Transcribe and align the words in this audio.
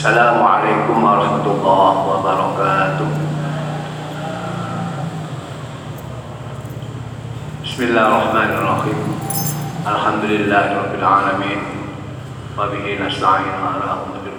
Assalamualaikum 0.00 1.04
warahmatullahi 1.04 1.98
wabarakatuh. 2.08 3.10
Bismillahirrahmanirrahim. 7.60 8.96
Alhamdulillahirabbil 9.84 11.04
alamin. 11.04 11.60
Wa 12.56 12.72
bihi 12.72 12.96
nasta'in 12.96 13.52
ala 13.60 14.08
umuri. 14.08 14.32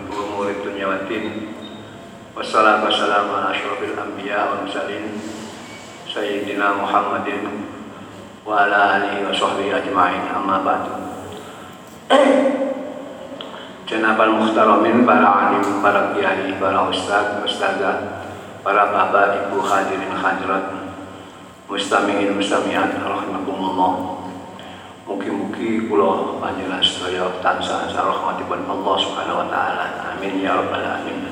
Wassalatu 2.33 2.89
wassalamu 2.89 3.29
ala 3.29 3.53
asyrafil 3.53 3.93
anbiya 4.01 4.65
mursalin 4.65 5.13
sayyidina 6.09 6.73
Muhammadin 6.73 7.69
wa 8.49 8.65
ala 8.65 8.97
wa 8.97 9.29
sahbihi 9.29 9.69
ajma'in 9.77 10.25
amma 10.25 10.65
ba'du. 10.65 10.93
Jenabal 13.91 14.39
Muhtaramin, 14.39 15.03
para 15.03 15.51
alim, 15.51 15.83
para 15.83 16.15
kiai, 16.15 16.55
para 16.55 16.87
ustaz, 16.87 17.43
ustazah, 17.43 18.23
para 18.63 18.87
bapak, 18.87 19.51
ibu 19.51 19.59
hadirin 19.59 20.15
hadirat, 20.15 20.95
mustamiin 21.67 22.31
mustamiat 22.31 22.95
rahimakumullah. 23.03 24.23
Mugi-mugi 25.03 25.91
kula 25.91 26.39
panjenengan 26.39 26.79
sedaya 26.79 27.27
tansah 27.43 27.91
rahmatipun 27.91 28.63
Allah 28.63 28.95
Subhanahu 28.95 29.43
wa 29.43 29.47
taala. 29.51 30.15
Amin 30.15 30.39
ya 30.39 30.55
rabbal 30.55 30.87
alamin. 30.87 31.27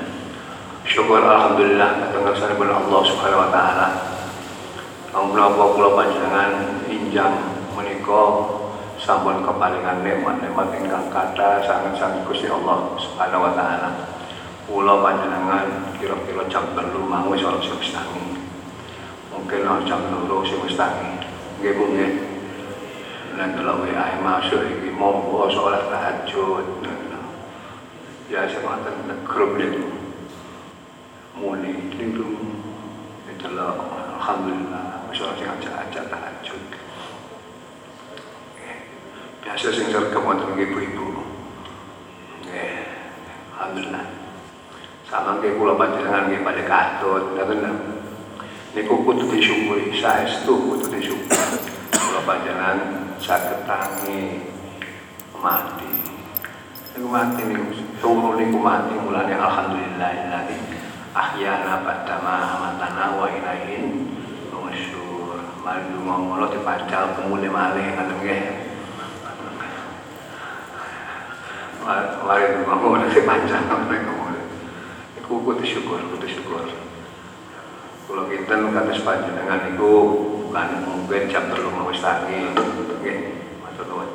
Syukur 0.84 1.24
alhamdulillah 1.24 1.96
datang 1.96 2.28
kesanipun 2.28 2.68
Allah 2.68 3.00
Subhanahu 3.08 3.40
wa 3.40 3.48
taala. 3.48 3.88
Menapa 5.16 5.64
kula 5.80 5.96
panjenengan 5.96 6.84
injang 6.92 7.40
menika 7.72 8.52
sampun 9.10 9.42
kepalingan 9.42 10.06
nikmat-nikmat 10.06 10.70
ingkang 10.78 11.10
kathah 11.10 11.58
sanget-sanget 11.66 12.22
Gusti 12.30 12.46
Allah 12.46 12.94
Subhanahu 12.94 13.42
wa 13.42 13.52
taala. 13.58 13.90
Kula 14.70 15.02
panjenengan 15.02 15.66
kira-kira 15.98 16.46
jam 16.46 16.62
3 16.78 16.94
mau 16.94 17.26
wis 17.34 17.42
ora 17.42 17.58
semestangi 17.58 18.38
mungkin 19.34 19.66
lah 19.66 19.82
jam 19.82 19.98
loro 20.14 20.46
sing 20.46 20.62
wis 20.62 20.78
tangi. 20.78 21.26
Nggih 21.58 21.74
lan 23.34 23.50
kalau 23.58 23.82
WA 23.82 24.14
masuk 24.22 24.62
iki 24.78 24.94
monggo 24.94 25.50
salat 25.50 25.90
tahajud. 25.90 26.86
Ya 28.30 28.46
sing 28.46 28.62
wonten 28.62 28.94
grup 29.26 29.58
niku 29.58 29.90
muni. 31.34 31.90
Niku 31.98 32.30
itulah 33.26 33.74
alhamdulillah 34.22 35.02
wis 35.10 35.18
ora 35.18 35.34
sing 35.34 35.50
ajak-ajak 35.50 36.06
tahajud 36.06 36.79
biasa 39.40 39.72
sing 39.72 39.88
sergap 39.88 40.20
wonten 40.20 40.52
ibu-ibu. 40.52 41.24
Nggih. 42.44 42.84
Alhamdulillah. 43.56 44.04
Sama 45.08 45.40
nggih 45.40 45.56
kula 45.56 45.74
panjenengan 45.74 46.28
nggih 46.28 46.44
pada 46.44 46.62
katut 46.68 47.34
ngoten 47.34 47.64
niku 48.76 48.94
kudu 49.02 49.24
disyukuri. 49.32 49.96
Saestu 49.96 50.54
kudu 50.54 50.86
disyukuri. 50.92 51.56
Kula 51.96 52.20
panjenengan 52.28 52.78
saged 53.16 53.64
tangi 53.64 54.44
mati. 55.40 55.92
Niku 56.94 57.08
mati 57.08 57.40
niku. 57.48 57.64
Turu 58.00 58.36
niku 58.36 58.58
mati 58.60 58.92
mulane. 59.00 59.34
Alhamdulillahillahi 59.34 60.56
ahyana 61.16 61.82
badama 61.82 62.36
matana 62.60 63.18
wa 63.18 63.26
ilaihin 63.26 64.14
nusyur 64.52 65.42
mari 65.64 65.90
ngomong 65.90 66.44
dipacal 66.52 67.16
kemule 67.16 67.48
malih. 67.48 67.88
Ngoten 67.96 68.16
nggih 68.20 68.69
ngomong 72.66 73.08
dipacal 73.08 73.62
kemule 73.68 74.40
iku 75.16 75.32
kudu 75.40 75.64
syukur 75.64 76.00
kudu 76.12 76.28
syukur 76.28 76.64
kalau 78.10 78.26
kita 78.26 78.58
kados 78.74 79.06
panjenengan 79.06 79.70
itu 79.70 79.92
bukan 80.50 80.82
mungkin 80.82 81.30
jam 81.30 81.46
terlalu 81.46 81.70
mau 81.70 81.94
tangi. 81.94 82.42
Matur 83.62 83.86
nuwun. 83.86 84.10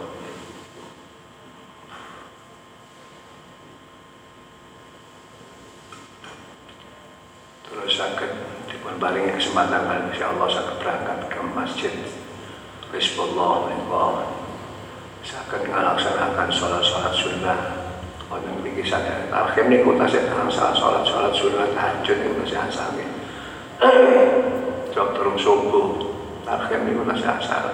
Terus 7.64 7.92
sakit 7.96 8.32
dipun 8.68 9.00
paringi 9.00 9.32
kesempatan 9.40 9.88
kali 9.88 10.12
insya 10.12 10.36
Allah 10.36 10.48
sakit 10.52 10.76
berangkat 10.84 11.20
ke 11.32 11.40
masjid. 11.56 11.96
Hizbullah 12.92 13.72
menika 15.26 15.42
sakit 15.42 15.62
ngalaksanakan 15.74 16.50
sholat-sholat 16.54 17.14
sunnah. 17.18 17.60
Wonten 18.30 18.62
mriki 18.62 18.86
sadaya 18.86 19.26
tarhim 19.30 19.70
niku 19.70 19.98
tasih 19.98 20.22
sholat-sholat 20.54 21.34
sunnah 21.34 21.66
tahajud 21.74 22.18
niku 22.22 22.34
tasih 22.46 22.62
asami 22.70 23.06
jam 24.94 25.08
terung 25.18 25.38
subuh. 25.38 26.14
Tarhim 26.46 26.94
itu 26.94 27.02
masih 27.02 27.26
asar 27.26 27.66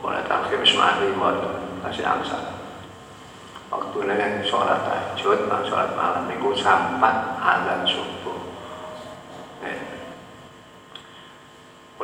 mulai 0.00 0.24
tarhim 0.24 0.64
semari 0.64 1.12
masih 1.84 2.00
asar 2.00 2.56
waktu 3.68 3.98
ini 4.00 4.48
sholat 4.48 4.80
tahajud 4.80 5.44
sholat 5.68 5.92
malam 5.92 6.24
itu 6.32 6.56
sampai 6.56 7.36
azan 7.44 7.84
subuh 7.84 8.33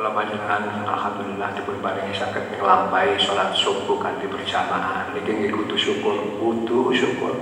Kula 0.01 0.17
panjenengan 0.17 0.81
alhamdulillah 0.81 1.53
dipun 1.53 1.77
paringi 1.77 2.09
saged 2.09 2.57
nglampahi 2.57 3.21
salat 3.21 3.53
subuh 3.53 4.01
kanthi 4.01 4.25
berjamaah. 4.25 5.13
Niki 5.13 5.29
nggih 5.29 5.53
kudu 5.53 5.77
syukur 5.77 6.41
kudu 6.41 6.89
syukur. 6.89 7.37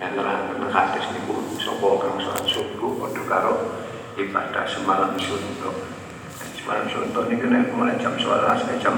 Yen 0.00 0.16
nerangken 0.16 0.72
hadis 0.72 1.04
niku 1.12 1.36
sapa 1.60 1.84
kang 2.00 2.16
salat 2.16 2.48
subuh 2.48 2.96
padha 2.96 3.22
karo 3.28 3.54
ibadah 4.16 4.64
semalam 4.64 5.12
suntuk. 5.20 5.84
Semalam 6.56 6.88
suntuk 6.88 7.28
ini 7.28 7.44
kena 7.44 7.60
mulai 7.76 8.00
jam 8.00 8.16
11 8.16 8.72
ke 8.72 8.80
jam 8.80 8.96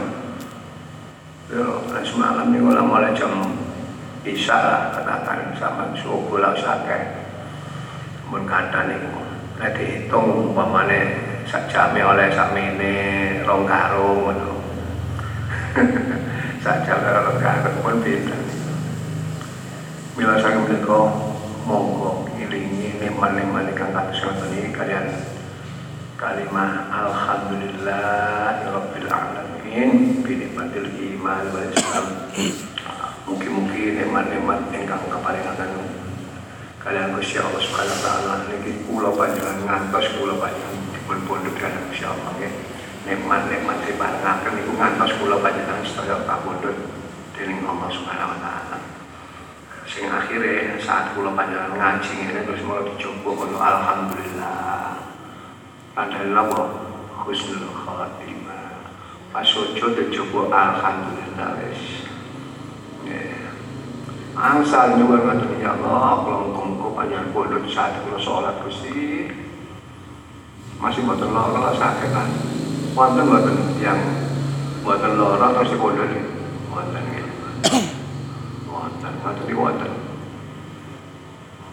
yo 1.50 1.82
semalam 1.98 2.46
ini 2.54 2.62
mulai 2.62 3.10
jam 3.10 3.58
bisa 4.22 4.54
lah 4.54 4.94
katakan 4.94 5.50
sama 5.58 5.90
subuh 5.98 6.38
lah 6.38 6.54
sakit. 6.54 7.26
Mun 8.30 8.46
kata 8.46 8.86
nih 8.86 9.02
nanti 9.58 9.82
hitung 9.82 10.54
umpamane 10.54 11.23
sak 11.54 11.70
jame 11.70 12.02
oleh 12.02 12.34
sak 12.34 12.50
mene 12.50 12.94
rong 13.46 13.62
karung 13.62 14.26
ngono. 14.26 14.58
Sak 16.66 16.82
jame 16.82 17.06
rong 17.14 17.38
karung 17.38 17.78
pun 17.78 18.02
beda. 18.02 18.34
Mila 20.18 20.34
sang 20.42 20.66
menika 20.66 21.14
monggo 21.62 22.26
iringi 22.42 22.98
nikmat-nikmat 22.98 23.70
ingkang 23.70 23.94
kados 23.94 24.18
ngoten 24.26 24.74
kalian 24.74 25.06
kalimah 26.18 26.90
alhamdulillah 26.90 28.74
rabbil 28.74 29.10
alamin 29.14 29.90
bi 30.26 30.34
nikmatil 30.34 30.90
iman 30.90 31.54
wal 31.54 31.70
islam. 31.70 32.06
Mugi-mugi 33.30 33.94
nikmat-nikmat 33.94 34.74
ingkang 34.74 35.06
kaparingaken 35.06 35.70
kalian 36.82 37.14
Gusti 37.14 37.38
Allah 37.38 37.62
Subhanahu 37.62 37.94
wa 37.94 38.02
taala 38.02 38.34
niki 38.50 38.72
kula 38.90 39.14
panjenengan 39.14 39.58
ngantos 39.62 40.18
kula 40.18 40.34
panjenengan 40.34 40.83
dipun 41.04 41.20
pondok 41.28 41.60
kalian 41.60 41.84
Gusti 41.92 42.08
Allah 42.08 42.32
nggih 42.40 42.52
nikmat-nikmat 43.04 43.76
diparingaken 43.84 44.52
niku 44.56 44.72
ngantos 44.72 45.12
kula 45.20 45.36
panjenengan 45.44 45.84
sedaya 45.84 46.24
kapundhut 46.24 46.72
dening 47.36 47.60
Allah 47.68 47.92
Subhanahu 47.92 48.32
wa 48.32 48.38
taala. 48.40 48.80
Sing 49.84 50.08
akhirnya 50.08 50.80
saat 50.80 51.12
kula 51.12 51.36
panjenengan 51.36 51.76
ngaji 51.76 52.24
ini 52.24 52.40
terus 52.48 52.64
mulai 52.64 52.88
dicoba 52.88 53.30
kono 53.36 53.58
alhamdulillah. 53.60 54.96
Padahal 55.92 56.40
apa? 56.40 56.60
Husnul 57.28 57.68
khatimah. 57.68 58.88
Pas 59.28 59.44
ojo 59.44 59.86
dicoba 59.92 60.40
alhamdulillah 60.48 61.60
wis. 61.68 62.08
Angsal 64.32 64.96
juga 64.96 65.20
ngatur 65.20 65.60
ya 65.60 65.76
Allah 65.76 66.24
kalau 66.24 66.64
muka 66.64 66.88
panjang 66.96 67.28
bodoh 67.36 67.60
saat 67.68 68.00
kula 68.08 68.16
sholat 68.16 68.56
gusti 68.64 69.43
masih 70.84 71.00
buatan 71.08 71.32
loro 71.32 71.72
sakit 71.80 72.12
kan 72.12 72.28
wonten 72.92 73.24
buatan 73.24 73.56
yang 73.80 73.96
buatan 74.84 75.16
loro 75.16 75.46
terus 75.56 75.72
nih 75.72 76.24
wonten 76.68 77.02
gitu 77.08 77.32
wonten. 78.74 79.12
Wonten 79.24 79.44
di 79.48 79.54
wonten. 79.56 79.92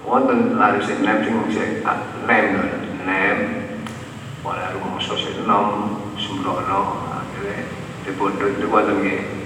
Wonten 0.07 0.39
lari 0.55 0.79
sing 0.79 1.03
nem 1.03 1.19
sing 1.27 1.35
sing 1.51 1.69
nem. 2.23 2.47
Nem. 3.03 3.37
Oleh 4.47 4.67
rumah 4.79 5.03
sosial 5.03 5.43
nom 5.43 5.99
sembrono. 6.15 7.03
Akhirnya 7.11 7.67
di 8.07 8.11
bodoh 8.15 8.47
di 8.55 8.65
wonten 8.71 8.97
gitu 9.03 9.41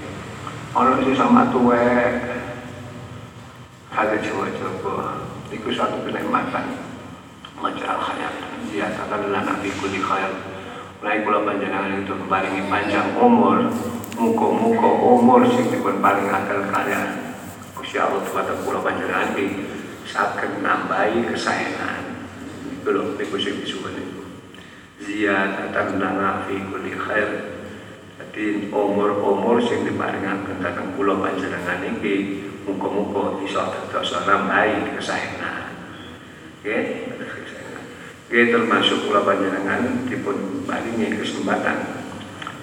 ono 0.76 1.00
sih 1.00 1.16
sama 1.16 1.48
tuwe 1.48 1.88
ada 3.96 4.16
coba-coba 4.20 5.24
itu 5.48 5.68
satu 5.72 6.04
kenikmatan. 6.04 6.84
Majalah 7.56 8.12
hayat 8.12 8.45
dia 8.76 8.92
katakanlah 8.92 9.40
nabi 9.40 9.72
kuli 9.80 10.04
khair. 10.04 10.28
Naik 11.00 11.24
pula 11.24 11.48
panjangan 11.48 11.96
itu 11.96 12.12
keparingi 12.12 12.68
panjang 12.68 13.08
umur 13.16 13.72
muka-muka 14.20 14.90
umur 15.00 15.40
sing 15.48 15.72
dipun 15.72 16.00
paling 16.04 16.28
akal 16.28 16.60
kalian 16.68 17.36
Gusti 17.72 17.96
Allah 17.96 18.20
kepada 18.20 18.52
kula 18.60 18.84
panjenengan 18.84 19.32
iki 19.32 19.64
saged 20.04 20.60
nambahi 20.60 21.24
kesayangan. 21.24 22.04
Iku 22.68 22.88
lho 22.92 23.16
niku 23.16 23.40
sing 23.40 23.64
disuwun 23.64 23.96
niku 23.96 24.28
ziyadatan 25.00 25.96
lana 25.96 26.44
fi 26.44 26.60
kulli 26.60 26.92
khair. 27.00 27.56
Jadi 28.20 28.68
umur-umur 28.76 29.56
sing 29.64 29.88
diparingaken 29.88 30.60
dhateng 30.60 30.92
kula 31.00 31.16
panjenengan 31.16 31.80
iki 31.96 32.44
muga-muga 32.68 33.40
iso 33.40 33.72
dados 33.72 34.12
nambahi 34.28 35.00
kesayangan. 35.00 35.64
Nggih 36.60 37.15
nggih 38.26 38.50
termasuk 38.50 39.06
kula 39.06 39.22
panjenengan 39.22 40.06
dipun 40.10 40.66
paringi 40.66 41.14
kesempatan 41.14 42.06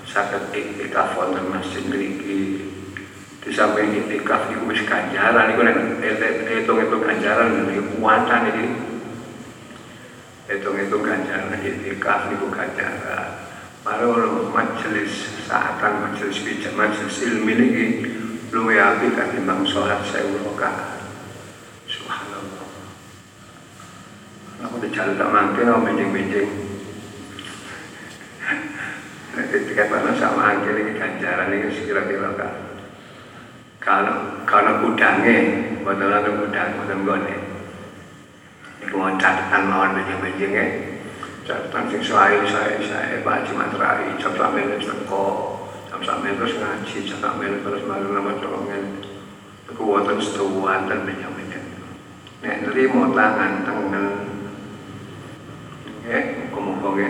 saged 0.03 0.51
iktikaf 0.51 1.15
wonten 1.15 1.47
masjid 1.49 1.83
mriki 1.87 2.67
di 3.43 3.49
samping 3.51 3.91
itikaf 3.91 4.51
itu 4.51 4.63
wis 4.67 4.83
ganjaran 4.87 5.51
itu 5.51 5.61
nek 5.63 5.77
hitung-hitung 6.47 7.01
ganjaran 7.03 7.67
iki 7.67 7.81
kuatan 7.95 8.41
iki 8.51 8.65
hitung-hitung 10.51 11.03
ganjaran 11.03 11.55
itikaf 11.59 12.31
niku 12.31 12.47
ganjaran 12.51 13.43
Mari 13.83 14.07
orang 14.07 14.47
majelis 14.55 15.27
saatan 15.43 16.07
majelis 16.07 16.39
bijak 16.39 16.71
majelis 16.71 17.19
ilmi 17.19 17.51
ini 17.51 17.85
luwe 18.55 18.79
api 18.79 19.11
ketimbang 19.11 19.67
sholat 19.67 19.99
saya 20.07 20.23
rakaat. 20.39 21.03
Subhanallah. 21.83 22.52
Aku 24.61 24.77
dijalan 24.77 25.17
tak 25.17 25.31
mangke 25.33 25.65
no 25.65 25.81
benjing-benjing. 25.81 26.49
Nek 29.33 29.49
dikatakan 29.49 30.13
sama 30.13 30.53
angkel 30.53 30.77
ini 30.77 30.93
ganjaran 30.93 31.49
ini 31.49 31.73
sekira-kira 31.73 32.37
kan 32.37 32.53
kalau 33.83 34.45
kalau 34.47 34.79
gudangnya 34.85 35.59
betul 35.83 36.13
ada 36.13 36.29
gudang 36.31 36.69
betul 36.79 37.03
gone 37.03 37.35
itu 38.79 38.93
mau 38.93 39.11
catatan 39.19 39.73
lawan 39.73 39.97
bejeng-bejengnya 39.97 40.65
catatan 41.43 41.89
sing 41.91 42.01
saya 42.05 42.45
saya 42.45 42.77
saya 42.79 43.25
baca 43.25 43.51
materai 43.51 44.13
catatan 44.21 44.49
melu 44.53 44.77
teko. 44.79 45.25
Catatan 45.89 46.17
melu 46.23 46.35
terus 46.45 46.55
ngaji 46.61 46.97
catatan 47.09 47.33
melu 47.41 47.57
terus 47.65 47.83
malu 47.89 48.07
nama 48.13 48.31
colongan. 48.37 48.83
Kekuatan 49.65 50.17
setuan 50.21 50.85
dan 50.85 51.09
bejeng-bejeng 51.09 51.65
nek 52.43 52.59
nerimo 52.69 53.09
tangan 53.15 53.63
tangan 53.63 54.32
ya 56.03 56.19
muka-muka 56.43 56.89
ya 56.99 57.09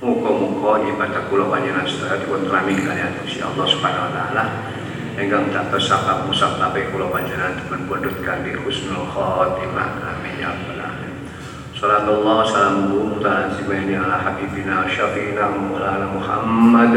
muka-muka 0.00 0.72
ibadah 0.86 1.22
kula 1.26 1.44
panjenengan 1.50 1.86
sedaya 1.86 2.22
dipun 2.22 2.46
rami 2.46 2.74
kalian 2.78 3.12
Gusti 3.20 3.42
Allah 3.42 3.66
Subhanahu 3.66 4.06
wa 4.06 4.12
taala 4.14 4.44
Enggang 5.20 5.50
dados 5.52 5.84
sabab 5.90 6.24
musabab 6.30 6.72
kula 6.72 7.10
panjenengan 7.12 7.58
dipun 7.58 7.84
pundhut 7.90 8.14
kanthi 8.24 8.54
husnul 8.56 9.04
khotimah 9.10 10.00
amin 10.00 10.38
ya 10.38 10.54
rabbal 10.54 10.80
alamin. 10.80 11.12
Salatullah 11.76 12.46
salamuhu 12.48 13.18
mutalazimaini 13.18 14.00
ala 14.00 14.16
habibina 14.16 14.86
syafiina 14.88 15.50
Muhammad. 15.50 16.94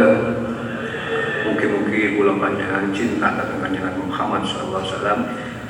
Mungkin-mungkin 1.44 2.16
kula 2.16 2.38
panjenengan 2.38 2.96
cinta 2.96 3.28
dhateng 3.34 3.60
panjenengan 3.60 3.98
Muhammad 3.98 4.48
sallallahu 4.48 4.80
alaihi 4.86 4.94
wasallam 4.94 5.20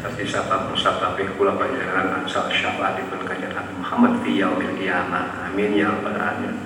tapi 0.03 0.27
Syafaat 0.27 0.67
musyafaat 0.67 1.15
kula 1.39 1.55
panjenengan 1.55 2.11
angsal 2.19 2.51
syafaatipun 2.51 3.23
kanjeng 3.23 3.55
Nabi 3.55 3.71
Muhammad 3.79 4.19
fi 4.19 4.35
yaumil 4.35 4.75
qiyamah. 4.75 5.47
Amin 5.47 5.79
ya 5.79 5.95
rabbal 5.95 6.19
alamin. 6.19 6.59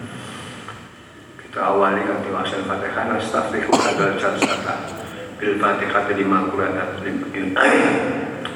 Kita 1.37 1.61
awali 1.61 2.01
kanthi 2.01 2.33
wasil 2.33 2.65
Fatihah 2.65 3.13
nastaghfirullah 3.13 3.93
wa 3.93 4.17
jalsata. 4.17 4.75
Bil 5.37 5.61
Fatihah 5.61 6.09
lima 6.17 6.49
qurana 6.49 6.97
lil 7.05 7.21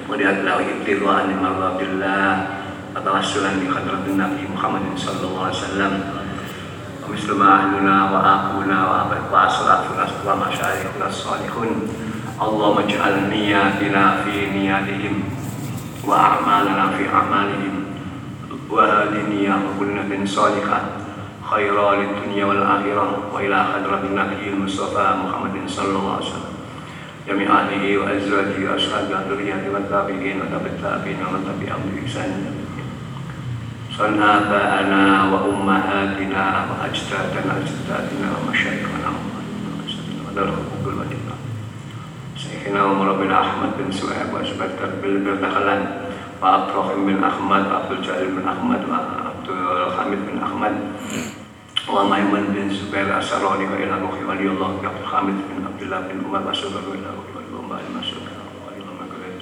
Melihat 0.10 0.38
lawi 0.42 0.66
ibtilaan 0.82 1.30
lima 1.30 1.50
rabbillah 1.62 2.62
Atawassulan 2.98 3.62
bi 3.62 3.70
khadratun 3.70 4.18
Nabi 4.18 4.50
Muhammad 4.50 4.98
sallallahu 4.98 5.46
alaihi 5.46 5.62
wasallam. 5.62 5.94
Wa 7.00 7.08
mislu 7.08 7.34
ma 7.38 7.50
ahluna 7.64 7.98
wa 8.10 8.20
aquna 8.20 8.78
wa 8.82 8.96
abat 9.06 9.24
wa 9.30 9.46
asratuna 9.46 10.10
wa 10.26 10.34
masyarikhuna 10.42 11.08
salihun. 11.08 12.01
اللهم 12.42 12.78
اجعل 12.78 13.30
نياتنا 13.30 14.24
في 14.24 14.50
نياتهم 14.50 15.16
وأعمالنا 16.04 16.86
في 16.98 17.04
أعمالهم. 17.14 17.76
نية 19.30 19.58
كل 19.80 20.28
صالحة 20.28 20.82
خيرا 21.52 21.96
للدنيا 21.96 22.46
والآخرة 22.46 23.08
وإلى 23.34 23.64
حضرة 23.64 24.02
النبي 24.10 24.50
المصطفى 24.54 25.06
محمد 25.24 25.56
صلى 25.68 25.96
الله 26.00 26.16
عليه 26.16 26.26
وسلم. 26.26 26.54
جميع 27.28 27.48
أهله 27.60 27.98
وأزواجه 27.98 28.72
وأصحابه 28.72 29.16
وذريته 29.16 29.70
والتابعين 29.74 30.42
وتابع 30.42 30.66
التابعين 30.66 31.20
ومن 31.26 31.42
تبعهم 31.46 31.86
بإحسان 31.94 32.32
صل 33.98 34.22
آباءنا 34.24 35.04
وأمهاتنا 35.32 36.44
وأجدادنا 36.70 37.52
أجدادنا 37.62 38.28
ومشايخنا 38.38 39.10
ودرخ 40.28 40.56
كل 40.86 41.21
وجهنا 42.61 42.65
شيخنا 42.65 42.85
ومربنا 42.85 43.41
أحمد 43.41 43.71
بن 43.79 43.93
سويب 43.93 44.35
وأسبكتر 44.35 44.91
بالبردخلان 45.03 46.03
وأبرخم 46.43 47.07
بن 47.07 47.25
أحمد 47.25 47.67
وعبد 47.67 47.93
الجليل 47.93 48.31
بن 48.31 48.49
أحمد 48.49 48.81
وعبد 48.89 49.49
الحميد 49.89 50.19
بن 50.19 50.43
أحمد 50.43 50.75
وميمون 51.89 52.45
بن 52.49 52.71
زبير 52.71 53.19
أسراني 53.19 53.65
وإلى 53.65 54.01
روحي 54.01 54.25
ولي 54.25 54.49
الله 54.49 54.81
عبد 54.85 55.01
الحميد 55.03 55.35
بن 55.35 55.67
عبد 55.67 55.83
الله 55.83 56.01
بن 56.01 56.25
عمر 56.27 56.51
مسعود 56.51 56.73
إلى 56.77 57.09
روحي 57.17 57.33
ولي 57.37 57.47
الله 57.49 57.69
بعد 57.71 57.85
مسعود 57.99 58.29
ولي 58.67 58.81
الله 58.83 58.95
مكرم 59.01 59.39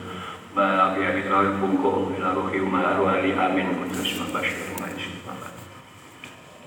بارك 0.57 0.97
يا 0.99 1.11
إلى 1.11 1.49
ربكم 1.49 2.15
إلى 2.19 2.35
روحي 2.35 2.61
وما 2.61 2.95
أروالي 2.95 3.47
آمين 3.47 3.67
وتسمى 3.83 4.27
بشير 4.35 4.71
ما 4.81 4.87
يسمى 4.87 5.35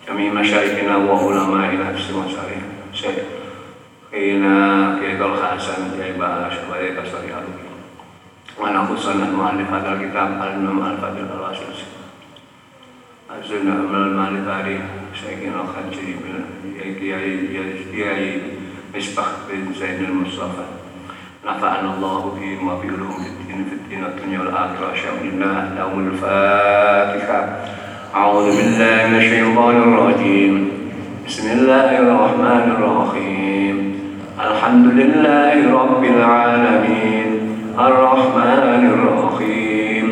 جميع 0.08 0.34
مشايخنا 0.34 0.98
وعلمائنا 0.98 1.94
في 1.94 2.10
المصاري 2.10 2.62
سيدنا 4.13 4.99
كيد 5.01 5.23
الحسن 5.23 5.99
جاي 5.99 6.13
باش 6.13 6.53
وذلك 6.71 7.03
صريح 7.13 7.37
ونخصنا 8.61 9.25
المؤلف 9.29 9.71
هذا 9.73 9.93
الكتاب 9.93 10.29
الإمام 10.43 10.93
الفضل 10.93 11.27
الراشد 11.35 11.63
أزلنا 13.31 13.75
من 13.75 13.95
المعرفة 13.95 14.81
شيخنا 15.15 15.61
الخنجري 15.65 16.17
يا 17.03 18.41
مصباح 18.97 19.27
بن 19.51 19.75
زين 19.75 20.05
المصطفى 20.05 20.65
نفعنا 21.47 21.95
الله 21.95 22.37
بهم 22.41 22.69
وبعلوم 22.69 23.27
الدين 23.27 23.65
في 23.65 23.75
الدين 23.75 24.05
والدنيا 24.05 24.39
والآخرة 24.39 24.95
الله 25.23 25.75
لهم 25.79 26.09
الفاتحة 26.09 27.57
أعوذ 28.15 28.47
بالله 28.57 29.07
من 29.09 29.17
الشيطان 29.17 29.77
الرجيم 29.77 30.71
بسم 31.27 31.51
الله 31.51 31.99
الرحمن 31.99 32.65
الرحيم 32.77 34.02
الحمد 34.51 34.87
لله 34.87 35.55
رب 35.83 36.05
العالمين 36.05 37.29
الرحمن 37.79 38.83
الرحيم 38.95 40.07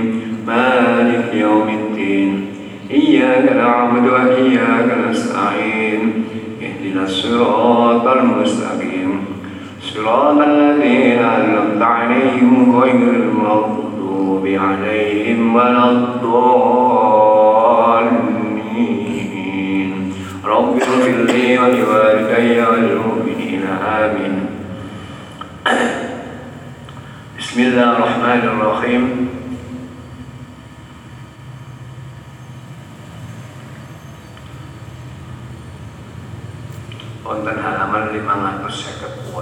مالك 0.47 1.35
يوم 1.35 1.69
الدين 1.69 2.47
إياك 2.91 3.53
نعبد 3.57 4.07
وإياك 4.09 4.89
نستعين 5.11 6.25
اهدنا 6.63 7.03
الصراط 7.05 8.07
المستقيم 8.07 9.11
صراط 9.83 10.39
الذين 10.41 11.19
أنعمت 11.19 11.83
عليهم 11.83 12.81
غير 12.81 13.03
المغضوب 13.23 14.47
عليهم 14.47 15.55
ولا 15.55 15.91
الضالين. 15.91 17.51
رب 20.45 20.75
اغفر 20.75 21.17
لي 21.33 21.59
ولوالدي 21.59 22.61
وللمؤمنين 22.61 23.00
آمين 23.70 24.36
بسم 27.38 27.58
الله 27.62 27.88
الرحمن 27.94 28.42
الرحيم 28.42 29.04
wonten 37.26 37.58
halaman 37.58 38.10
558 38.14 39.34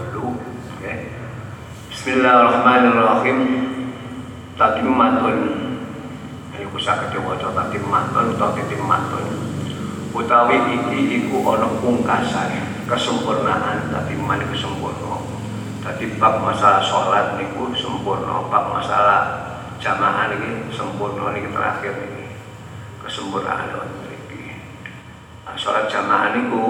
okay. 0.79 1.07
Bismillahirrahmanirrahim 1.91 3.39
tatimmatun 4.59 5.37
ini 6.55 6.67
ku 6.71 6.79
saged 6.79 7.15
waca 7.23 7.55
tatimmatun 7.55 8.35
utawa 8.35 8.51
titimmatun 8.55 9.25
utawi 10.11 10.59
iki 10.75 10.99
iku 11.23 11.39
ana 11.55 11.71
pungkasan 11.79 12.76
kesempurnaan 12.88 13.92
tatimman 13.92 14.40
iku 14.48 14.56
sempurna 14.56 15.20
dadi 15.84 16.16
bab 16.16 16.40
masalah 16.40 16.80
sholat 16.80 17.36
niku 17.36 17.70
sempurna 17.76 18.48
bab 18.48 18.72
masalah 18.72 19.22
jamaah 19.78 20.34
niki 20.34 20.74
sempurna 20.74 21.30
niki 21.32 21.48
terakhir 21.54 21.94
niki. 22.02 22.26
Kesempurnaan 23.04 23.72
niki. 24.10 24.58
Nah, 25.46 25.54
sholat 25.54 25.86
jamaah 25.86 26.34
niku 26.34 26.64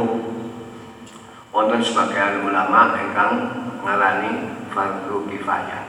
wonten 1.50 1.80
sebagian 1.80 2.44
ulama 2.44 2.94
ingkang 3.00 3.32
ngalani 3.80 4.52
fardu 4.70 5.24
kifayah. 5.32 5.88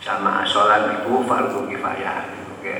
Jamaah 0.00 0.46
sholat 0.48 1.02
itu 1.02 1.12
fardu 1.28 1.68
kifayah. 1.68 2.32
Oke. 2.56 2.76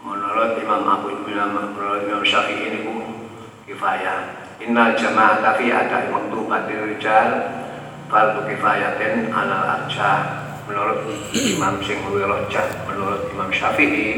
Menurut 0.00 0.56
Imam 0.56 0.88
Abu 0.88 1.12
Imam 1.28 1.52
menurut 1.76 2.08
Imam 2.08 2.24
Syafi'i 2.24 2.72
ini 2.72 2.78
bu 2.88 2.94
kifayah. 3.68 4.39
Innal 4.60 4.92
jama'ata 4.92 5.56
fi 5.56 5.72
ada 5.72 6.12
maktubatil 6.12 6.92
rijal 6.92 7.48
fardu 8.12 8.44
kifayatin 8.44 9.32
ala 9.32 9.80
arja. 9.80 10.10
Menurut 10.68 11.08
Imam 11.32 11.80
sing 11.80 11.98
luwih 12.04 12.28
menurut 12.28 13.32
Imam 13.32 13.48
Syafi'i 13.48 14.08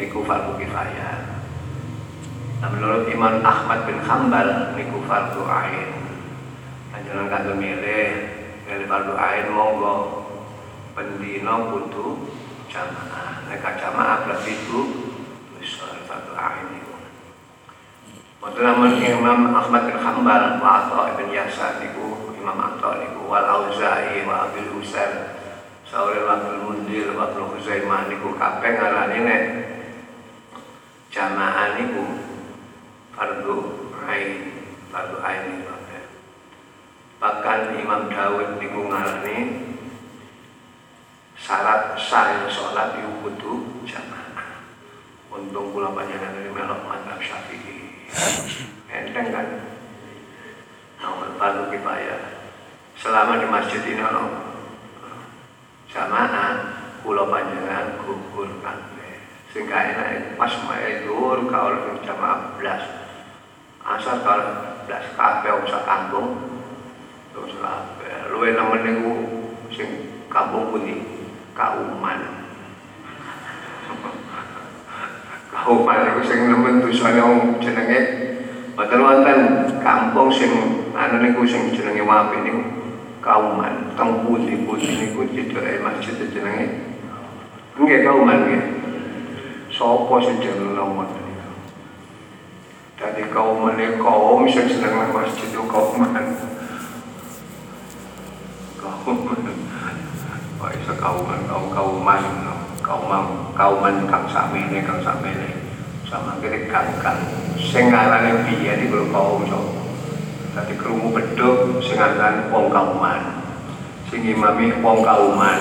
niku 0.00 0.24
fardu 0.24 0.56
kifayah. 0.56 1.44
Nah, 2.64 2.68
menurut 2.72 3.04
Imam 3.12 3.44
Ahmad 3.44 3.84
bin 3.84 4.00
Hambal 4.00 4.72
niku 4.74 5.04
fardu 5.04 5.44
ain. 5.44 5.92
Panjenengan 6.88 7.28
kanggo 7.28 7.54
milih 7.60 8.08
milih 8.64 8.86
fardu 8.88 9.12
ain 9.12 9.46
monggo 9.52 10.24
pendino 10.96 11.68
kudu 11.68 12.32
jamaah. 12.72 13.44
Nek 13.46 13.60
jamaah 13.60 14.24
berarti 14.24 14.56
itu 14.56 14.80
satu 15.62 16.34
ain 16.34 16.81
Wonten 18.42 18.66
Imam 18.98 19.54
Ahmad 19.54 19.86
bin 19.86 20.02
Hambal 20.02 20.58
wa 20.58 20.82
Atha 20.82 21.14
ibn 21.14 21.30
Yasar 21.30 21.78
niku 21.78 22.34
Imam 22.34 22.58
Atha 22.58 22.98
niku 22.98 23.30
wal 23.30 23.46
Auza'i 23.46 24.26
wa 24.26 24.50
Abil 24.50 24.66
Husain 24.74 25.30
Sauri 25.86 26.26
Abdul 26.26 26.58
Mundir 26.58 27.14
wa 27.14 27.30
Huzaimah 27.30 28.10
niku 28.10 28.34
kabeh 28.34 28.74
ngarani 28.74 29.18
nek 29.22 29.42
jamaah 31.14 31.78
niku 31.78 32.02
fardu 33.14 33.58
ain 34.10 34.30
fardu 34.90 35.22
ain 35.22 35.42
niku 35.46 35.70
bahkan 37.22 37.78
Imam 37.78 38.10
Dawud 38.10 38.58
niku 38.58 38.90
ngarani 38.90 39.38
syarat 41.38 41.94
sah 41.94 42.50
sholat 42.50 42.98
itu 42.98 43.06
kudu 43.22 43.86
jamaah. 43.86 44.66
Untung 45.30 45.70
kula 45.70 45.94
panjenengan 45.94 46.50
melok 46.50 46.82
mantap 46.82 47.22
syafi'i 47.22 47.71
enteng 48.92 49.28
kan? 49.32 49.46
Nomor 51.00 51.34
fardu 51.40 51.72
kifayah 51.72 52.20
selama 53.00 53.40
di 53.40 53.46
masjid 53.50 53.82
ini 53.82 54.02
ono 54.04 54.24
jamaah 55.90 56.54
kula 57.02 57.26
panjenengan 57.26 57.98
gugur 58.04 58.48
kabeh 58.62 59.26
sing 59.50 59.66
enak 59.66 60.38
pas 60.38 60.52
mae 60.68 61.02
dhuwur 61.02 61.50
kaul 61.50 61.98
jamaah 62.04 62.54
belas. 62.56 62.82
Asal 63.82 64.22
kalau 64.22 64.78
belas 64.86 65.04
kabeh 65.18 65.52
usah 65.66 65.82
kampung. 65.82 66.28
Terus 67.34 67.58
kabeh. 67.58 68.30
Luwe 68.30 68.54
nemen 68.54 68.80
niku 68.86 69.12
sing 69.74 69.88
kampung 70.30 70.70
pundi? 70.70 71.02
Kauman 71.52 72.41
kauman 75.52 76.00
itu 76.16 76.20
sing 76.24 76.48
nemen 76.48 76.80
dosane 76.80 77.20
wong 77.20 77.60
jenenge 77.60 78.00
wonten 78.74 79.68
kampung 79.84 80.32
sing 80.32 80.50
anu 80.96 81.20
niku 81.20 81.44
sing 81.44 81.68
jenenge 81.76 82.00
wapi 82.00 82.40
niku 82.40 82.62
kauman. 83.20 83.92
Teng 83.94 84.24
pundi-pundi 84.24 84.88
niku 84.88 85.28
cedhake 85.28 85.84
masjid 85.84 86.16
jenenge. 86.32 86.66
Nggih 87.76 88.00
kauman 88.00 88.38
nggih. 88.48 88.64
Sapa 89.68 90.16
sing 90.24 90.40
jenenge 90.40 90.72
nomor 90.72 91.06
Tadi 92.96 93.22
kauman 93.34 93.76
ini 93.76 93.98
kaum 93.98 94.46
sing 94.46 94.66
seneng 94.70 95.10
masjid 95.10 95.50
itu 95.50 95.62
kauman. 95.68 96.38
Kauman. 98.78 99.40
Wah, 100.62 100.70
iso 100.70 100.94
kauman, 100.94 101.42
kaum 101.50 101.66
kauman, 101.74 102.22
kauman, 102.82 103.54
kauman 103.54 104.04
kang 104.10 104.26
sakmene, 104.26 104.82
kang 104.82 104.98
sakmene. 105.00 105.62
Sama 106.12 106.36
kene 106.44 106.68
kang 106.68 106.92
kang 107.00 107.16
sing 107.56 107.88
ngarane 107.88 108.44
biyen 108.44 108.84
iku 108.84 109.08
kaum 109.08 109.48
so. 109.48 109.56
Dadi 110.52 110.76
krungu 110.76 111.08
bedhug 111.16 111.80
sing 111.80 111.96
wong 112.52 112.68
kauman. 112.68 113.22
Sing 114.12 114.20
imami 114.20 114.76
wong 114.84 115.00
kauman. 115.00 115.60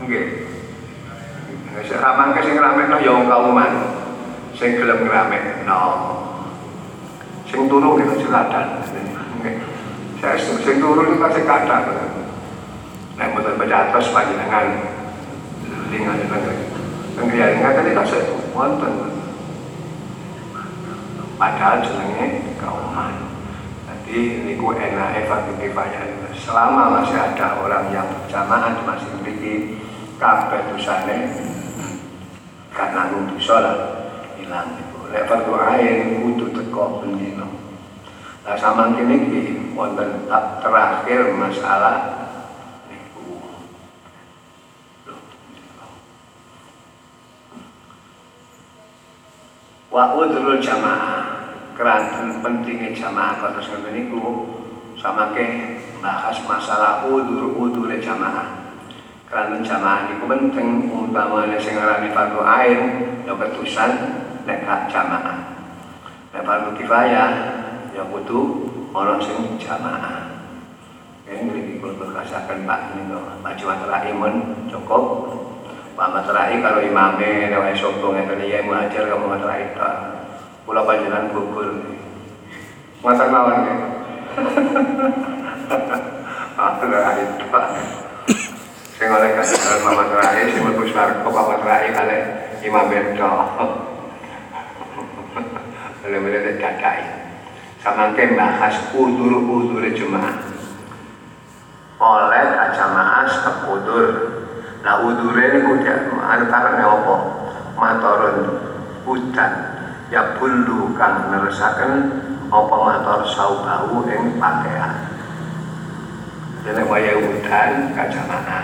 Nggih. 0.00 0.48
Nek 1.76 1.92
ramangke 2.00 2.40
sing 2.40 2.56
ramekno 2.56 2.96
ya 3.04 3.12
wong 3.12 3.28
kauman. 3.28 3.72
Sing 4.56 4.80
gelem 4.80 5.04
ngramekno. 5.04 5.82
Sing 7.52 7.68
turu 7.68 8.00
ki 8.00 8.24
siladan. 8.24 8.80
Nggih. 9.44 9.60
Saya 10.24 10.40
sing 10.40 10.80
turu 10.80 11.04
iki 11.04 11.20
kasih 11.20 11.44
kadang. 11.44 11.84
Nek 13.20 13.28
mboten 13.36 13.60
becatos 13.60 14.08
panjenengan 14.14 14.97
lingan 15.88 16.20
pengkriyan 17.16 17.60
ngaten 17.60 17.88
iki 17.88 17.98
kasih 17.98 18.22
wonten. 18.52 18.92
Padahal 21.38 21.80
jenenge 21.86 22.56
kauman. 22.58 23.14
Jadi 23.86 24.48
niku 24.48 24.72
enak 24.72 25.24
evaku 25.24 25.52
kifayah. 25.60 26.02
Selama 26.34 27.00
masih 27.00 27.16
ada 27.16 27.60
orang 27.60 27.92
yang 27.92 28.08
berjamaah 28.08 28.72
di 28.72 28.82
masjid 28.88 29.12
ini 29.22 29.54
kabeh 30.16 30.64
dosane 30.72 31.16
gak 32.72 32.90
nanggung 32.96 33.36
dosa 33.36 33.56
lah 33.60 33.76
hilang 34.40 34.80
itu. 34.80 34.98
Lek 35.12 35.28
fardu 35.28 35.52
ain 35.60 36.24
kudu 36.24 36.46
teko 36.56 37.04
bendino. 37.04 37.48
Nah 38.42 38.56
sama 38.56 38.96
iki 38.96 39.76
wonten 39.76 40.26
terakhir 40.64 41.36
masalah 41.36 42.27
wa 49.98 50.14
udrul 50.14 50.62
jamaah. 50.62 51.26
Keranten 51.74 52.38
pentingnya 52.38 52.94
jamaah 52.94 53.38
kata 53.38 53.58
ngoten 53.58 53.90
niku 53.94 54.46
sama 54.98 55.34
ke 55.34 55.78
bahas 55.98 56.38
masalah 56.46 57.02
udur 57.10 57.54
udur 57.58 57.90
jamaah. 57.98 58.78
Keranten 59.26 59.66
jamaah 59.66 60.06
niku 60.06 60.30
penting 60.30 60.86
umpamane 60.86 61.58
sing 61.58 61.74
ngarani 61.74 62.14
fardu 62.14 62.40
ain 62.46 62.80
ya 63.26 63.34
ketusan 63.34 63.90
nek 64.46 64.62
jamaah. 64.86 65.38
Nek 66.30 66.46
fardu 66.46 66.78
kifayah 66.78 67.30
ya 67.90 68.02
kudu 68.06 68.70
ana 68.94 69.18
sing 69.18 69.58
jamaah. 69.58 70.30
Ini 71.28 71.44
mriki 71.44 71.74
kula 71.82 71.94
berkasaken 71.98 72.64
Pak 72.64 72.94
niku 72.94 73.18
baju 73.42 73.64
imun 74.06 74.34
cukup 74.70 75.04
Pak 75.98 76.14
Matrai 76.14 76.62
kalau 76.62 76.78
imame 76.78 77.50
lewat 77.50 77.74
sombong 77.74 78.14
itu 78.22 78.38
dia 78.38 78.62
mengajar 78.62 79.10
kamu 79.10 79.34
Matrai 79.34 79.74
tak. 79.74 79.96
Pulau 80.62 80.86
panjangan 80.86 81.26
gugur 81.34 81.74
mata 83.02 83.26
lawan 83.26 83.66
ya 83.66 83.74
aku 86.54 86.84
lah 86.86 87.18
itu 87.18 87.44
Pak. 87.50 87.66
Saya 88.94 89.10
oleh 89.10 89.30
kasih 89.42 89.58
Pak 89.58 89.94
Matrai 89.98 90.46
saya 90.46 90.62
mau 90.62 90.78
besar 90.78 91.18
kok 91.18 91.34
Pak 91.34 91.46
Matrai 91.50 91.90
kali 91.90 92.18
imam 92.62 92.86
bedo 92.94 93.32
oleh 96.06 96.18
melihat 96.22 96.62
dadai. 96.62 97.02
Sama 97.82 98.14
ke 98.14 98.38
bahas 98.38 98.78
udur-udur 98.94 99.82
jemaah. 99.90 100.46
Oleh 101.98 102.44
kacamaah 102.54 103.26
sekudur 103.26 104.37
Nah 104.78 105.02
udure 105.02 105.42
ini 105.42 105.82
dia 105.82 106.06
antaranya 106.22 106.86
apa? 106.86 107.16
Matorun 107.78 108.36
hutan 109.02 109.52
ya 110.10 110.38
bulu 110.38 110.94
kang 110.94 111.30
neresaken 111.30 111.92
apa 112.48 112.76
mator 112.78 113.20
saubau 113.26 114.06
ing 114.06 114.38
pakaian. 114.38 114.92
Dene 116.62 116.82
waya 116.86 117.14
hutan 117.18 117.90
kacamana. 117.94 118.58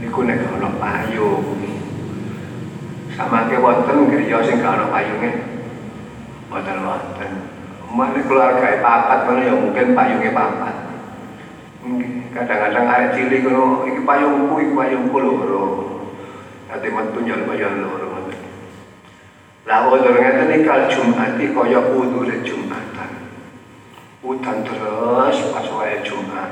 Niku 0.00 0.24
nek 0.24 0.44
ana 0.44 0.68
payung. 0.76 1.44
Sama 3.16 3.52
ke 3.52 3.60
wonten 3.60 4.08
griya 4.08 4.40
sing 4.44 4.60
gak 4.64 4.76
ana 4.76 4.86
payunge. 4.88 5.30
Wonten 6.48 6.78
wonten. 6.84 7.30
Mana 7.90 8.20
keluarga 8.22 8.80
papat 8.80 9.18
kono 9.26 9.40
ya 9.42 9.54
mungkin 9.56 9.98
payungnya 9.98 10.30
papat 10.30 10.79
kadang-kadang 12.36 12.86
arek 12.86 13.10
cilik 13.16 13.40
ngono 13.44 13.88
iki 13.88 14.00
payungku 14.04 14.54
iki 14.60 14.72
payungku 14.76 15.16
loro 15.18 15.64
ate 16.68 16.88
metu 16.92 17.18
nyal 17.24 17.42
bayang 17.48 17.80
loro 17.80 18.10
lah 19.70 19.86
udur 19.86 20.18
ngeten 20.18 20.50
iki 20.50 20.66
kal 20.66 20.90
Jumat 20.90 21.38
iki 21.38 21.54
kaya 21.54 21.78
udure 21.94 22.42
Jumatan. 22.42 23.10
Udan 24.18 24.66
terus 24.66 25.36
pas 25.54 25.66
wae 25.70 26.02
Jumat. 26.02 26.50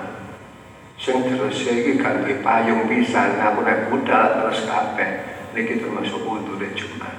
Sing 0.94 1.26
terus 1.26 1.66
iki 1.66 1.99
kanthi 1.99 2.38
payung 2.47 2.87
pisan 2.87 3.42
aku 3.42 3.66
nek 3.66 3.90
budal 3.90 4.38
terus 4.38 4.70
kabeh. 4.70 5.11
Niki 5.50 5.82
termasuk 5.82 6.23
udure 6.23 6.70
Jumat. 6.78 7.16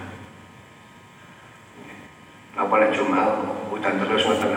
Apa 2.56 2.74
nek 2.80 2.96
Jumat 2.96 3.30
udan 3.68 4.00
terus 4.00 4.24
ngoten. 4.24 4.54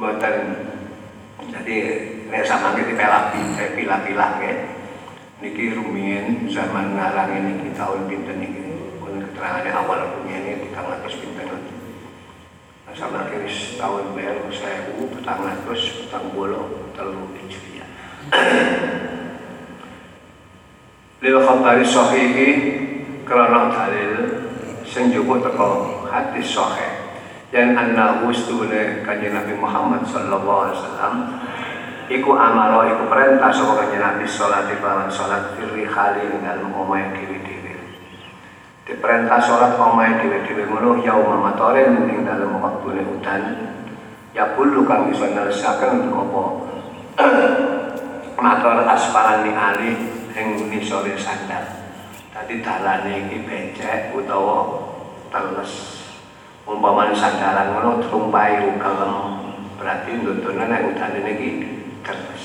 Mboten 0.00 0.34
jadi 1.46 1.76
nek 2.26 2.42
sama 2.42 2.74
kita 2.74 2.98
pilah 2.98 3.30
pilah 3.78 4.02
pilah 4.02 4.32
ya. 4.42 4.54
Niki 5.38 5.70
rumiyin 5.70 6.50
zaman 6.50 6.98
ngarang 6.98 7.38
ini 7.38 7.70
tahun 7.78 8.10
pinten 8.10 8.42
niki 8.42 8.58
pun 8.98 9.22
keterangannya 9.22 9.70
awal 9.70 10.02
rumiyin 10.18 10.42
ini 10.42 10.66
tiga 10.66 10.82
ratus 10.82 11.14
pinten? 11.22 11.46
Nah, 11.46 12.94
sama 12.98 13.30
kiri 13.30 13.46
tahun 13.78 14.18
bel 14.18 14.50
saya 14.50 14.90
u 14.98 15.06
petang 15.14 15.46
ratus 15.46 16.02
petang 16.02 16.34
bolo 16.34 16.90
telu 16.98 17.30
hijriah. 17.38 17.86
Lil 21.22 21.38
khabari 21.38 21.86
sahihi 21.86 22.48
karena 23.22 23.70
dalil 23.70 24.42
sing 24.82 25.14
teko 25.14 26.02
hadis 26.10 26.50
sahih 26.50 26.97
dan 27.48 27.72
annahu 27.72 28.28
stune 28.28 29.00
kanjeng 29.08 29.32
Nabi 29.32 29.56
Muhammad 29.56 30.04
sallallahu 30.04 30.68
alaihi 30.68 30.76
wasallam 30.76 31.14
iku 32.12 32.36
amaro 32.36 32.84
iku 32.92 33.08
perintah 33.08 33.48
saka 33.48 33.72
kanjeng 33.84 34.04
Nabi 34.04 34.24
salat 34.28 34.68
kelawan 34.68 35.08
salat 35.08 35.56
firri 35.56 35.88
khali 35.88 36.28
dalem 36.44 36.68
omahe 36.76 37.08
dhewe-dhewe. 37.16 37.72
Diperintah 38.84 39.40
salat 39.40 39.80
omahe 39.80 40.20
dhewe-dhewe 40.20 40.68
ngono 40.68 41.00
yauma 41.00 41.40
matoren 41.40 42.04
ing 42.04 42.28
dalem 42.28 42.52
wektune 42.60 43.02
udan 43.16 43.42
ya 44.36 44.52
bulu 44.52 44.84
kang 44.84 45.08
iso 45.08 45.24
nelesaken 45.24 46.12
apa? 46.12 46.42
Mator 48.44 48.86
aspalan 48.86 49.48
ni 49.48 49.52
ali 49.56 49.90
ing 50.36 50.68
nisore 50.68 51.16
sandal. 51.16 51.64
Tadi 52.28 52.60
dalane 52.60 53.26
iki 53.26 53.42
becek 53.42 54.14
utawa 54.14 54.84
teles 55.32 56.07
umpamane 56.68 57.16
sandaran 57.16 57.72
ngono 57.72 58.04
trumpai 58.04 58.76
kalem. 58.76 59.40
Berarti 59.80 60.20
nontonan 60.20 60.68
nek 60.68 60.84
udane 60.92 61.18
niki 61.24 61.50
terus. 62.04 62.44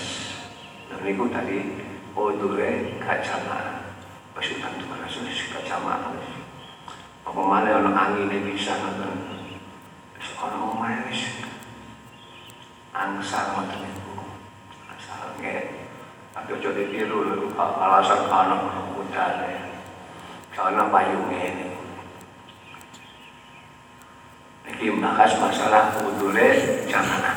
Lha 0.88 0.96
niku 1.04 1.28
tadi 1.28 1.84
odure 2.16 2.96
kacama 3.04 3.84
pasukan 4.32 4.80
tuh 4.80 4.88
rasul 4.96 5.28
kacama 5.28 6.16
apa 7.24 7.42
mana 7.42 7.84
angin 7.84 8.32
bisa 8.48 8.80
nonton 8.80 9.12
ono 10.40 10.58
omae 10.72 11.04
wis. 11.12 11.44
Angsar 12.96 13.58
ngoten 13.58 13.80
niku. 13.84 14.24
Asal 14.88 15.36
nggih. 15.36 15.84
Tapi 16.32 16.50
ojo 16.56 16.70
ditiru 16.72 17.50
alasan 17.58 18.30
kana 18.32 18.56
udane. 18.96 19.84
Karena 20.54 20.86
payungnya 20.94 21.50
ini 21.50 21.83
Iki 24.64 24.96
bahas 25.04 25.36
masalah 25.44 25.92
udule 26.00 26.48
jamaah. 26.88 27.36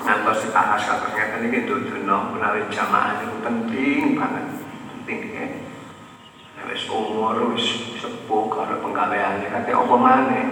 Ngantos 0.00 0.48
dibahas 0.48 0.82
ternyata 0.88 1.44
ini 1.44 1.68
duduno 1.68 2.32
menawi 2.32 2.64
jamaah 2.72 3.20
itu 3.20 3.36
penting 3.44 4.16
banget, 4.16 4.46
penting 4.88 5.20
ya. 5.36 5.46
Nek 6.56 6.64
wis 6.72 6.88
umur 6.88 7.52
wis 7.52 7.92
sepuh 8.00 8.48
kalau 8.48 8.80
penggaweane 8.80 9.52
kate 9.52 9.70
apa 9.76 9.94
maneh. 10.00 10.46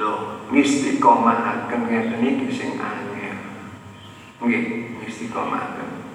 Lho, 0.00 0.40
istiqomahaken 0.48 1.80
ngeten 1.84 2.24
iki 2.24 2.48
sing 2.48 2.80
angel. 2.80 3.38
Nggih, 4.40 4.64
istiqomahaken. 5.04 6.08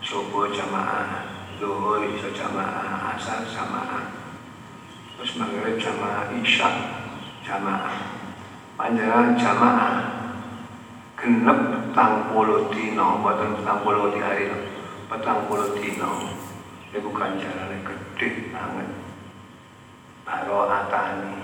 Subuh 0.00 0.54
jamaah, 0.54 1.26
zuhur 1.58 2.04
iso 2.14 2.30
jamaah, 2.30 3.16
asar 3.16 3.44
jamaah 3.44 4.19
terus 5.20 5.36
maghrib 5.36 5.76
jamaah 5.76 6.32
isya 6.40 6.68
jamaah. 7.44 7.92
Panjangan 8.80 9.36
jamaah. 9.36 9.94
Genep 11.20 11.60
petang 11.76 12.32
puluh 12.32 12.72
dino 12.72 13.20
buatan 13.20 13.60
petang 13.60 13.84
puluh 13.84 14.16
di 14.16 14.24
hari 14.24 14.48
petang 15.12 15.44
puluh 15.44 15.76
dino. 15.76 16.24
Itu 16.88 17.12
ganjarannya 17.12 17.84
gede 17.84 18.48
banget. 18.48 18.88
Baro 20.24 20.72
atani. 20.72 21.36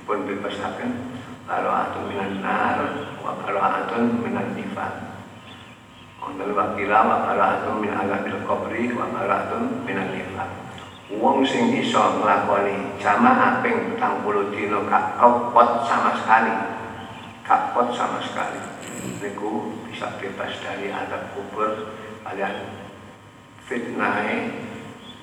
Dipun 0.00 0.24
bebasaken 0.24 0.90
baro 1.44 1.76
atun 1.76 2.08
minan 2.08 2.40
nar 2.40 2.88
wa 3.20 3.36
atun 3.44 4.24
minan 4.24 4.56
nifat 4.56 5.12
Untuk 6.24 6.56
wakila 6.56 6.98
wa 7.04 7.16
baro 7.28 7.44
atun 7.52 7.84
min 7.84 7.92
agabil 7.92 8.40
kubri 8.48 8.96
wa 8.96 9.12
baro 9.12 9.32
atun 9.44 9.84
minan 9.84 10.08
nifat 10.08 10.63
Wong 11.20 11.46
sing 11.46 11.70
iso 11.74 12.20
nglakoni 12.20 12.98
jamaah 12.98 13.62
ping 13.62 13.98
40 14.00 14.54
dina 14.54 14.78
gak 14.88 15.20
kopot 15.20 15.86
sama 15.86 16.14
sekali. 16.18 16.54
Kapot 17.44 17.92
sama 17.92 18.18
sekali. 18.24 18.58
Niku 19.20 19.84
bisa 19.86 20.16
bebas 20.16 20.58
dari 20.64 20.88
adab 20.88 21.36
kubur 21.36 21.92
kalian 22.24 22.56
fitnah 23.68 24.24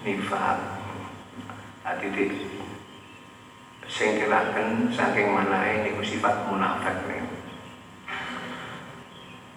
nifat. 0.06 0.58
Tadi 1.82 2.08
di 2.14 2.26
singkiraken 3.90 4.94
saking 4.94 5.34
manahe 5.34 5.82
niku 5.82 6.06
sifat 6.06 6.46
munafik 6.46 6.94
nih. 7.10 7.26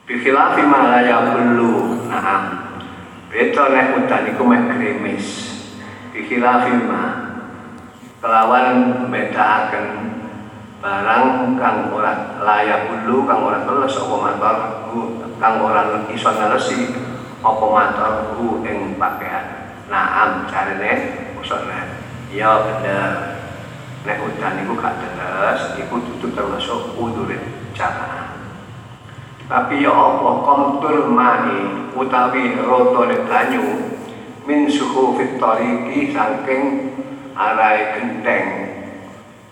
Bikhilafi 0.04 0.62
ma 0.64 0.80
la 0.88 1.00
yaqulu 1.04 2.04
na'am. 2.08 2.44
Beda 3.28 3.64
nek 3.72 4.04
udan 4.04 4.24
iku 4.32 4.42
mek 4.44 4.64
krimis 6.14 6.30
bikhilafima 6.30 7.02
kelawan 8.22 9.10
akan 9.10 9.86
barang 10.78 11.26
kang 11.58 11.78
ora 11.90 12.38
layak 12.38 12.86
dulu 13.02 13.26
kang 13.26 13.42
ora 13.42 13.66
teles 13.66 13.98
apa 13.98 14.14
mator 14.14 14.56
kang 15.42 15.58
ora 15.58 16.06
iso 16.14 16.30
nalesi 16.30 16.94
apa 17.42 17.64
mator 17.66 18.38
ku 18.38 18.62
ing 18.62 18.94
pakaian 18.94 19.74
naam 19.90 20.46
carane 20.46 20.92
usone 21.42 21.80
ya 22.30 22.62
bener. 22.62 23.34
Nek 24.04 24.20
udan 24.20 24.60
iku 24.60 24.76
gak 24.76 25.00
teles 25.00 25.80
iku 25.80 25.96
tutup 25.96 26.36
termasuk 26.36 26.92
udurin 26.92 27.40
jamaah. 27.72 28.36
Tapi 29.48 29.80
ya 29.80 29.88
apa? 29.88 30.44
Komtur 30.44 31.08
mani 31.08 31.88
utawi 31.96 32.52
rotone 32.60 33.24
banyu 33.24 33.93
min 34.44 34.68
suhu 34.68 35.16
fitoriki 35.16 36.12
saking 36.12 36.92
arai 37.32 37.96
genteng. 37.96 38.46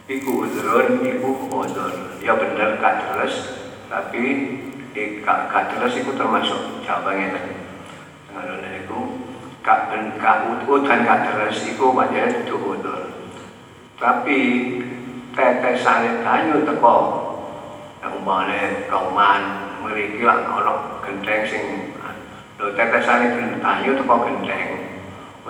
Iku 0.09 0.45
udrun 0.45 1.01
iku 1.01 1.49
udur 1.49 2.21
ya 2.21 2.37
bener 2.37 2.77
terus 2.77 3.65
tapi 3.89 4.25
gak 5.25 5.73
terus 5.73 5.97
iku 5.97 6.13
termasuk 6.13 6.85
jawabnya 6.85 7.33
tadi 7.33 7.55
dengan 8.29 8.77
itu 8.77 9.01
gak 9.65 9.89
gak 10.21 10.37
udut 10.53 10.85
dan 10.85 11.09
gak 11.09 11.33
terus 11.33 11.65
iku 11.65 11.97
banyak 11.97 12.45
itu 12.45 12.57
udur 12.61 13.09
tapi 13.97 14.39
tetesane 15.33 16.21
banyu 16.21 16.61
teko. 16.69 16.97
Mana 18.23 18.87
kauman 18.87 19.43
meriki 19.83 20.23
lah 20.23 20.47
ono 20.47 21.03
genteng 21.03 21.43
sing 21.43 21.91
Lho 22.55 22.71
tetesane 22.79 23.59
banyu 23.59 23.99
teko 23.99 24.15
genteng 24.23 24.82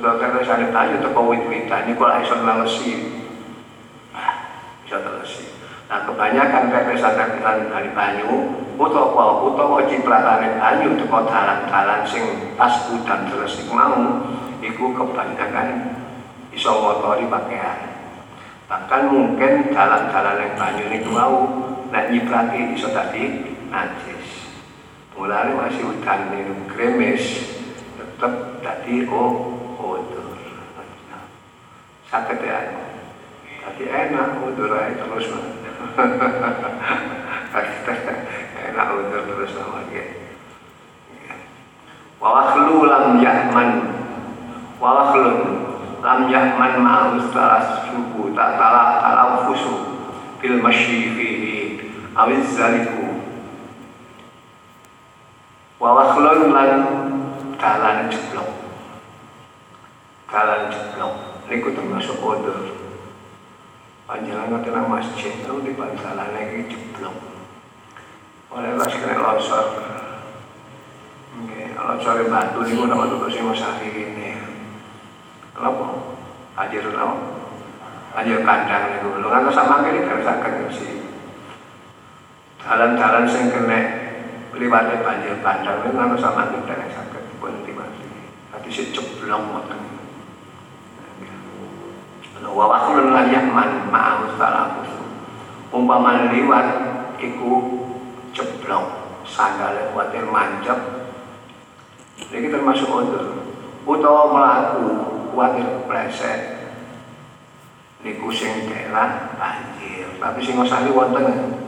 Kata 0.02 0.42
saya 0.42 0.66
tanya 0.74 0.98
untuk 0.98 1.14
wit-witan 1.30 1.86
ini 1.86 1.94
kalau 1.94 2.18
iso 2.18 2.34
ngelesi. 2.34 2.90
Nah, 4.10 4.34
bisa 4.82 4.98
telesi. 4.98 5.46
Nah, 5.86 6.02
kebanyakan 6.02 6.74
tetesan-tetesan 6.74 7.70
dari 7.70 7.86
banyu 7.94 8.50
utawa 8.74 9.46
utawa 9.46 9.86
cipratane 9.86 10.58
banyu 10.58 10.98
teko 10.98 11.22
dalan-dalan 11.22 12.02
sing 12.02 12.50
pas 12.58 12.90
udan 12.90 13.30
terus 13.30 13.62
mau 13.70 14.26
iku 14.58 14.90
kebanyakan 14.90 15.94
iso 16.50 16.74
ngotori 16.82 17.30
pakaian. 17.30 17.94
Bahkan 18.66 19.02
mungkin 19.06 19.70
jalan-jalan 19.70 20.42
yang 20.42 20.52
banyu 20.58 20.84
ini 20.90 20.98
mau 21.14 21.46
nek 21.94 22.10
nyiprati 22.10 22.74
iso 22.74 22.90
tadi 22.90 23.54
najis. 23.70 24.50
Mulai 25.14 25.54
masih 25.54 25.94
udan 25.94 26.34
ini 26.34 26.66
kremes 26.66 27.54
tetap 27.94 28.58
tadi 28.66 29.06
oh 29.06 29.61
sakit 32.12 32.38
ya. 32.44 32.60
Tapi 33.62 33.82
enak 33.88 34.42
udur 34.44 34.68
aja 34.76 35.00
terus 35.00 35.32
enak 38.68 38.88
udur 39.00 39.22
terus 39.32 39.50
sama 39.56 39.88
dia. 39.88 40.04
Wawakhlu 42.20 42.84
lam 42.84 43.16
yahman. 43.22 43.70
Wawakhlu 44.76 45.30
lam 46.04 46.20
yahman 46.28 46.72
ma'us 46.84 47.32
talas 47.32 47.86
suku 47.88 48.34
tak 48.36 48.60
talak 48.60 49.00
talak 49.00 49.46
fusu 49.48 49.74
fil 50.42 50.58
masyi 50.60 51.16
fihi 51.16 51.56
awiz 52.12 52.52
zaliku. 52.52 53.08
Wawakhlun 55.80 56.54
lan 56.54 56.70
dalan 57.58 58.06
jeblok 58.06 58.61
dalan 60.32 60.72
jeblok 60.72 61.44
niku 61.52 61.76
termasuk 61.76 62.16
odor 62.24 62.72
panjangan 64.08 64.64
tengah 64.64 64.88
masjid 64.88 65.36
itu 65.36 65.54
di 65.60 65.76
bantalan 65.76 66.32
lagi 66.32 66.72
jeblok 66.72 67.16
oleh 68.48 68.72
pas 68.80 68.88
kena 68.88 69.14
kalau 71.82 71.98
sore 72.00 72.24
batu 72.28 72.60
niku 72.62 72.84
nama 72.86 73.08
tutuk 73.08 73.32
sing 73.32 73.44
Syafi'i 73.48 74.14
ini. 74.14 74.38
Kenapa? 75.52 75.86
Ajar 76.56 76.84
napa? 76.92 77.16
Ajar 78.16 78.38
kandang 78.44 78.84
niku. 78.96 79.18
Lho 79.18 79.28
ngantos 79.28 79.56
sak 79.56 79.66
mangke 79.66 79.96
dirasaken 79.96 80.52
mesti. 80.68 80.88
Jalan-jalan 82.62 83.24
sing 83.26 83.50
kena 83.50 83.80
liwate 84.56 84.94
banjir 85.00 85.36
kandang 85.40 85.80
niku 85.82 85.96
ngantos 85.96 86.20
sak 86.20 86.36
mangke 86.36 86.58
dirasaken 86.64 87.24
pun 87.40 87.54
dimati. 87.64 88.04
Tapi 88.52 88.68
sik 88.68 88.92
ceblong 88.92 89.42
ngoten. 89.48 89.91
Wa 92.42 92.64
wakulun 92.68 93.14
lan 93.14 93.30
yakman 93.30 93.88
ma'ahu 93.88 94.34
salafus. 94.36 94.90
Umpama 95.72 96.28
liwat 96.28 96.68
iku 97.16 97.80
ceblong 98.36 98.86
sandalnya 99.24 99.92
kuatir 99.94 100.26
mancep 100.28 101.02
ini 102.32 102.48
termasuk 102.48 102.88
udur. 102.88 103.26
Utawa 103.84 104.30
melaku 104.32 104.84
kuatir 105.34 105.66
kepleset. 105.66 106.40
Niku 108.00 108.30
sing 108.30 108.70
daerah 108.70 109.34
banjir. 109.36 110.06
Tapi 110.16 110.38
sing 110.40 110.54
ngosali 110.56 110.94
wonten. 110.94 111.58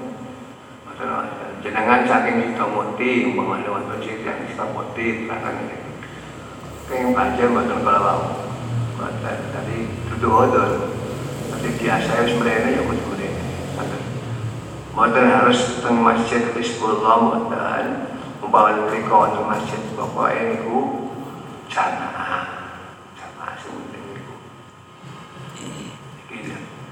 Jenengan 1.64 2.04
saking 2.04 2.52
kita 2.52 2.64
muti, 2.68 3.24
umpamanya 3.28 3.72
wonten 3.72 3.98
sing 4.04 4.20
kita 4.24 4.64
muti, 4.72 5.26
ini. 5.26 5.76
Pengen 6.86 7.16
banjir 7.16 7.48
wonten 7.50 7.82
kalau 7.82 8.00
mau. 8.00 8.22
Wonten. 9.00 9.36
Jadi 9.52 9.78
udur. 10.22 10.70
Tapi 11.50 11.68
biasa 11.80 12.10
ya 12.20 12.24
sebenarnya 12.28 12.70
ya 12.78 12.82
kudu 12.86 13.14
Mboten 14.94 15.26
harus 15.26 15.82
teng 15.82 15.98
masjid 16.06 16.54
Hizbullah 16.54 17.18
mboten 17.18 18.14
umpama 18.38 18.86
mriko 18.86 19.26
wonten 19.26 19.42
masjid 19.42 19.82
pokoke 19.98 20.38
niku 20.38 21.10
jamaah. 21.66 22.46
Jamaah 23.18 23.58
sing 23.58 23.74
penting 23.74 24.04
niku. 24.14 24.34
Iki 26.30 26.36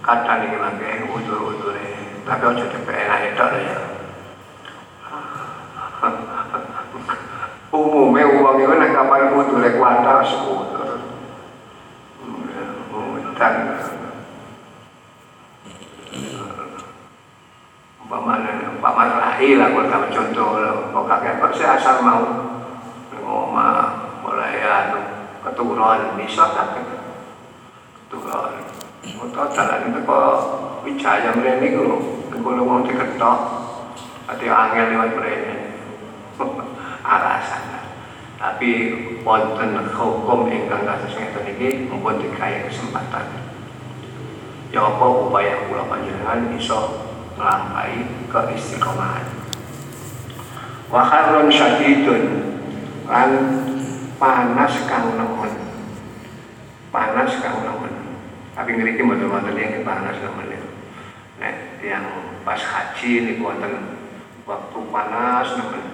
kadang 0.02 0.42
iki 0.50 0.56
mangke 0.58 1.06
udur-udure 1.14 1.86
tapi 2.26 2.42
dipek 2.58 2.96
enak 3.06 3.38
tok 3.38 3.50
ya. 3.54 3.78
Umumnya 7.70 8.26
uang 8.34 8.56
itu 8.66 8.74
nek 8.82 8.90
kapan 8.98 9.30
udure 9.30 9.70
kuantar 9.78 10.26
sekutur 10.26 10.81
dan 13.42 13.74
umpamanya 17.98 18.70
umpama 18.70 19.18
lahir 19.18 19.58
lah 19.58 19.74
kalau 19.74 20.06
contoh 20.14 20.48
kok 20.94 21.04
kakek 21.10 21.42
saya 21.58 21.74
asal 21.74 22.06
mau. 22.06 22.22
Ngoma 23.18 23.66
mulai 24.22 24.62
anu 24.62 25.02
keturunan 25.42 26.14
bisa 26.14 26.54
kakek 26.54 26.86
keturunan. 28.06 28.62
Atau 29.02 29.46
jalan 29.50 29.90
itu 29.90 30.00
kok 30.06 30.34
wijaya 30.86 31.34
mereka 31.34 31.66
itu 31.66 31.82
kalau 32.38 32.62
mau 32.62 32.86
diketok 32.86 33.38
hati 34.30 34.46
angin 34.46 34.94
lewat 34.94 35.18
mereka. 35.18 35.54
Alasan 37.02 37.81
tapi 38.42 38.70
wonten 39.22 39.78
hukum 39.94 40.50
ingkang 40.50 40.82
kasus 40.82 41.14
ngeten 41.14 41.46
iki 41.54 41.86
mumpun 41.86 42.18
dikaya 42.18 42.66
kesempatan. 42.66 43.22
Ya 44.74 44.82
apa 44.82 45.04
upaya 45.06 45.70
kula 45.70 45.86
panjenengan 45.86 46.50
iso 46.58 47.06
melampai 47.38 48.02
keistiqomahan? 48.26 49.30
Wa 50.90 51.06
harrun 51.06 51.54
syadidun 51.54 52.22
lan 53.06 53.30
panas 54.18 54.74
kang 54.90 55.18
nemen 55.18 55.52
panas 56.94 57.32
kang 57.42 57.62
nemen 57.66 57.94
tapi 58.54 58.70
ngriki 58.78 59.02
mboten 59.02 59.28
wonten 59.28 59.58
yang 59.58 59.82
panas 59.82 60.16
nemen 60.22 60.62
nek 61.42 61.82
yang 61.82 62.06
pas 62.46 62.60
haji 62.62 63.26
niku 63.26 63.50
wonten 63.50 63.98
waktu 64.46 64.78
panas 64.94 65.48
nemen 65.58 65.91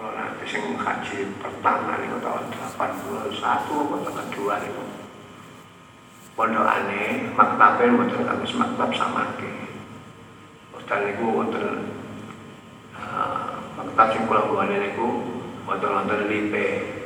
kula 0.00 0.16
nanti 0.16 0.48
sing 0.48 0.80
haji 0.80 1.28
pertama 1.36 2.00
niku 2.00 2.24
tahun 2.24 2.48
81 2.56 3.36
atau 3.36 4.12
kedua 4.16 4.54
niku 4.64 4.84
pondokane 6.32 7.28
maktabe 7.36 7.84
mboten 7.92 8.24
kados 8.24 8.56
maktab 8.56 8.90
samake. 8.96 9.52
Dan 10.88 11.04
niku 11.04 11.24
wonten 11.36 11.92
maktab 13.76 14.08
sing 14.16 14.24
kula 14.24 14.48
buane 14.48 14.80
niku 14.80 15.36
wonten 15.68 15.92
wonten 15.92 16.32
lipe. 16.32 16.96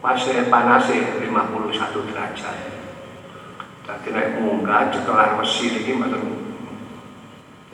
Pas 0.00 0.24
panas 0.48 0.88
51 0.88 2.08
derajat. 2.08 2.58
Jadi 3.84 4.08
naik 4.08 4.40
munggah 4.40 4.88
cekelan 4.88 5.36
Mesir 5.36 5.76
ini 5.84 6.00
betul 6.00 6.24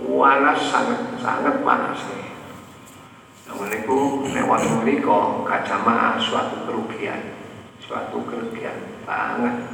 panas 0.02 0.58
sangat 0.66 1.00
sangat 1.22 1.62
panas. 1.62 2.02
nih. 2.10 2.39
Itu 3.50 4.22
lewat 4.22 4.62
mereka 4.78 5.42
kacama 5.42 6.14
suatu 6.22 6.62
kerugian, 6.62 7.34
suatu 7.82 8.22
kerugian 8.22 9.02
banget. 9.02 9.66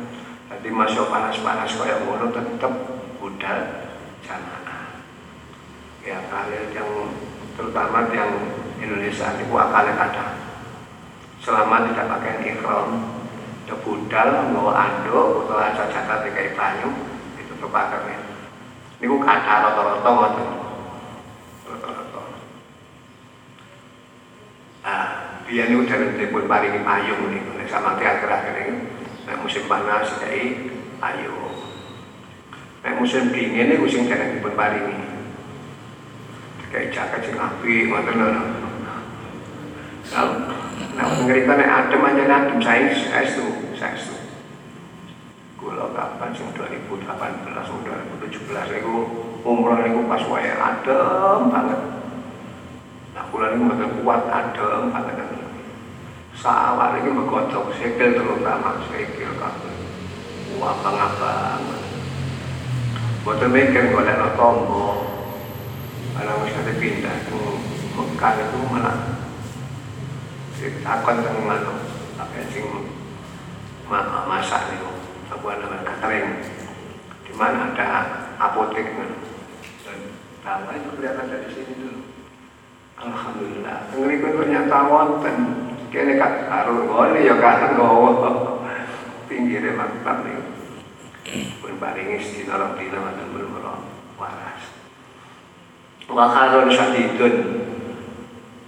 Jadi 0.48 0.68
masuk 0.72 1.12
panas-panas 1.12 1.76
kayak 1.76 2.00
ngono 2.08 2.32
tetap 2.32 2.72
budal 3.20 3.58
jamaah. 4.24 5.04
Ya 6.00 6.16
kalian 6.32 6.72
yang 6.72 6.90
terutama 7.60 8.08
yang 8.08 8.32
Indonesia 8.80 9.36
itu 9.36 9.52
akalnya 9.52 9.92
ada 10.00 10.26
selama 11.44 11.92
tidak 11.92 12.08
pakai 12.16 12.56
ikhram. 12.56 12.88
Ya 13.68 13.74
budal 13.84 14.28
bawa 14.56 14.72
anduk 14.72 15.44
atau 15.44 15.58
aja 15.60 15.84
jatah 15.92 16.24
kayak 16.24 16.56
banyu 16.56 16.88
itu 17.36 17.52
terpakai 17.58 18.16
ini 18.96 19.12
ku 19.12 19.20
kata 19.20 19.54
rata-rata 19.60 20.08
ngoten 20.08 20.65
biar 25.46 25.66
ini 25.66 25.76
udah 25.82 25.98
pun 26.30 26.44
paringi 26.46 26.80
payung 26.82 27.22
nih 27.30 27.66
sama 27.66 27.98
akhir-akhir 27.98 28.54
ini 28.66 28.74
nah, 29.26 29.34
musim 29.42 29.66
panas 29.66 30.14
jadi 30.22 30.70
payung 31.02 31.54
nah, 32.86 32.92
musim 32.94 33.34
dingin 33.34 33.74
ini 33.74 33.82
musim 33.82 34.06
jangan 34.06 34.38
dipun 34.38 34.54
paringi 34.54 35.16
kayak 36.76 36.92
jaket 36.92 37.20
sing 37.32 37.36
api 37.40 37.88
ngoten 37.88 38.20
lho. 38.20 38.28
Nah, 40.12 41.08
ngerita 41.24 41.52
nek 41.56 41.72
adem 41.72 42.04
aja 42.04 42.24
adem 42.28 42.58
saya 42.60 42.92
saestu, 42.92 43.72
saestu. 43.72 44.12
Kula 45.56 45.88
kapan 45.96 46.36
sing 46.36 46.52
2018 46.52 47.08
2017 47.48 48.76
niku 48.76 48.96
umroh 49.40 49.80
niku 49.80 50.04
pas 50.04 50.20
wae 50.28 50.52
adem 50.52 51.40
banget. 51.48 51.80
Kula 53.36 53.52
niku 53.52 53.68
mboten 53.68 54.00
kuat 54.00 54.22
adem 54.32 54.88
banget. 54.96 55.28
Sawah 56.40 56.96
iki 56.96 57.12
megodok 57.12 57.68
sikil 57.76 58.16
terutama 58.16 58.80
sikil 58.88 59.28
kabeh. 59.36 59.76
Wah, 60.56 60.72
abang 60.80 61.60
Boten 63.28 63.52
mikir 63.52 63.92
golek 63.92 64.16
tombo, 64.40 65.04
kalau 66.16 66.34
misalnya 66.48 66.80
pindah 66.80 67.16
ke 67.28 67.36
Mekah 67.92 68.34
itu 68.40 68.58
malah 68.72 68.96
takon 70.56 71.16
tentang 71.20 71.44
mana 71.44 71.72
apa 72.16 72.40
sing 72.48 72.64
masak 74.24 74.62
itu 74.72 74.90
apa 75.28 75.48
namanya 75.60 75.84
catering 75.84 76.40
di 77.28 77.32
mana 77.36 77.74
ada 77.74 77.86
apotek 78.40 78.96
dan 78.96 79.98
nama 80.40 80.70
itu 80.72 80.88
kelihatan 80.96 81.26
dari 81.28 81.48
sini 81.52 81.72
dulu 81.76 81.95
Alhamdulillah. 82.96 83.92
Ngeri 83.92 84.16
pun 84.24 84.32
ternyata 84.40 84.76
wonten. 84.88 85.36
Kene 85.92 86.16
kak 86.16 86.48
karo 86.48 86.88
ngene 86.88 87.20
ya 87.24 87.36
kan 87.38 87.76
gowo 87.76 88.10
pinggire 89.26 89.74
mantap 89.74 90.22
nih 90.22 90.38
pun 91.58 91.74
paringi 91.82 92.18
sedina 92.20 92.58
rong 92.58 92.78
dina 92.78 92.98
wonten 93.00 93.26
belum 93.32 93.56
waras. 94.16 94.62
Wa 96.08 96.24
harun 96.30 96.68
syadidun. 96.72 97.34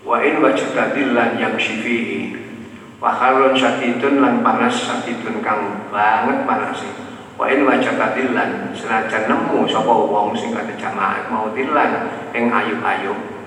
Wa 0.05 0.25
in 0.25 0.41
wajadadil 0.41 1.13
lan 1.13 1.37
yang 1.37 1.57
syifihi 1.61 2.33
wa 2.99 3.15
harun 3.15 3.55
syadidun 3.55 4.25
lan 4.25 4.41
panas 4.43 4.75
syadidun 4.75 5.39
kang 5.45 5.87
banget 5.93 6.49
panas 6.49 6.81
wa 7.39 7.47
in 7.47 7.63
wajadadil 7.63 8.35
lan 8.35 8.75
senajan 8.75 9.31
nemu 9.31 9.69
sapa 9.71 9.93
wong 9.93 10.35
sing 10.35 10.51
kate 10.51 10.75
jamaah 10.75 11.29
mau 11.31 11.47
dilan 11.55 12.11
ing 12.35 12.51
ayu-ayu 12.51 13.38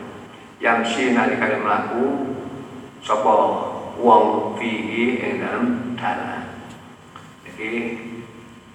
yang 0.61 0.85
si 0.85 1.17
nalikane 1.17 1.57
mlaku 1.57 2.37
sapa 3.01 3.33
wong 3.97 4.55
fihi 4.61 5.17
ing 5.17 5.41
dalam 5.41 5.97
dalan 5.97 6.45
iki 7.49 7.97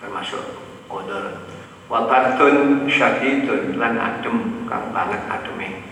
termasuk 0.02 0.42
kodor 0.90 1.46
Wabatun 1.86 2.90
syadidun 2.90 3.78
lan 3.78 3.94
adem 3.94 4.66
kang 4.66 4.90
banget 4.90 5.22
ademe. 5.30 5.86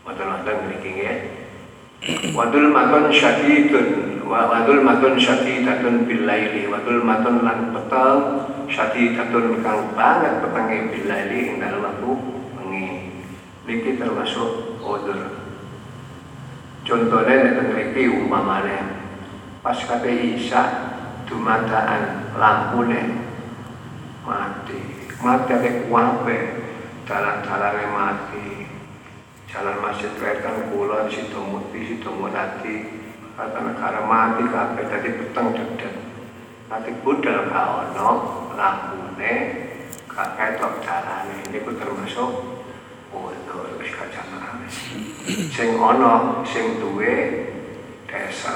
Wonten 0.00 0.32
wonten 0.32 0.56
mriki 0.64 0.96
nggih. 0.96 1.18
Wadul 2.32 2.72
matun 2.72 3.12
syadidun 3.12 4.20
Wadul 4.24 4.84
matun 4.84 5.16
syadidatun 5.16 6.04
bilaili 6.04 6.68
Wadul 6.68 7.00
matun 7.00 7.40
lan 7.40 7.72
petang 7.72 8.44
syadidatun 8.68 9.64
kang 9.64 9.96
banget 9.96 10.44
petangnya 10.44 10.92
bilaili 10.92 11.38
ing 11.50 11.56
dalam 11.56 11.82
waktu 11.82 12.35
Niki 13.66 13.98
termasuk 13.98 14.78
udur 14.78 15.46
Contohnya 16.86 17.34
nek 17.42 17.66
ngriki 17.66 18.06
umpamane 18.06 18.78
pas 19.58 19.74
kate 19.74 20.38
Isa 20.38 20.62
dumadaan 21.26 22.30
lampune. 22.38 23.26
Mati. 24.22 25.10
Mati 25.18 25.50
ate 25.50 25.70
kuwape 25.82 26.36
dalan-dalane 27.02 27.84
mati. 27.90 28.70
Jalan 29.50 29.82
masjid 29.82 30.14
wetan 30.14 30.70
kula 30.70 31.10
situ 31.10 31.34
muti 31.42 31.90
situ 31.90 32.06
mulati 32.14 33.02
kata 33.34 33.58
negara 33.66 34.06
mati 34.06 34.46
kabeh 34.46 34.86
dadi 34.86 35.10
peteng 35.10 35.58
dedet. 35.58 35.94
Nanti 36.70 36.94
budal 37.02 37.50
ka 37.50 37.62
ono 37.82 38.10
lampune 38.54 39.32
gak 40.06 40.38
ketok 40.38 40.86
dalane 40.86 41.50
niku 41.50 41.74
termasuk 41.74 42.55
untuk 43.16 43.80
wis 43.80 43.92
kajamaah 43.96 44.60
sing 45.48 45.80
ono 45.80 46.44
sing 46.44 46.76
duwe 46.76 47.48
desa 48.04 48.52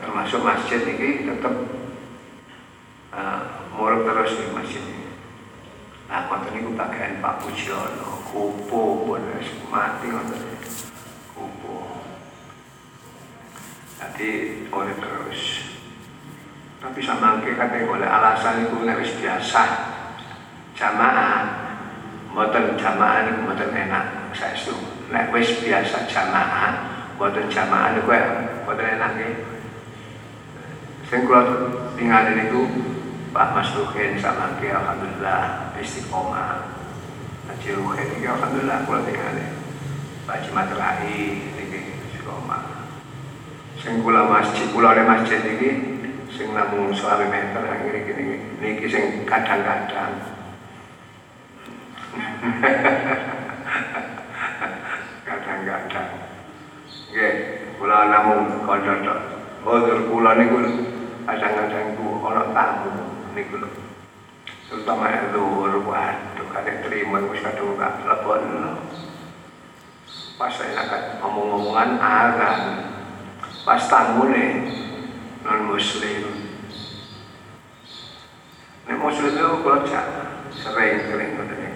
termasuk 0.00 0.40
masjid 0.40 0.80
iki 0.84 1.28
tetep 1.28 1.54
uh, 3.12 3.40
murah 3.76 4.00
terus 4.02 4.40
di 4.40 4.46
masjid 4.54 4.98
Nah, 6.08 6.24
konten 6.24 6.56
itu 6.56 6.72
bagian 6.72 7.20
Pak 7.20 7.44
Pujiono, 7.44 8.24
kupu 8.32 9.04
pun 9.04 9.20
mati 9.68 10.08
konten 10.08 10.40
kupu. 11.36 11.84
Jadi 14.00 14.28
oleh 14.72 14.96
terus. 14.96 15.40
Tapi 16.80 17.00
sama 17.04 17.44
ke 17.44 17.52
kata 17.52 17.84
oleh 17.84 18.08
alasan 18.08 18.64
itu 18.64 18.88
harus 18.88 19.10
biasa 19.20 19.62
jamaah, 20.72 21.57
mboten 22.38 22.78
jamaah 22.78 23.26
ini 23.26 23.42
mboten 23.42 23.74
enak 23.74 24.30
saya 24.30 24.54
itu. 24.54 24.70
Nek 25.10 25.34
wis 25.34 25.58
biasa 25.58 26.06
jamaah, 26.06 26.70
mboten 27.18 27.50
jamaah 27.50 27.98
niku 27.98 28.14
mboten 28.62 28.86
enak 28.94 29.10
nggih. 29.18 29.34
Sing 31.10 31.26
kula 31.26 31.42
tinggal 31.98 32.30
itu 32.30 32.62
Pak 33.34 33.58
Mas 33.58 33.74
Ruhin 33.74 34.14
sama 34.22 34.54
ke 34.62 34.70
Alhamdulillah 34.70 35.74
istiqomah 35.82 36.78
Haji 37.50 37.70
Ruhin 37.74 38.08
ini 38.22 38.26
Alhamdulillah 38.30 38.86
kula 38.86 39.02
tinggal 39.02 39.34
Pak 40.30 40.46
Jimat 40.46 40.70
Rai 40.78 41.42
ini 41.42 41.80
istiqomah 42.06 42.86
sing 43.82 43.98
kula 44.06 44.30
masjid 44.30 44.70
kula 44.70 44.94
oleh 44.94 45.02
masjid 45.02 45.42
ini 45.42 45.70
sing 46.30 46.54
namung 46.54 46.94
selawe 46.94 47.26
meter 47.26 47.66
ini 47.66 47.98
gini 48.06 48.24
niki 48.62 48.86
sing 48.86 49.26
kadang-kadang 49.26 50.37
kadang-kadang 55.26 56.10
nggih 57.10 57.34
kula 57.78 57.98
namung 58.10 58.62
kandha 58.62 59.38
Bodur 59.68 60.06
kula 60.06 60.38
niku 60.38 60.58
kadang-kadang 61.26 61.98
ku 61.98 62.24
ana 62.24 62.54
tamu 62.56 63.10
niku 63.34 63.60
lho. 63.60 63.68
Terutama 64.70 65.28
zuhur 65.34 65.82
waduh 65.84 66.48
kadang 66.54 66.78
terima 66.86 67.18
wis 67.28 67.44
kadung 67.44 67.76
gak 67.76 68.00
lebon. 68.06 68.44
Pas 70.38 70.54
saya 70.54 70.72
nak 70.78 71.20
ngomong-ngomongan. 71.20 72.00
Pas 73.66 73.82
tamune 73.90 74.72
non 75.44 75.68
muslim. 75.68 76.24
Nek 78.88 78.96
muslim 78.96 79.36
itu 79.36 79.52
kalau 79.60 79.84
sering-sering. 80.54 81.67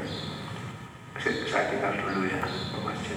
Saya 1.22 1.70
tinggal 1.70 1.94
dulu 2.02 2.26
ya 2.26 2.42
ke 2.42 2.78
masjid. 2.82 3.14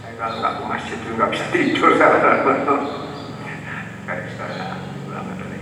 Saya 0.00 0.16
kalau 0.16 0.40
nggak 0.40 0.52
ke 0.56 0.64
masjid 0.64 0.96
itu 0.96 1.12
nggak 1.12 1.28
bisa 1.28 1.44
tidur 1.52 1.92
Kayak 4.06 4.32
saya 4.32 4.80
bilang 5.04 5.28
tadi. 5.36 5.58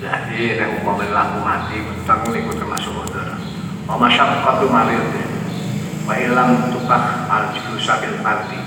Jadi 0.00 0.40
nek 0.56 0.68
umpama 0.80 1.04
lampu 1.12 1.38
mati 1.44 1.76
peteng 1.84 2.32
niku 2.32 2.56
termasuk 2.56 3.04
udur. 3.04 3.36
Wa 3.84 4.00
masyaqqatu 4.00 4.64
marid. 4.72 5.04
Wa 6.08 6.16
ilam 6.16 6.72
tukah 6.72 7.28
al 7.28 7.52
julusa 7.52 8.00
bil 8.00 8.16
ardi. 8.24 8.64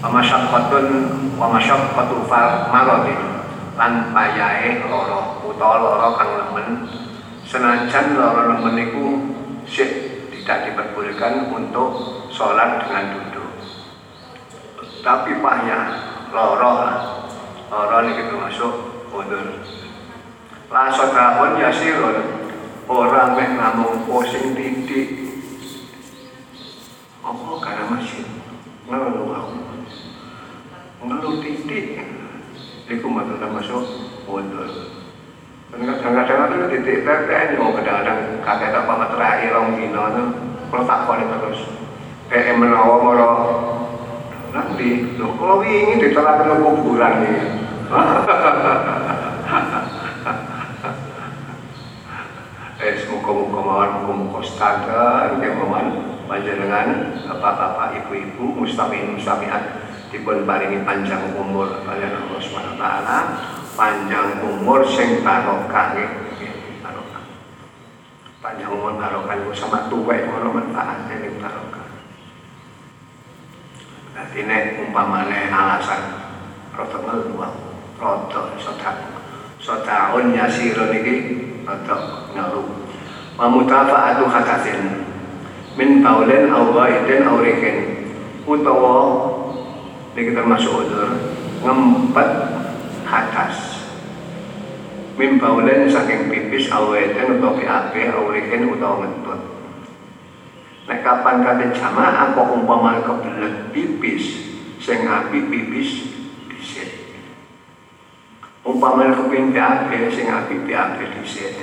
Wa 0.00 0.08
masyaqqatun 0.08 0.86
wa 1.36 1.52
masyaqqatu 1.52 2.24
fal 2.24 2.72
maradin. 2.72 3.44
Lan 3.76 4.08
payahe 4.16 4.88
loro 4.88 5.44
utawa 5.44 5.84
loro 5.84 6.16
kang 6.16 6.32
lemen 6.32 6.68
senajan 7.48 8.12
loro 8.12 8.52
lemen 8.52 8.76
niku 8.76 9.06
sik 9.64 9.88
tidak 10.28 10.68
diperbolehkan 10.68 11.48
untuk 11.48 12.20
sholat 12.28 12.84
dengan 12.84 13.16
duduk. 13.16 13.52
Tapi 15.00 15.40
payah 15.40 15.84
loro 16.28 16.72
lah. 16.84 16.98
Loro 17.72 18.04
niki 18.04 18.28
termasuk 18.28 18.72
udur 19.12 19.64
la 20.68 20.92
sodakon 20.92 21.56
yasirun 21.56 22.16
orang 22.84 23.32
mek 23.32 23.56
namung 23.56 24.04
posing 24.04 24.52
titik. 24.52 25.32
Apa 27.24 27.48
karena 27.64 27.84
masih 27.96 28.24
ngeluh 28.84 29.32
aku. 29.32 29.56
Ngeluh 31.08 31.34
titik. 31.40 31.96
Itu 32.88 33.08
termasuk 33.40 33.84
mundur. 34.28 34.68
dan 34.68 34.97
kadang-kadang 35.72 36.56
itu 36.56 36.66
titik 36.80 37.04
teten 37.04 37.60
mau 37.60 37.76
kadang-kadang 37.76 38.40
kakek 38.40 38.72
apa 38.72 38.92
materai 38.96 39.52
rong 39.52 39.76
dino 39.76 40.02
itu 40.08 40.24
takon 40.72 41.28
terus. 41.28 41.60
Kayak 42.28 42.56
menawa 42.56 42.96
moro. 43.04 43.32
Nanti 44.48 45.16
lo 45.20 45.36
kalau 45.36 45.60
ingin 45.60 46.00
ditolak 46.00 46.40
kuburan 46.40 47.20
nih 47.20 47.36
eh 52.78 52.94
semoga-moga 53.04 53.60
mawon 53.60 53.90
muga-muga 54.00 54.40
standar 54.44 55.36
kemauan 55.36 55.98
panjenengan 56.30 57.10
bapak-bapak 57.26 58.04
ibu-ibu 58.04 58.64
mustamiin 58.64 59.18
mustamiat 59.18 59.84
dipun 60.14 60.46
paringi 60.46 60.86
panjang 60.86 61.32
umur 61.36 61.84
kalian 61.84 62.22
Allah 62.24 62.40
Subhanahu 62.40 62.76
wa 62.76 62.80
taala 62.80 63.18
panjang 63.78 64.42
umur 64.42 64.82
sing 64.82 65.22
barokah 65.22 65.94
nggih 65.94 66.10
barokah. 66.82 67.22
Panjang 68.42 68.74
umur 68.74 68.98
barokah 68.98 69.38
niku 69.38 69.54
sama 69.54 69.86
tuwek 69.86 70.26
ngono 70.26 70.50
manfaatnya 70.50 71.14
niku 71.22 71.38
barokah. 71.38 71.86
Dadi 74.18 74.40
nek 74.50 74.82
umpamane 74.82 75.46
alasan 75.46 76.02
rada 76.74 76.98
ngeluh 77.06 77.38
rada 78.02 78.42
sodak 78.58 78.96
sodaun 79.62 80.34
yasirun 80.34 80.98
iki 80.98 81.14
rada 81.62 82.26
ngeluh 82.34 82.66
wa 83.38 83.46
mutafa'atu 83.46 84.26
hadasin 84.26 85.06
min 85.78 86.02
baulen 86.02 86.50
au 86.50 86.74
ghaidin 86.74 87.22
au 87.30 87.38
rikin 87.38 88.10
utawa 88.42 88.98
niki 90.18 90.34
termasuk 90.34 90.82
udur 90.82 91.14
ngempet 91.62 92.57
hadas 93.08 93.88
min 95.16 95.40
baulen 95.40 95.88
saking 95.88 96.28
pipis 96.28 96.68
ghaidin 96.68 97.40
utawa 97.40 97.56
BAB 97.56 97.94
au 98.12 98.28
rikin 98.28 98.68
utawa 98.68 99.02
ngentut 99.02 99.40
Nek 100.88 101.04
kapan 101.04 101.44
kate 101.44 101.68
jamaah 101.76 102.32
kok 102.32 102.48
umpama 102.48 102.96
kebelet 103.04 103.68
pipis 103.76 104.40
sing 104.80 105.04
api 105.04 105.44
pipis 105.44 106.16
dhisik. 106.48 107.12
Umpama 108.64 109.12
kepengin 109.12 109.52
BAB 109.52 109.92
sing 110.08 110.32
api 110.32 110.64
BAB 110.64 110.96
dhisik. 111.12 111.60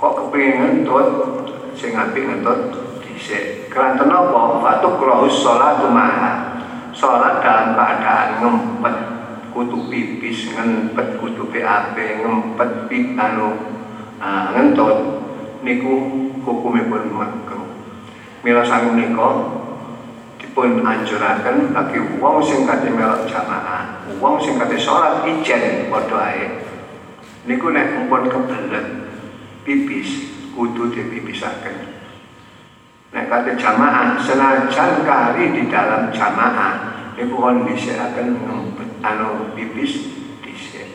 Kok 0.00 0.12
kepengin 0.16 0.56
ngentut 0.56 1.08
sing 1.76 1.92
api 1.92 2.24
ngentut 2.24 2.60
dhisik. 3.04 3.68
Kelanten 3.68 4.08
apa? 4.08 4.40
Fatuk 4.64 4.96
rohus 4.96 5.36
sholatu 5.36 5.92
maha. 5.92 6.64
Sholat 6.96 7.44
dalam 7.44 7.76
keadaan 7.76 8.28
ngempet 8.40 9.11
kutu 9.52 9.88
pipis, 9.92 10.52
ngempet 10.56 11.20
kutu 11.20 11.46
BAB, 11.52 11.96
ngempet 11.96 12.70
pip 12.88 13.16
anu 13.16 13.54
uh, 14.18 14.52
ngentut 14.56 14.98
niku 15.62 15.92
hukumipun 16.42 17.12
makruh. 17.12 17.68
Mila 18.42 18.66
sang 18.66 18.90
menika 18.90 19.54
dipun 20.42 20.82
anjuraken 20.82 21.70
bagi 21.70 22.00
wong 22.18 22.42
sing 22.42 22.66
kate 22.66 22.90
melok 22.90 23.30
jamaah, 23.30 24.02
wong 24.18 24.42
sing 24.42 24.58
kate 24.58 24.74
salat 24.74 25.22
ijen 25.22 25.86
ae. 25.92 26.44
Niku 27.46 27.70
nek 27.70 27.94
mumpun 27.94 28.26
kebelet 28.26 28.86
pipis 29.62 30.32
kudu 30.56 30.90
dipipisaken. 30.90 31.94
Nek 33.12 33.28
kata 33.28 33.54
jamaah 33.54 34.16
senajan 34.18 35.04
kari 35.04 35.52
di 35.52 35.62
dalam 35.68 36.10
jamaah 36.10 36.74
niku 37.12 37.36
kon 37.36 37.68
akan 37.68 38.26
anu 39.02 39.52
pipis 39.58 39.92
dhisik 40.40 40.88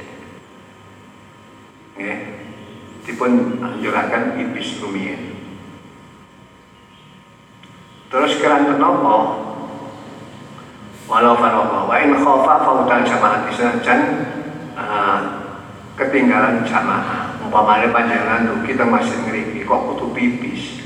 nggih 1.99 2.17
dipun 3.03 3.59
anjuraken 3.59 4.39
pipis 4.39 4.79
rumiyin 4.79 5.35
terus 8.07 8.39
keranten 8.39 8.79
napa 8.79 9.47
walau 11.07 11.39
fanopo. 11.39 11.87
Wa 11.87 11.95
in 12.03 12.19
khofa 12.19 12.55
fautal 12.67 13.01
jamaah 13.07 13.47
senajan 13.47 14.01
uh, 14.75 15.19
ketinggalan 15.95 16.67
jamaah. 16.67 17.39
Umpamanya 17.47 17.95
panjangan 17.95 18.59
kita 18.67 18.83
masih 18.83 19.23
ngeriki 19.23 19.63
kok 19.63 19.87
kudu 19.87 20.11
pipis 20.11 20.83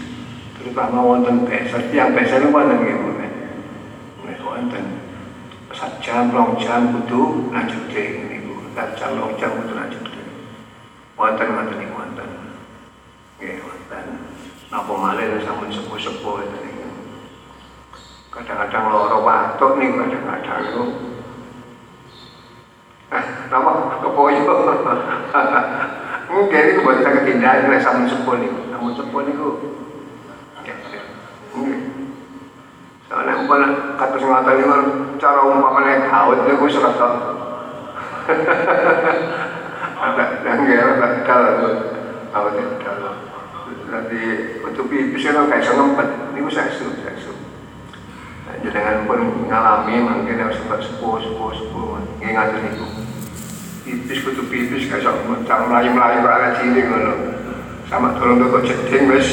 terutama 0.62 1.02
wonten 1.02 1.50
besar 1.50 1.90
tiang 1.90 2.14
besar 2.14 2.38
wonten 2.54 2.86
nggih 2.86 3.02
Bu 3.02 3.10
nek 3.18 4.40
wonten 4.46 4.86
sak 6.02 6.58
jam 6.58 6.82
kudu 6.98 7.54
lanjute 7.54 8.04
niku 8.26 8.58
sak 8.74 8.98
jam 8.98 9.22
rong 9.22 9.38
jam 9.38 9.54
kudu 9.54 9.78
lanjute 9.78 10.22
wonten 11.14 11.48
wonten 11.54 11.78
niku 11.78 11.94
wonten. 11.94 12.30
Nggih 13.38 13.62
wonten. 13.62 14.06
Napa 14.74 14.94
malih 14.98 15.38
sampun 15.46 15.70
sepuh-sepuh 15.70 16.42
niku 16.42 16.90
kadang-kadang 18.34 18.90
loro 18.90 19.22
watuk 19.22 19.78
nih 19.78 19.92
kadang-kadang 19.94 20.62
itu 20.72 20.84
eh 23.12 23.26
nama 23.52 24.00
kepoyo 24.00 24.40
mungkin 26.32 26.64
ini 26.64 26.80
buat 26.80 27.04
kita 27.04 27.12
ketindahan 27.12 27.68
oleh 27.70 27.82
samun 27.84 28.10
sepuh 28.10 28.36
nih. 28.42 28.50
Samun 28.74 28.98
sepuh 28.98 29.22
nih 29.22 29.36
Soalnya 33.12 33.44
umpama 33.44 33.68
kata 34.00 34.16
semata 34.24 34.56
ini 34.56 34.64
cara 35.20 35.44
umpamanya 35.44 36.08
haut 36.08 36.40
itu 36.48 36.56
gue 36.56 36.72
suka 36.72 36.96
tau. 36.96 37.16
Ada 40.00 40.24
yang 40.48 40.64
gak 40.64 40.80
ada 40.96 41.08
kalau 41.28 41.76
haut 42.32 42.56
itu 42.56 42.76
kalau 42.80 43.12
nanti 43.92 44.20
untuk 44.64 44.88
bisa 44.88 45.36
kan 45.36 45.52
kayak 45.52 45.76
ngempet 45.76 46.08
ini 46.40 46.48
saya 46.48 46.72
suruh 46.72 46.96
saya 47.04 47.20
suruh. 47.20 47.44
Jangan 48.72 49.04
pun 49.04 49.44
ngalami 49.52 49.96
mungkin 50.08 50.48
harus 50.48 50.56
sempat 50.64 50.80
sepuh 50.80 51.20
sepuh 51.20 51.52
sepuh 51.52 52.00
ingat 52.24 52.56
itu. 52.64 52.88
Pipis 53.84 54.24
kutu 54.24 54.48
pipis 54.48 54.88
kayak 54.88 55.04
sok 55.04 55.28
macam 55.28 55.68
melayu 55.68 55.92
melayu 55.92 56.24
ala 56.24 56.56
cilik 56.64 56.88
ngono. 56.88 57.14
Sama 57.92 58.16
tolong 58.16 58.40
kok 58.40 58.64
jeding 58.72 59.12
wis. 59.12 59.28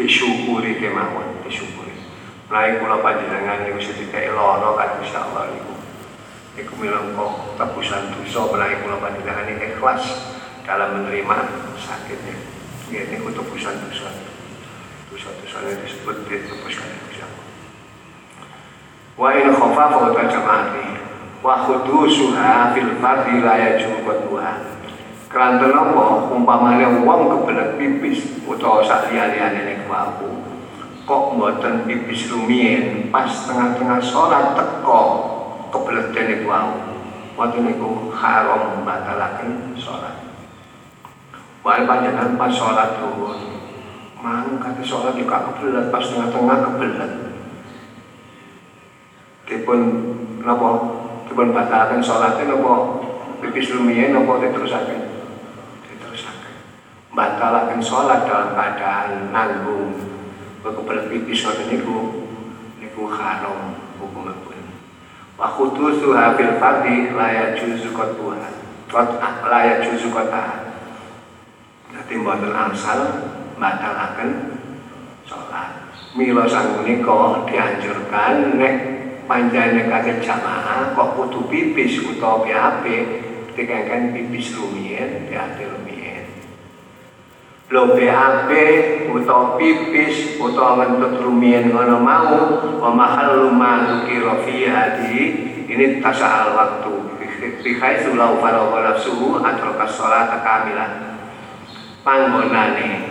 disyukuri 0.00 0.80
kemauan 0.80 1.44
disyukuri. 1.44 1.92
Mulai 2.48 2.80
kula 2.80 3.04
panjenengan 3.04 3.68
niku 3.68 3.78
sedikit 3.78 4.32
lara 4.32 4.72
kan 4.74 4.98
insyaallah 5.04 5.52
niku. 5.52 5.74
Niku 6.56 6.72
minangka 6.80 7.54
tebusan 7.60 8.10
dosa 8.16 8.40
mulai 8.48 8.80
kula 8.80 8.96
panjenengan 8.98 9.46
ikhlas 9.60 10.02
dalam 10.64 11.04
menerima 11.04 11.36
sakitnya. 11.76 12.36
Ya 12.88 13.06
niku 13.12 13.30
tebusan 13.30 13.76
dosa. 13.86 14.08
Dosa-dosa 15.12 15.58
yang 15.68 15.78
disebut 15.84 16.16
ditebuskan 16.26 16.90
dosa. 17.06 17.26
Wa 19.20 19.36
in 19.36 19.52
khafa 19.52 19.84
fawta 19.92 20.22
jamaati 20.26 20.86
wa 21.44 21.54
khudusuha 21.68 22.72
fil 22.72 22.98
fardhi 22.98 23.44
la 23.44 23.54
yajuqatuha 23.58 24.79
Keranten 25.30 25.70
apa? 25.70 26.26
Umpamane 26.34 27.06
wong 27.06 27.30
kebelet 27.30 27.78
pipis 27.78 28.42
utawa 28.50 28.82
sak 28.82 29.14
liyane 29.14 29.62
nek 29.62 29.86
waku 29.86 30.26
kok 31.06 31.38
mboten 31.38 31.86
pipis 31.86 32.34
rumiyin? 32.34 33.14
Pas 33.14 33.30
tengah-tengah 33.46 34.02
salat 34.02 34.58
teko 34.58 35.02
kebelet 35.70 36.10
dene 36.10 36.42
wau. 36.42 36.74
Wonten 37.38 37.62
niku 37.62 38.10
haram 38.10 38.82
batalaken 38.82 39.78
salat 39.78 40.18
Wae 41.62 41.86
panjenengan 41.86 42.34
pas 42.34 42.50
salat 42.50 42.98
turun 42.98 43.38
mang 44.18 44.58
kata 44.58 44.82
salat 44.82 45.14
juga 45.14 45.46
kebelet 45.46 45.94
pas 45.94 46.10
tengah-tengah 46.10 46.58
kebelet. 46.66 47.12
Dipun 49.46 49.78
napa? 50.42 50.70
Dipun 51.30 51.54
batalaken 51.54 52.02
salate 52.02 52.50
napa? 52.50 52.98
Pipis 53.38 53.70
rumiyin 53.78 54.10
napa 54.10 54.42
diterusaken 54.42 55.19
batalakan 57.20 57.84
sholat 57.84 58.24
dalam 58.24 58.56
keadaan 58.56 59.28
nanggung 59.28 59.92
kebelet 60.64 61.12
pipis 61.12 61.44
ngoten 61.44 61.68
niku 61.68 62.24
niku 62.80 63.12
haram 63.12 63.76
hukumipun 64.00 64.56
wa 65.36 65.52
khutusuha 65.52 66.32
fil 66.40 66.56
fardhi 66.56 67.12
la 67.12 67.28
yajuzu 67.28 67.92
qat'uha. 67.92 68.48
La 69.44 69.60
yajuzu 69.68 70.08
qat'uha 70.08 70.56
dadi 71.92 72.14
mboten 72.16 72.56
angsal 72.56 73.00
batalaken 73.60 74.56
sholat. 75.28 75.92
Mila 76.16 76.48
sang 76.48 76.80
menika 76.80 77.44
dianjurkan 77.44 78.56
nek 78.56 78.74
panjane 79.28 79.92
kake 79.92 80.24
jamaah 80.24 80.96
kok 80.96 81.20
kudu 81.20 81.52
pipis 81.52 82.00
utawa 82.00 82.48
BAB 82.48 82.84
dikengken 83.52 84.16
pipis 84.16 84.56
rumiyin 84.56 85.28
diatur 85.28 85.79
lo 87.70 87.94
BAB 87.94 88.50
utawa 89.14 89.54
pipis 89.54 90.42
utawa 90.42 90.82
ngentut 90.82 91.22
rumiyin 91.22 91.70
ngono 91.70 92.02
mau 92.02 92.34
wa 92.82 92.90
mahallu 92.90 93.54
ma 93.54 93.86
dzukira 93.86 94.42
fi 94.42 94.66
ini 95.70 96.02
tasa'al 96.02 96.58
waktu. 96.58 96.94
Fi 97.62 97.70
haitsu 97.78 98.18
law 98.18 98.42
faragha 98.42 98.90
nafsuhu 98.90 99.38
atraka 99.38 99.86
sholata 99.86 100.42
kamilan 100.42 100.92
panggonane 102.02 103.06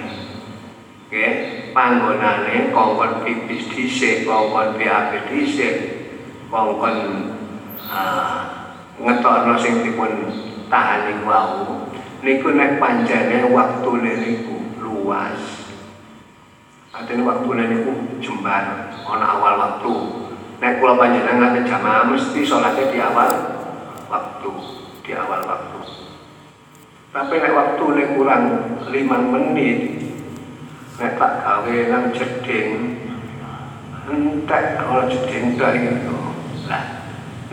nggih 1.09 1.33
panggonane 1.71 2.69
kongkon 2.75 3.23
pipis 3.23 3.63
dhisik 3.73 4.27
kongkon 4.27 4.75
BAB 4.75 5.31
dhisik 5.31 5.75
kongkon 6.51 6.97
uh, 7.89 8.37
ngetokno 8.99 9.55
sing 9.55 9.87
dipun 9.87 10.11
tahan 10.67 11.07
niku 11.07 11.25
wau. 11.25 11.87
Niku 12.19 12.51
nek 12.51 12.83
panjane 12.83 13.47
waktune 13.47 14.11
niku 14.19 14.48
luas 14.99 15.39
artinya 16.89 17.31
waktune 17.31 17.63
niku 17.71 17.91
jembar 18.19 18.91
ana 19.07 19.25
awal 19.39 19.55
waktu. 19.55 19.93
Nek 20.59 20.83
kula 20.83 20.99
panjenengan 20.99 21.55
ngate 21.55 21.71
jamaah 21.71 22.03
mesti 22.11 22.43
sholatnya 22.43 22.91
di 22.91 22.99
awal 22.99 23.31
waktu 24.11 24.51
di 25.07 25.11
awal 25.15 25.39
waktu. 25.47 25.79
Tapi 27.15 27.33
nek 27.39 27.55
waktune 27.55 28.03
kurang 28.19 28.43
5 28.83 28.91
menit 29.31 29.79
nek 30.99 31.15
tak 31.15 31.33
gawe 31.47 31.75
nang 31.87 32.11
jeding 32.11 32.99
entek 34.09 34.83
ora 34.83 35.07
jeding 35.07 35.55
tok 35.55 35.71
itu 35.79 36.17
lah 36.67 36.83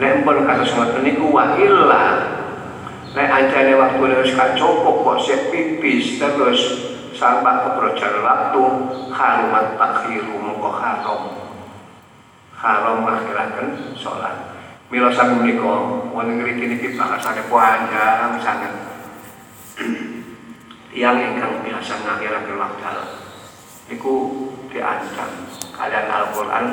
nek 0.02 0.26
pun 0.26 0.42
kados 0.42 0.74
ngoten 0.74 1.06
niku 1.06 1.30
wa 1.30 1.54
illa. 1.54 2.06
Nek 3.16 3.32
anjane 3.32 3.72
waktu 3.80 4.02
wis 4.26 4.36
cukup 4.60 4.96
kok 5.00 5.18
sik 5.24 5.40
pipis 5.48 6.20
terus 6.20 6.60
sampai 7.16 7.64
keprojar 7.64 8.20
waktu 8.20 8.62
harumat 9.10 9.80
takhiru 9.80 10.36
mengko 10.36 10.70
haram. 10.76 11.22
Haram 12.56 13.04
ngakhiraken 13.04 13.96
sholat. 13.96 14.54
Mila 14.92 15.10
sang 15.10 15.42
menika 15.42 15.82
wonten 16.14 16.38
ngriki 16.38 16.70
niki 16.70 16.88
bahasane 16.94 17.42
panjang 17.50 18.38
sangat. 18.38 18.72
Yang 20.96 21.16
ingkang 21.28 21.60
biasa 21.64 21.92
ngakhiraken 22.04 22.56
waktu 22.56 23.04
niku 23.86 24.14
diancam 24.70 25.30
kalian 25.70 26.06
Al-Qur'an 26.10 26.66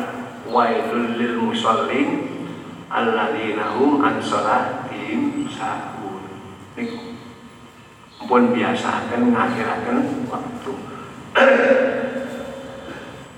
wailul 0.50 1.14
lil 1.14 1.36
musallin 1.46 2.26
alladzina 2.90 3.78
hum 3.78 4.02
an 4.02 4.18
sholatihim 4.18 5.46
sahun 5.46 6.26
niku 6.74 7.13
pun 8.26 8.56
biasa 8.56 8.88
akan 9.08 9.20
mengakhirkan 9.32 9.98
waktu. 10.28 10.74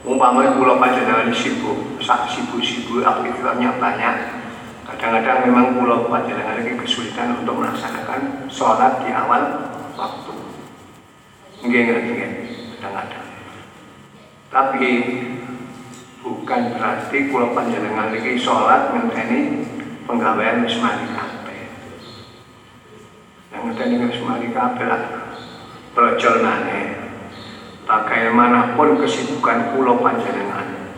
Umpamanya 0.05 0.53
pulau 0.53 0.77
panjenengan 0.77 1.33
sibuk 1.33 1.97
sak 1.97 2.29
sibuk-sibuk 2.29 3.01
aktivitasnya 3.01 3.81
banyak 3.81 4.15
kadang-kadang 4.85 5.49
memang 5.49 5.65
pulau 5.81 6.05
panjenengan 6.05 6.61
ini 6.61 6.77
kesulitan 6.77 7.41
untuk 7.41 7.57
melaksanakan 7.57 8.45
sholat 8.47 9.01
di 9.01 9.09
awal 9.09 9.43
waktu. 9.97 10.33
Enggak 11.65 11.81
enggak 11.89 12.31
kadang-kadang. 12.77 13.25
Tapi 14.53 14.91
bukan 16.21 16.61
berarti 16.77 17.17
pulau 17.33 17.51
panjenengan 17.57 18.13
ini 18.13 18.37
sholat 18.37 18.93
ngenteni 18.93 19.41
penggawaian 20.05 20.63
wis 20.63 20.77
ngenteni 23.63 24.03
wis 24.09 24.19
mari 24.25 24.51
kabeh 24.51 24.91
brojol 25.95 26.35
maneh 26.43 26.95
bagaimanapun 27.85 28.99
kesibukan 28.99 29.71
pulau 29.71 30.01
panjenengan. 30.01 30.95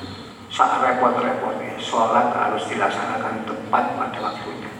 Saat 0.47 0.79
repot-repotnya 0.81 1.77
sholat 1.77 2.33
harus 2.33 2.65
dilaksanakan 2.71 3.45
tepat 3.45 3.83
pada 3.93 4.19
waktunya. 4.23 4.71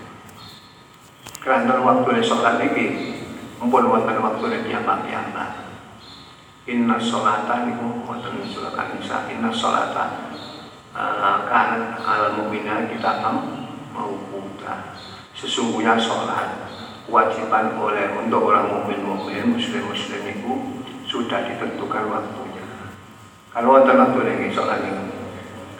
Karena 1.44 1.78
waktu 1.84 2.24
sholat 2.24 2.58
ini 2.64 3.14
mumpun 3.62 3.86
wonten 3.90 4.18
waktu 4.18 4.66
piyambak-piyambak 4.66 5.68
inna 6.68 7.00
sholata 7.00 7.64
niku 7.64 8.04
wonten 8.04 8.44
surat 8.44 8.76
An-Nisa 8.76 9.32
inna 9.32 9.50
sholata 9.50 10.36
uh, 10.92 11.48
kan 11.48 11.96
al 12.04 12.36
mu'mina 12.36 12.92
kita 12.92 13.24
am 13.24 13.38
mau 13.96 14.14
sesungguhnya 15.38 15.96
sholat 15.96 16.67
kewajiban 17.08 17.72
oleh 17.80 18.12
untuk 18.20 18.52
orang 18.52 18.68
mukmin 18.68 19.00
mukmin 19.00 19.56
muslim 19.56 19.80
muslim 19.88 20.22
itu 20.28 20.52
sudah 21.08 21.40
ditentukan 21.48 22.04
waktunya. 22.12 22.68
Kalau 23.56 23.80
wonten 23.80 23.96
waktu 23.96 24.20
ini 24.28 24.52
sholat 24.52 24.84
ini 24.84 25.08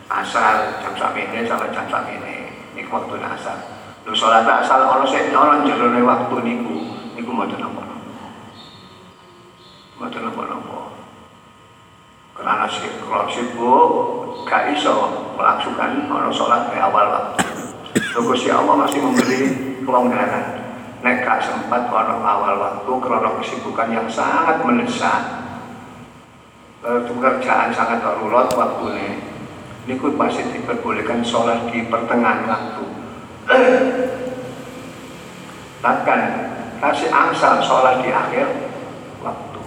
asal 0.08 0.72
jam 0.96 1.12
ini 1.12 1.44
sampai 1.44 1.68
jam 1.76 2.08
ini 2.08 2.48
ini 2.74 2.82
waktu 2.88 3.20
asal. 3.20 3.60
Lu 4.08 4.16
sholat 4.16 4.48
asal 4.48 4.88
orang 4.88 5.04
saya 5.04 5.28
orang 5.36 5.68
jerone 5.68 6.00
waktu 6.08 6.36
niku 6.48 6.96
niku 7.20 7.32
mau 7.36 7.44
apa 7.44 7.84
mau 10.00 10.08
apa 10.08 10.42
apa 10.48 10.80
karena 12.38 12.70
kalau 13.02 13.28
sibuk 13.28 13.90
gak 14.46 14.70
iso 14.72 14.94
melakukan 15.36 16.08
orang 16.08 16.32
sholat 16.32 16.72
di 16.72 16.80
awal 16.80 17.06
waktu. 17.12 17.44
Tunggu 18.16 18.34
si 18.38 18.48
Allah 18.48 18.78
masih 18.78 19.02
memberi 19.04 19.42
kelonggaran 19.84 20.67
gak 21.24 21.40
sempat 21.44 21.88
orang 21.88 22.22
awal 22.24 22.56
waktu 22.60 22.92
karena 23.00 23.30
kesibukan 23.40 23.90
yang 23.92 24.08
sangat 24.12 24.60
mendesak 24.66 25.22
pekerjaan 26.84 27.72
sangat 27.74 28.00
darurat 28.00 28.48
ini 29.88 29.96
pun 29.96 30.20
pasti 30.20 30.44
diperbolehkan 30.52 31.24
sholat 31.24 31.72
di 31.72 31.88
pertengahan 31.88 32.44
waktu. 32.44 32.86
Bahkan 35.84 36.20
kasih 36.84 37.08
angsal 37.08 37.64
sholat 37.64 38.04
di 38.04 38.12
akhir 38.12 38.52
waktu. 39.24 39.62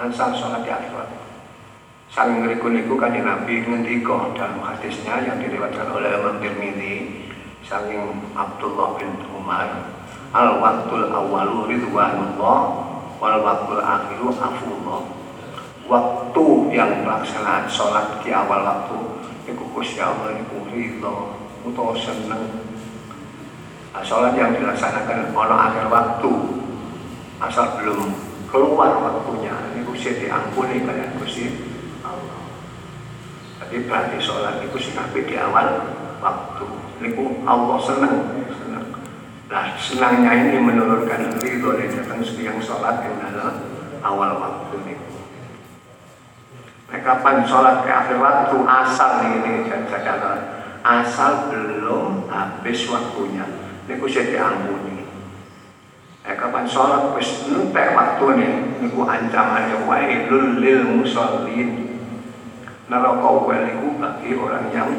Angsal 0.00 0.32
sholat 0.32 0.64
di 0.64 0.72
akhir 0.72 0.96
waktu. 0.96 1.20
Sang 2.08 2.40
ngeriku 2.40 2.72
niku 2.72 2.96
kan 2.96 3.12
Nabi 3.12 3.68
ngendiko 3.68 4.32
dalam 4.32 4.64
hadisnya 4.64 5.20
yang 5.28 5.36
diriwayatkan 5.44 5.92
oleh 5.92 6.08
Imam 6.08 6.40
Tirmidzi 6.40 7.28
saking 7.68 8.32
Abdullah 8.32 8.96
bin 8.96 9.12
Umar 9.48 9.80
al 10.36 10.60
waktul 10.60 11.08
awalu 11.08 11.72
ridwanullah 11.72 12.60
wal 13.16 13.36
waktul 13.40 13.80
akhiru 13.80 14.28
afullah 14.36 15.08
waktu 15.88 16.44
yang 16.76 17.00
pelaksanaan 17.00 17.64
sholat 17.64 18.20
di 18.20 18.28
awal 18.28 18.60
waktu 18.60 19.24
itu 19.48 19.64
Gusti 19.72 20.04
Allah 20.04 20.36
itu 20.36 20.52
ridho 20.68 21.32
utawa 21.64 21.96
seneng. 21.96 22.44
Nah, 23.96 24.04
sholat 24.04 24.36
yang 24.36 24.52
dilaksanakan 24.52 25.32
pada 25.32 25.56
akhir 25.72 25.88
waktu 25.88 26.32
asal 27.40 27.80
belum 27.80 28.12
keluar 28.52 29.00
waktunya 29.00 29.56
ini 29.72 29.80
Gusti 29.88 30.28
diampuni 30.28 30.84
kalian 30.84 31.16
Gusti 31.24 31.56
Allah. 32.04 32.44
Jadi 33.64 33.88
berarti 33.88 34.20
sholat 34.20 34.60
itu 34.60 34.76
sih 34.76 34.92
di 35.24 35.34
awal 35.40 35.88
waktu. 36.20 36.68
Niku 37.00 37.48
Allah 37.48 37.80
senang 37.80 38.44
nah 39.48 39.72
senangnya 39.80 40.32
ini 40.44 40.60
menurunkan 40.60 41.40
ridho 41.40 41.72
dari 41.72 41.88
datang 41.88 42.20
yang 42.20 42.60
sholat 42.60 43.00
yang 43.00 43.16
adalah 43.16 43.56
awal 44.04 44.30
waktu 44.36 44.76
niku 44.84 45.08
nah 46.88 47.00
kapan 47.00 47.44
sholat 47.44 47.84
ke 47.84 47.90
akhir 47.92 48.16
waktu? 48.16 48.56
Asal 48.64 49.10
nih 49.24 49.30
ini 49.40 49.52
jadikan 49.68 50.58
asal 50.88 51.52
belum 51.52 52.32
habis 52.32 52.88
waktunya. 52.88 53.44
Niku 53.88 54.08
saya 54.08 54.32
diampuni. 54.32 55.04
Eh, 56.28 56.36
kapan 56.36 56.68
sholat? 56.68 57.16
Wis 57.16 57.48
entek 57.48 57.96
waktu 57.96 58.24
nih 58.36 58.52
niku 58.84 59.04
ancamannya 59.08 59.84
wailul 59.88 60.60
lil 60.60 61.00
musallin. 61.00 62.00
Neraka 62.88 63.30
wel 63.44 63.62
niku 63.68 63.88
bagi 64.00 64.32
orang 64.36 64.66
yang 64.72 64.90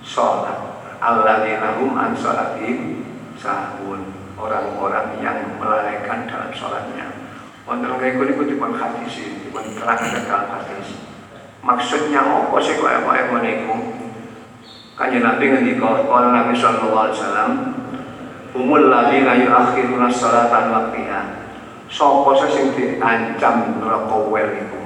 sholat. 0.00 0.76
Alladzina 0.96 1.76
hum 1.80 1.92
an 1.96 2.16
sholatihim 2.16 2.95
sahun 3.36 4.00
orang-orang 4.36 5.20
yang 5.20 5.38
melalaikan 5.56 6.28
dalam 6.28 6.52
sholatnya. 6.52 7.08
Wonten 7.66 7.98
kaya 7.98 8.14
niku 8.14 8.46
dipun 8.46 8.78
hadis 8.78 9.26
dipun 9.42 9.64
terangkan 9.74 10.22
dalam 10.22 10.48
hadis. 10.54 11.02
Maksudnya 11.66 12.22
apa 12.22 12.56
sih 12.62 12.78
kaya 12.78 13.02
kaya 13.02 13.26
meniku 13.32 13.74
kanjeng 14.94 15.26
Nabi 15.26 15.50
ngendika 15.50 16.06
qala 16.06 16.30
Nabi 16.30 16.54
sallallahu 16.54 17.04
alaihi 17.10 17.18
wasallam 17.18 17.52
umul 18.54 18.86
ladzina 18.86 19.34
yuakhiruna 19.34 20.08
sholatan 20.08 20.64
waqtiha. 20.70 21.22
Sapa 21.90 22.30
sing 22.46 22.74
diancam 22.74 23.82
neraka 23.82 24.16
wel 24.30 24.50
iku 24.56 24.82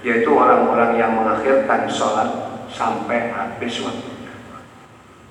yaitu 0.00 0.30
orang-orang 0.32 0.96
yang 0.96 1.12
mengakhirkan 1.14 1.84
sholat 1.86 2.26
sampai 2.72 3.30
habis 3.30 3.84
waktu. 3.84 4.10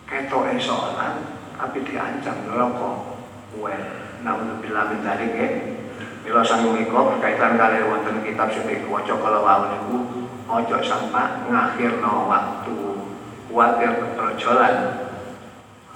Ketok 0.07 0.55
sholat 0.61 1.38
tapi 1.59 1.83
diancam 1.83 2.47
neraka 2.47 2.91
well 3.59 3.85
naudzubillah 4.23 4.83
min 4.95 4.99
dzalik 5.03 5.31
ya. 5.35 5.47
Mila 6.23 6.43
sang 6.43 6.63
menika 6.63 6.95
berkaitan 6.95 7.59
kali 7.59 7.83
wonten 7.83 8.23
kitab 8.23 8.47
sing 8.51 8.63
kalau 8.87 9.43
wau 9.43 9.63
niku 9.67 9.97
ojo 10.47 10.77
sampai 10.79 11.51
ngakhirno 11.51 12.31
waktu. 12.31 12.79
Kuatir 13.49 13.91
keprojolan 13.97 14.75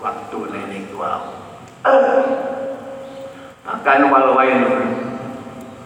waktu 0.04 0.40
niku 0.52 1.00
wau. 1.00 1.32
Bahkan 3.64 4.04
walau 4.12 4.36
wailun 4.36 4.84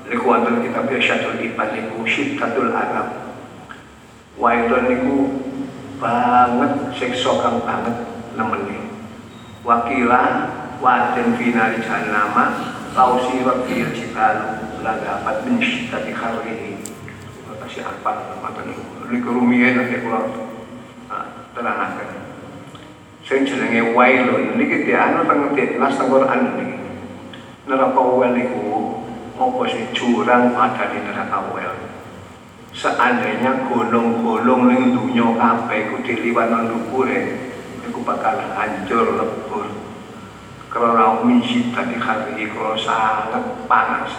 niku 0.09 0.25
wonten 0.25 0.65
kitab 0.65 0.89
Irsyadul 0.89 1.37
Ibad 1.37 1.69
niku 1.77 2.01
syiddatul 2.07 2.73
adab. 2.73 3.13
Wailun 4.41 4.85
niku 4.89 5.17
banget 5.97 6.93
siksa 6.93 7.41
kang 7.41 7.57
banget 7.65 8.05
nemeni 8.37 8.86
wakila 9.67 10.47
wadin 10.79 11.35
finali 11.35 11.83
jahannama 11.83 12.71
lausi 12.95 13.43
wakil 13.43 13.91
jibalu 13.91 14.79
lagapat 14.79 15.43
min 15.43 15.59
syiddati 15.59 16.15
kharrihi 16.15 16.79
kasih 17.67 17.83
apa 17.83 18.39
matan 18.39 18.71
ini 19.11 19.19
kerumian 19.19 19.75
nanti 19.75 19.99
kula 19.99 20.23
terangaken. 21.51 22.09
Sing 23.27 23.43
jenenge 23.43 23.91
wailun 23.91 24.55
niki 24.55 24.87
dianu 24.87 25.27
teng 25.27 25.51
nas 25.75 25.99
teng 25.99 26.07
Quran 26.07 26.39
niki. 26.55 26.79
Neraka 27.67 27.99
wel 27.99 28.31
niku 28.31 28.63
apa 29.35 29.61
sih 29.67 29.83
jurang 29.91 30.55
ada 30.55 30.95
di 30.95 31.03
neraka 31.03 31.43
wel 31.51 31.75
seandainya 32.77 33.67
golong-golong 33.67 34.69
ning 34.69 34.81
dunya 34.93 35.27
kabeh 35.33 35.89
ku 35.89 35.95
diliwat 36.05 36.47
nang 36.53 36.69
dhuwure 36.69 37.19
iku 37.19 37.46
bakal 38.07 38.39
hancur 38.55 39.19
lebur. 39.19 39.67
Karena 40.71 41.19
misi 41.27 41.67
tadi 41.75 41.99
hari 41.99 42.47
kalau 42.55 42.79
sangat 42.79 43.43
panas 43.67 44.15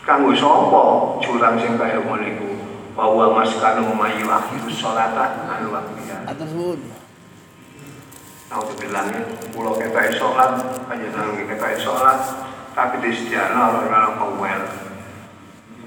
kanggo 0.00 0.32
sapa 0.34 0.82
curang 1.22 1.54
sing 1.60 1.78
kaya 1.78 2.02
ngono 2.02 2.24
iku? 2.24 2.50
Bahwa 2.98 3.30
mas 3.40 3.54
kanu 3.56 3.94
mayu 3.94 4.26
akhir 4.26 4.66
salata 4.74 5.46
anu 5.46 5.70
waktiya 5.70 6.26
atur 6.26 6.48
suwun. 6.50 6.80
Tahu 8.50 8.66
dibilangnya, 8.74 9.22
pulau 9.54 9.78
kita 9.78 10.10
sholat, 10.10 10.58
aja 10.90 11.08
nanti 11.14 11.46
kita 11.46 11.78
sholat, 11.78 12.18
tapi 12.74 12.98
di 12.98 13.14
setiana 13.14 13.70
orang-orang 13.70 14.18
kawel 14.18 14.62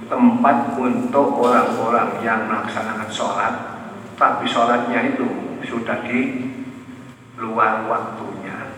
tempat 0.07 0.57
untuk 0.79 1.43
orang-orang 1.43 2.23
yang 2.23 2.47
melaksanakan 2.47 3.11
sholat, 3.11 3.53
tapi 4.15 4.47
sholatnya 4.47 5.11
itu 5.11 5.27
sudah 5.65 6.03
di 6.05 6.51
luar 7.39 7.87
waktunya 7.87 8.77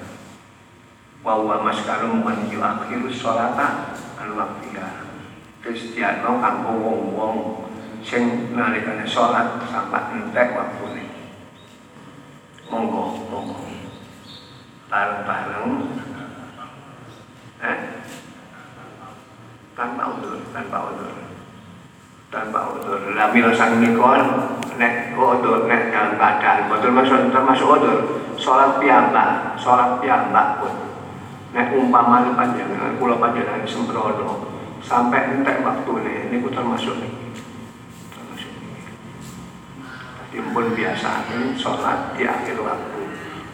bahwa 1.26 1.66
maskalum 1.66 2.22
man 2.22 2.48
yuakhiru 2.48 3.10
sholata 3.10 3.98
al 4.22 4.32
waktiha 4.38 5.06
Kristiano 5.66 6.38
kanggo 6.38 6.78
wong-wong 6.78 7.66
sing 8.06 8.54
nalikane 8.54 9.02
salat 9.02 9.66
sampai 9.66 10.14
entek 10.14 10.54
waktune. 10.54 11.10
Monggo, 12.70 13.26
monggo. 13.34 13.66
Bareng-bareng 14.86 15.90
eh 17.66 17.78
tanpa 19.74 20.04
udur, 20.14 20.38
tanpa 20.54 20.78
udur. 20.94 21.18
Tanpa 22.30 22.60
udur. 22.78 23.18
Lah 23.18 23.34
mila 23.34 23.50
sang 23.58 23.82
nikon 23.82 24.22
nek 24.76 25.16
udur 25.16 25.68
nek 25.68 25.92
dalam 25.92 26.20
badan, 26.20 26.68
betul 26.68 26.92
masuk 26.92 27.32
termasuk 27.32 27.68
udur. 27.68 28.00
Salat 28.36 28.78
piyambak, 28.84 29.56
salat 29.56 30.04
piyambak 30.04 30.60
pun. 30.60 30.74
Nek 31.56 31.72
umpama 31.72 32.36
panjenengan 32.36 33.00
kula 33.00 33.16
panjenengan 33.16 33.64
sembrono 33.64 34.52
sampai 34.84 35.40
entek 35.40 35.64
waktune 35.64 36.28
niku 36.28 36.52
termasuk 36.52 37.00
niki. 37.00 37.32
Termasuk 38.12 38.52
niki. 38.60 38.92
Dadi 40.36 40.38
pun 40.52 40.66
biasa 40.76 41.12
salat 41.56 42.00
di 42.20 42.28
akhir 42.28 42.60
waktu. 42.60 43.02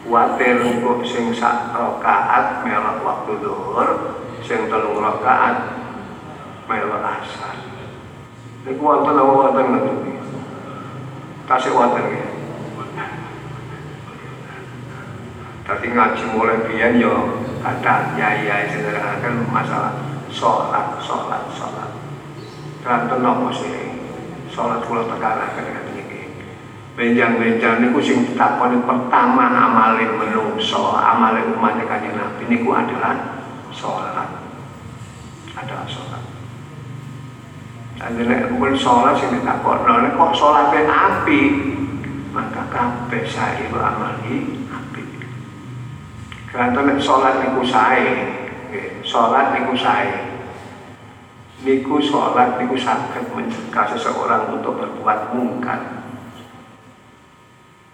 Kuatir 0.02 0.58
engko 0.66 0.98
sing 1.06 1.30
sak 1.30 1.70
rakaat 1.78 2.66
melok 2.66 3.06
waktu 3.06 3.38
zuhur, 3.38 4.18
sing 4.42 4.66
telung 4.66 4.98
rakaat 4.98 5.78
melok 6.66 7.06
asar. 7.06 7.54
Niku 8.66 8.82
wonten 8.82 9.14
apa 9.14 9.30
wonten? 9.30 9.66
Tasih 11.52 11.76
wonten 11.76 12.08
nggih. 12.08 12.24
Tadi 15.68 15.86
ngaji 15.92 16.24
mulai 16.32 16.64
biyen 16.64 16.96
yo 16.96 17.12
ada 17.60 18.16
yai-yai 18.16 18.72
nerangkan 18.72 19.44
masalah 19.52 20.00
sholat, 20.32 20.96
sholat, 21.04 21.44
sholat. 21.52 21.92
Kanten 22.80 23.20
apa 23.20 23.52
sih? 23.52 23.68
Sholat 24.48 24.80
kula 24.88 25.04
tekanaken 25.04 25.64
ngeten 25.76 26.00
iki. 26.00 26.20
Benjang-benjang 26.96 27.84
niku 27.84 28.00
sing 28.00 28.32
ditakoni 28.32 28.80
pertama 28.88 29.52
amale 29.52 30.08
menungso, 30.08 30.96
amale 30.96 31.52
umat 31.52 31.76
kanjeng 31.84 32.16
Nabi 32.16 32.48
niku 32.48 32.72
adalah 32.72 33.44
sholat. 33.76 34.40
Adalah 35.52 35.84
sholat. 35.84 36.31
Jadi 38.02 38.26
nek 38.26 38.50
pun 38.58 38.74
sholat 38.74 39.14
sing 39.14 39.30
ditakoni 39.30 39.86
nek 39.86 40.18
kok 40.18 40.34
sholatnya 40.34 40.90
api, 40.90 41.40
maka 42.34 42.66
kabeh 42.66 43.22
sae 43.30 43.70
amali 43.70 44.58
api. 44.66 45.02
Karena 46.50 46.82
nek 46.82 46.98
sholat 46.98 47.38
niku 47.46 47.62
sae, 47.62 48.10
sholat 49.06 49.54
niku 49.54 49.78
sae. 49.78 50.34
Niku 51.62 52.02
sholat 52.02 52.58
niku 52.58 52.74
saged 52.74 53.22
mencegah 53.38 53.86
seseorang 53.94 54.50
untuk 54.50 54.82
berbuat 54.82 55.30
mungkar. 55.30 56.02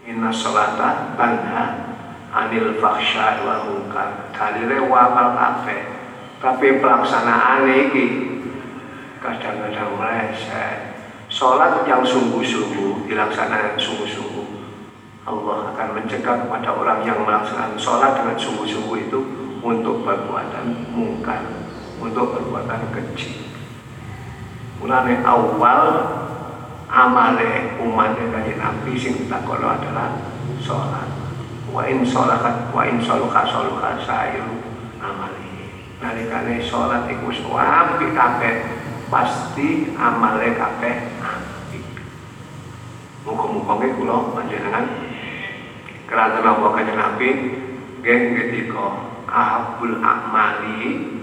Inna 0.08 0.32
sholata 0.32 1.12
tanha 1.20 1.64
anil 2.32 2.80
faksha 2.80 3.44
wa 3.44 3.68
mungkar. 3.68 4.32
Dalile 4.32 4.88
wapal 4.88 5.36
kabeh. 5.36 5.84
Tapi 6.40 6.80
pelaksanaan 6.80 7.68
iki 7.68 8.27
kadang-kadang 9.36 9.92
meleset. 10.00 10.96
Sholat 11.28 11.84
yang 11.84 12.00
sungguh-sungguh 12.00 13.04
dilaksanakan 13.04 13.76
sungguh-sungguh 13.76 14.48
Allah 15.28 15.76
akan 15.76 15.88
mencegah 16.00 16.48
kepada 16.48 16.72
orang 16.72 17.04
yang 17.04 17.20
melaksanakan 17.20 17.76
sholat 17.76 18.16
dengan 18.16 18.36
sungguh-sungguh 18.40 18.96
itu 18.96 19.20
untuk 19.60 20.00
perbuatan 20.08 20.88
mungkar, 20.88 21.44
untuk 22.00 22.32
perbuatan 22.32 22.88
kecil. 22.96 23.44
Mulane 24.80 25.20
awal 25.20 25.84
amale 26.88 27.76
umat 27.84 28.16
kanjeng 28.16 28.56
Nabi 28.56 28.96
sing 28.96 29.20
ditakono 29.20 29.68
adalah 29.68 30.16
sholat. 30.64 31.12
Wa 31.68 31.84
in 31.84 32.00
sholakat 32.00 32.72
wa 32.72 32.88
in 32.88 32.96
sholuka 33.04 33.44
sholuka 33.44 34.00
sairu 34.00 34.64
amali. 34.96 35.76
Nalikane 36.00 36.56
sholat 36.64 37.04
iku 37.12 37.28
kabeh 38.16 38.54
pasti 39.08 39.92
amale 39.96 40.52
kabeh 40.52 40.96
apik. 41.20 41.84
Muga-muga 43.24 43.88
kula 43.96 44.16
panjenengan 44.36 44.84
kerana 46.08 46.40
napa 46.40 46.66
kanjeng 46.76 46.96
Nabi 46.96 47.28
nggih 48.00 48.20
ketika 48.36 48.86
ahabul 49.28 50.00
amali. 50.00 51.16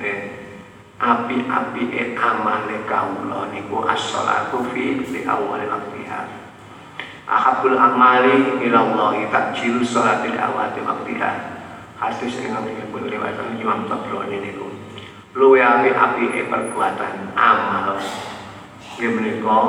Ne 0.00 0.12
api-api 1.00 1.82
e 1.92 2.02
amale 2.16 2.76
kawula 2.88 3.52
niku 3.52 3.84
as-shalatu 3.84 4.64
fi 4.72 5.00
li 5.04 5.20
awal 5.24 5.60
waqtiha. 5.60 6.20
Ahabul 7.24 7.76
amali 7.76 8.60
ila 8.68 8.78
Allah 8.84 9.16
takjil 9.32 9.80
salat 9.80 10.28
di 10.28 10.36
awal 10.36 10.72
waqtiha. 10.76 11.32
Hadis 11.94 12.36
ingkang 12.36 12.68
dipun 12.68 13.08
riwayatkan 13.08 13.56
Imam 13.56 13.88
Tabrani 13.88 14.44
niku 14.44 14.73
luwe 15.34 15.58
api-api 15.58 16.24
e 16.30 16.42
perbuatan 16.46 17.34
amal 17.34 17.98
nggih 18.94 19.10
menika 19.10 19.60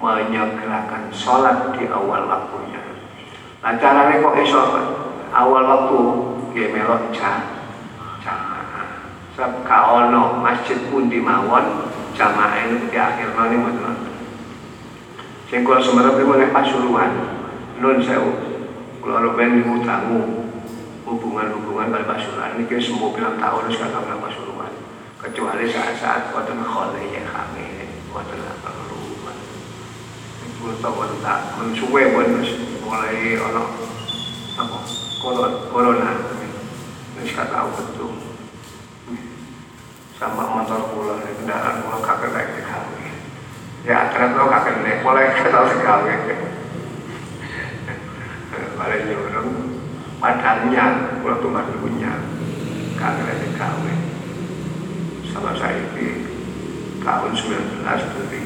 menyegerakan 0.00 1.12
sholat 1.12 1.76
di 1.76 1.84
awal 1.92 2.24
waktunya. 2.24 2.80
Nah 3.60 3.76
caranya 3.76 4.24
kok 4.24 4.36
iso 4.40 4.60
awal 5.28 5.64
waktu 5.68 6.00
ya 6.56 6.66
melok 6.72 7.12
jam 7.12 7.44
jamaah. 8.24 8.88
Kaono 9.68 10.40
masjid 10.40 10.80
pun 10.88 11.12
di 11.12 11.20
mawon 11.20 11.92
jamaah 12.16 12.64
ini 12.64 12.88
di 12.88 12.96
akhir 12.96 13.36
nani 13.36 13.56
betul. 13.60 13.94
Sing 15.52 15.60
kula 15.68 15.84
semerep 15.84 16.16
niku 16.16 16.32
nek 16.40 16.54
Pasuruan 16.56 17.12
nun 17.76 18.00
sewu. 18.00 18.32
Kula 19.04 19.20
niku 19.36 19.84
tamu 19.84 20.47
hubungan-hubungan 21.08 21.88
kali 21.88 22.04
Pasuruan 22.04 22.60
niki 22.60 22.76
semua 22.76 23.08
bilang 23.16 23.40
tahun 23.40 23.72
wis 23.72 23.80
kata 23.80 24.04
Pasuruan. 24.04 24.72
Kecuali 25.18 25.66
saat-saat 25.66 26.30
wonten 26.36 26.60
khole 26.62 27.02
ya 27.10 27.24
kami 27.24 27.88
wonten 28.12 28.44
apa 28.44 28.70
Buta 30.58 30.90
wonta 30.90 31.54
mensuwe 31.54 32.02
pun 32.12 32.42
mulai 32.82 33.38
ono 33.38 33.62
apa 34.58 34.78
corona 35.72 36.12
gak 37.18 37.50
tahu 37.54 37.68
betul. 37.78 38.10
Sama 40.18 40.50
motor 40.50 40.82
kula 40.90 41.22
kendaraan 41.22 41.86
kula 41.86 42.02
kakek 42.02 42.34
naik 42.34 42.58
digawe. 42.58 43.06
Ya 43.86 44.10
ternyata 44.10 44.34
lo 44.34 44.50
kakek 44.50 44.82
naik 44.82 45.06
mulai 45.06 45.30
ketau 45.30 45.70
digawe. 45.70 46.10
Balik 48.78 49.00
nyurung 49.06 49.57
padannya 50.18 50.84
kula 51.22 51.38
tumbas 51.38 51.70
punya 51.78 52.12
naik 52.98 53.38
digawe 53.46 53.94
sama 55.30 55.54
saya 55.54 55.78
di 55.94 56.26
tahun 56.98 57.30
19 57.30 57.86
dari 57.86 58.42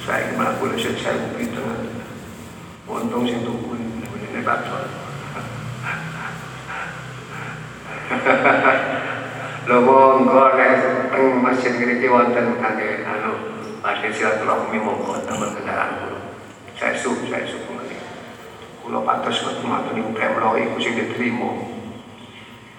saya 0.00 0.32
malah 0.40 0.56
boleh 0.56 0.80
saya 0.80 1.36
dengan 1.36 1.84
untung 2.88 3.28
sing 3.28 3.44
tuku 3.44 3.76
ini 3.76 4.40
bakso 4.40 4.80
lho 9.68 9.76
monggo 9.84 10.44
nek 10.56 11.12
teng 11.12 11.44
masjid 11.44 11.76
ngriki 11.76 12.08
wonten 12.08 12.56
kangge 12.56 13.04
anu 13.04 13.32
badhe 13.84 14.08
silaturahmi 14.08 14.80
monggo 14.80 15.20
damel 15.28 15.52
kendaraan 15.52 16.24
saya 16.80 16.96
sup 16.96 17.20
saya 17.28 17.44
ngene 17.44 17.69
kula 18.90 19.06
pantes 19.06 19.38
kok 19.38 19.62
matur 19.62 19.94
niku 19.94 20.10
kemlo 20.18 20.58
iku 20.58 20.82
sing 20.82 20.98
diterima. 20.98 21.62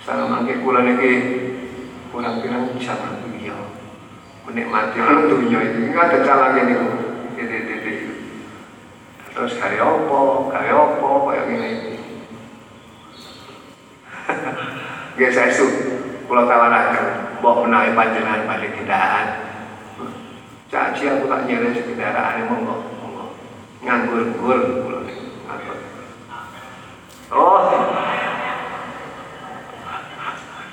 Sana 0.04 0.28
mangke 0.28 0.60
kula 0.60 0.84
niki 0.84 1.12
kurang 2.12 2.44
pirang 2.44 2.68
bisa 2.76 3.00
ya 3.40 3.56
menikmati 4.44 5.00
orang 5.00 5.32
dunia 5.32 5.60
itu. 5.64 5.88
Nggak 5.88 6.12
ada 6.12 6.20
jalan 6.28 6.60
ini 6.68 6.76
ini 7.40 7.58
ini 7.64 7.92
terus 9.32 9.56
kari 9.56 9.80
opo 9.80 10.52
kari 10.52 10.76
opo 10.76 11.32
kayak 11.32 11.48
gini. 11.48 11.72
Gak 15.20 15.36
saya 15.36 15.52
su, 15.52 15.68
kalau 16.26 16.48
tawarakan, 16.48 17.36
bawa 17.44 17.68
menawi 17.68 17.92
panjenengan 17.94 18.48
balik 18.48 18.74
kendaraan. 18.74 19.44
Caci 20.72 21.04
aku 21.04 21.28
tak 21.28 21.46
nyari 21.46 21.78
kendaraan 21.84 22.48
monggo, 22.48 22.80
monggo. 22.96 23.36
Nganggur-nggur 23.84 24.60
kula 24.88 25.00
nganggur. 25.04 25.91
Oh. 27.32 27.64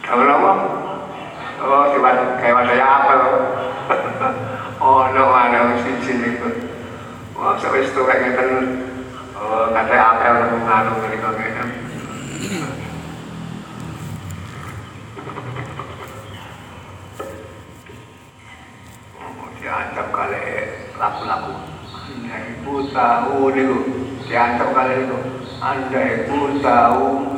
Kamu 0.02 0.22
apa? 0.26 0.52
Oh, 1.58 1.90
tiba 1.90 2.38
kayak 2.38 2.70
saya 2.70 2.86
apa 2.86 3.12
oh, 4.78 5.10
no 5.10 5.22
mana 5.26 5.74
sih 5.82 5.90
sini 6.06 6.38
tuh. 6.38 6.54
Wah, 7.34 7.58
sampai 7.58 7.82
itu 7.82 7.98
kayak 7.98 8.30
gitu. 8.30 8.78
Oh, 9.34 9.66
katanya 9.74 10.14
apa 10.14 10.22
yang 10.22 10.38
nganu 10.54 10.92
ini 11.02 11.18
kok 11.18 11.34
kayak 11.34 11.66
lagu-lagu 20.98 21.54
anda 21.94 22.36
ibu 22.50 22.90
tahu 22.90 23.54
niku 23.54 23.78
diancam 24.26 24.74
kali 24.74 25.06
itu 25.06 25.18
anda 25.58 26.02
ibu 26.22 26.62
tahu 26.62 27.34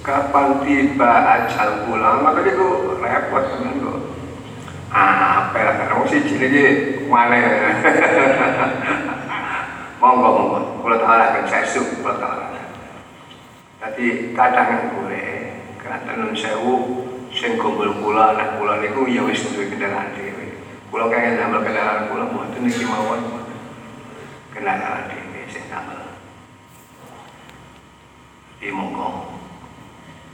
kapan 0.00 0.64
tiba 0.64 1.12
ajal 1.28 1.84
pulang 1.84 2.24
maka 2.24 2.40
itu 2.40 2.96
repot 2.96 3.44
kok. 3.60 3.98
Ah 4.92 5.48
apa 5.48 5.58
lah 5.60 5.74
karena 5.76 6.04
si 6.08 6.24
cini 6.24 6.46
ini 6.48 6.62
mana? 7.08 7.36
Monggo 10.00 10.28
monggo. 10.34 10.58
Kalau 10.82 10.96
tahu 10.98 11.14
lah 11.20 11.28
kan 11.36 11.44
saya 11.48 11.64
suka 11.68 12.00
kalau 12.00 12.16
tahu 12.16 12.34
lah 12.40 12.50
jadi 13.82 14.30
kadang 14.30 14.94
gue 14.94 15.26
kerana 15.82 16.14
nun 16.14 16.38
sewu 16.38 17.02
sing 17.34 17.58
kumpul 17.58 17.90
kula 17.98 18.30
anak 18.30 18.54
kula 18.54 18.78
niku 18.78 19.10
ya 19.10 19.26
wis 19.26 19.42
duwe 19.52 19.68
kendaraan 19.68 20.14
dhewe. 20.14 20.54
Kula 20.88 21.10
kaya 21.10 21.34
damel 21.34 21.60
kendaraan 21.60 22.06
kula 22.06 22.30
mboten 22.30 22.62
niki 22.62 22.86
mawon. 22.86 23.42
Kendaraan 24.54 25.10
dhewe 25.10 25.50
sing 25.50 25.66
damel 25.66 26.01
Iki 28.62 28.70
monggo. 28.70 29.26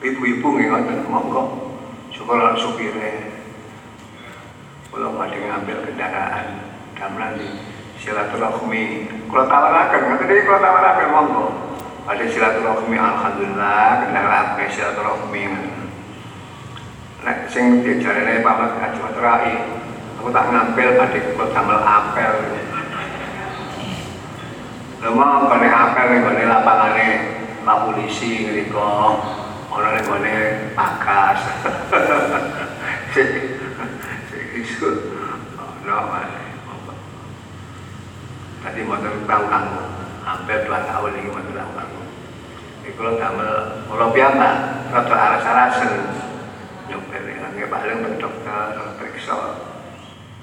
Ibu-ibu 0.05 0.47
nggih 0.53 0.69
ngoten 0.69 1.09
monggo 1.09 1.73
syukur 2.13 2.37
supire 2.61 3.41
kula 4.93 5.17
badhe 5.17 5.49
ngambil 5.49 5.89
kendaraan. 5.89 6.61
Di 7.41 7.49
silaturahmi. 7.97 9.09
Kula 9.33 9.49
tawaraken 9.49 10.13
ngoten 10.13 10.29
iki 10.29 10.45
kula 10.45 10.61
tawaraken 10.61 11.09
monggo. 11.09 11.47
Ada 12.05 12.29
silaturahmi 12.29 13.01
alhamdulillah 13.01 13.89
kendaraan 14.05 14.61
ke 14.61 14.77
silaturahmi. 14.77 15.45
Nek 17.25 17.49
sing 17.49 17.81
diajarane 17.81 18.45
pamat 18.45 18.77
Haji 18.77 18.99
Matrai 19.09 19.57
aku 20.21 20.29
tak 20.29 20.53
ngambil 20.53 21.01
adik 21.01 21.33
kula 21.33 21.49
damel 21.57 21.81
apel. 21.81 22.35
Lho 25.01 25.11
mau 25.17 25.49
kene 25.49 25.69
apel 25.73 26.07
ning 26.13 26.23
kene 26.29 26.45
lapangane 26.45 27.38
la 27.69 27.85
polisi 27.85 28.49
ngriko 28.49 28.81
ana 29.69 29.89
ning 29.93 30.09
kene 30.09 30.37
pakas. 30.73 31.41
Tadi 38.59 38.85
motor 38.85 39.13
tangkang 39.25 39.67
hampir 40.25 40.65
dua 40.65 40.81
tahun 40.85 41.13
ini 41.21 41.29
motor 41.29 41.53
tangkang 41.57 41.89
ini 42.85 42.91
kalau 42.97 43.17
damel 43.21 43.53
kalau 43.89 44.09
biasa 44.13 44.49
rata 44.93 45.15
aras-arasan 45.17 45.93
nyopir 46.89 47.21
ini 47.21 47.65
paling 47.69 48.01
bentuk 48.01 48.33
periksa. 48.97 49.37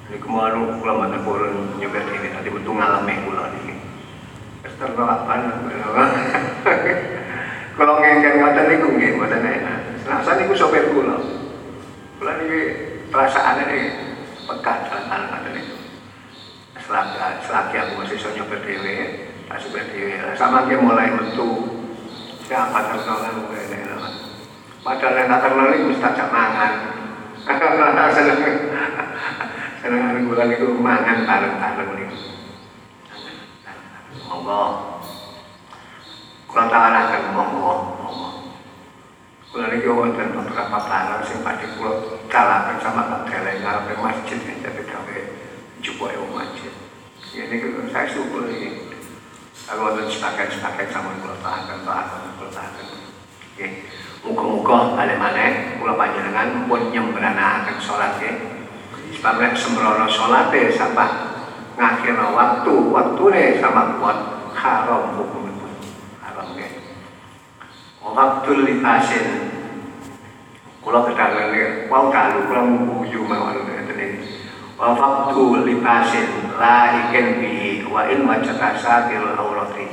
Ini 0.10 0.18
kemarin 0.22 0.78
kalau 0.82 1.02
mata 1.02 1.18
turun 1.22 1.74
nyopir 1.82 2.06
ini 2.06 2.30
tadi 2.34 2.50
betul 2.54 2.78
ngalami 2.78 3.14
pulau 3.26 3.50
ini 3.66 3.75
kalau 7.76 8.00
ngengken 8.00 8.40
ngoten 8.44 8.66
niku 8.68 8.88
nggih 8.92 9.16
mboten 9.16 9.48
enak. 9.48 9.80
Senajan 10.04 10.36
niku 10.44 10.54
sopir 10.56 10.84
kula. 10.92 11.16
Kula 12.20 12.32
niki 12.44 12.62
perasaane 13.08 13.64
niki 13.72 13.88
pekat 14.44 14.92
dalan 14.92 15.22
ngoten 15.32 15.52
niku. 15.56 15.76
Selagi, 16.84 17.40
selagi 17.48 17.76
aku 17.82 17.92
masih 18.04 18.20
iso 18.20 18.30
nyopir 18.36 18.60
dhewe, 18.62 18.96
tak. 19.48 19.64
Sama 20.36 20.68
ki 20.68 20.76
mulai 20.78 21.16
metu 21.16 21.50
siapa 22.46 22.92
terkenal 22.92 23.48
ngene 23.48 23.80
Padahal 24.86 25.18
tak 25.18 25.42
terkenal 25.42 25.74
ini 25.74 25.90
mesti 25.90 26.04
tak 26.04 26.30
mangan. 26.30 26.74
Seneng 28.16 28.40
seneng 29.82 30.02
niku 30.52 30.68
mangan 30.78 31.18
bareng-bareng 31.24 31.90
niku. 31.96 32.35
Monggo. 34.26 34.64
Kula 36.50 36.64
tawaraken 36.70 37.24
monggo. 37.34 37.74
Monggo. 38.02 38.30
Kula 39.52 39.72
niki 39.72 39.90
wonten 39.90 40.34
beberapa 40.36 40.78
barang 40.82 41.22
sing 41.24 41.40
badhe 41.46 41.68
kula 41.78 42.20
calaken 42.28 42.78
sama 42.82 43.08
tak 43.08 43.22
deleng 43.30 43.62
ngarepe 43.62 43.94
masjid 44.02 44.40
tapi 44.60 44.82
gawe 44.84 45.18
jupuke 45.80 46.18
masjid. 46.34 46.74
Ini 47.36 47.56
kalau 47.60 47.88
saya 47.92 48.08
syukur 48.08 48.48
ini 48.50 48.96
kalau 49.68 49.92
wonten 49.92 50.10
sebagian-sebagian 50.10 50.90
sama 50.90 51.16
kula 51.22 51.36
tahaken 51.40 51.86
tahaken 51.86 52.34
kula 52.36 52.50
tahaken. 52.52 52.86
Nggih. 53.56 53.72
Muga-muga 54.26 54.98
balik 54.98 55.22
maneh 55.22 55.78
kula 55.78 55.94
panjenengan 55.94 56.66
pun 56.66 56.90
nyembranakaken 56.90 57.78
salat 57.78 58.18
nggih. 58.18 58.36
Sebab 59.16 59.40
nek 59.40 59.54
sembrono 59.56 60.06
salate 60.10 60.74
sampai 60.74 61.35
ngakhirna 61.76 62.32
waktu 62.32 62.74
waktune 62.90 63.60
sama 63.60 64.00
kuat. 64.00 64.18
Haram 64.56 65.20
hukumipun 65.20 65.68
haram 66.24 66.56
nggih 66.56 66.74
waktu 68.16 68.52
libasin 68.64 69.28
kula 70.80 71.04
kedangane 71.04 71.92
wau 71.92 72.08
dalu 72.08 72.48
kula 72.48 72.64
nguyu 72.64 73.28
mawon 73.28 73.68
ngeten 73.68 74.00
iki 74.00 74.48
wa 74.80 74.96
waktu 74.96 75.44
libasin 75.68 76.56
la 76.56 76.96
iken 77.04 77.44
bihi 77.44 77.84
wa 77.92 78.08
in 78.08 78.24
wajata 78.24 78.80
sakil 78.80 79.36
aurati. 79.36 79.92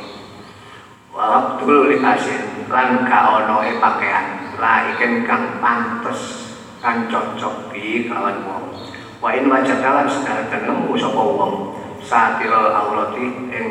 Wa 1.11 1.25
waktu 1.29 1.99
libasin 1.99 2.71
lan 2.71 3.05
ka 3.05 3.43
ono 3.43 3.67
e 3.67 3.77
pakaian 3.83 4.57
la 4.57 4.95
iken 4.95 5.27
kang 5.27 5.59
pantes 5.59 6.49
kang 6.79 7.11
cocok 7.11 7.75
bi 7.75 8.07
kelawan 8.09 8.41
wong 8.47 8.72
wa 9.23 9.31
in 9.31 9.47
wajata 9.47 10.03
lan 10.03 10.07
sedaya 10.11 10.51
nemu 10.67 10.99
sapa 10.99 11.23
wong 11.23 11.55
satirul 12.03 12.75
aurati 12.75 13.55
ing 13.55 13.67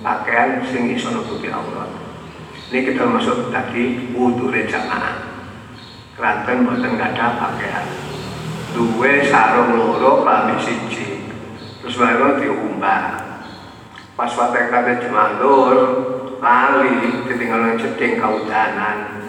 pakaian 0.00 0.62
sing 0.62 0.94
iso 0.94 1.10
nutupi 1.10 1.50
aurat. 1.50 1.90
Ini 2.70 2.86
kita 2.86 3.02
masuk 3.10 3.50
tadi 3.50 4.14
wudhu 4.14 4.54
jamaah. 4.54 5.34
Buatan 6.14 6.66
gak 6.94 7.18
ada 7.18 7.26
pakaian. 7.36 7.86
Dua 8.70 9.22
sarung 9.26 9.74
loro 9.74 10.22
klambi 10.22 10.58
siji. 10.62 11.26
Terus 11.82 11.98
baru 11.98 12.38
diumbah. 12.38 13.22
Pas 14.14 14.30
watek 14.30 14.70
kata 14.70 15.02
jemaah 15.02 15.42
lur, 15.42 15.78
lali 16.38 17.26
ketinggalan 17.26 17.74
jeding 17.74 18.22
kaudanan. 18.22 19.26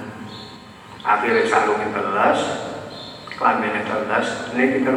Akhirnya 1.02 1.46
sarungnya 1.46 1.90
telas, 1.90 2.40
klambinya 3.34 3.82
telas. 3.86 4.54
Ini 4.54 4.82
kita 4.82 4.94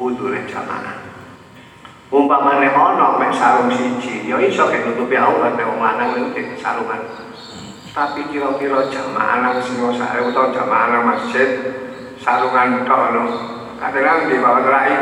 wudhu 0.00 0.32
jamaah. 0.48 0.96
umpamane 2.10 2.66
ana 2.72 3.20
mek 3.20 3.30
sarung 3.36 3.70
siji 3.70 4.26
ya 4.26 4.40
iso 4.40 4.66
kek 4.66 4.82
nutupi 4.82 5.14
aurat 5.14 5.54
nek 5.54 5.68
wong 5.68 5.78
lanang 5.78 6.32
niku 6.34 6.56
sarungan. 6.58 7.04
Tapi 7.90 8.26
kira-kira 8.32 8.90
jamaah 8.90 9.36
nang 9.44 9.56
sing 9.62 9.78
sare 9.94 10.24
utawa 10.24 10.50
jamaah 10.50 10.86
nang 10.90 11.04
masjid 11.06 11.48
sarungan 12.18 12.82
tok 12.88 13.14
lho. 13.14 13.24
Kadang 13.78 14.26
di 14.26 14.42
bawah 14.42 14.66
rai 14.66 14.94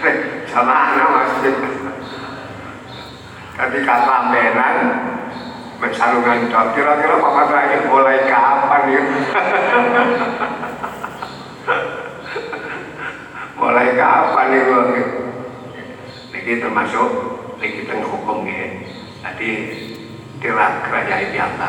jamaah 0.50 0.88
nang 0.96 1.10
masjid. 1.12 1.54
Ketika 3.52 3.94
rambenan 4.08 4.76
mek 5.76 5.92
sarungan 5.92 6.48
tok. 6.48 6.72
Kira-kira 6.72 7.20
Pak 7.20 7.52
Rai 7.52 7.84
mulai 7.84 8.24
kapan 8.30 8.82
ya 8.96 9.02
mulai 13.62 13.94
kapan 13.94 14.58
itu 14.58 14.78
ini 16.34 16.52
termasuk 16.58 17.10
ini 17.62 17.68
kita 17.78 18.02
hukum 18.02 18.42
ya. 18.42 18.66
Jadi 19.22 19.50
tidak 20.42 20.82
kerajaan 20.90 21.30
biasa 21.30 21.68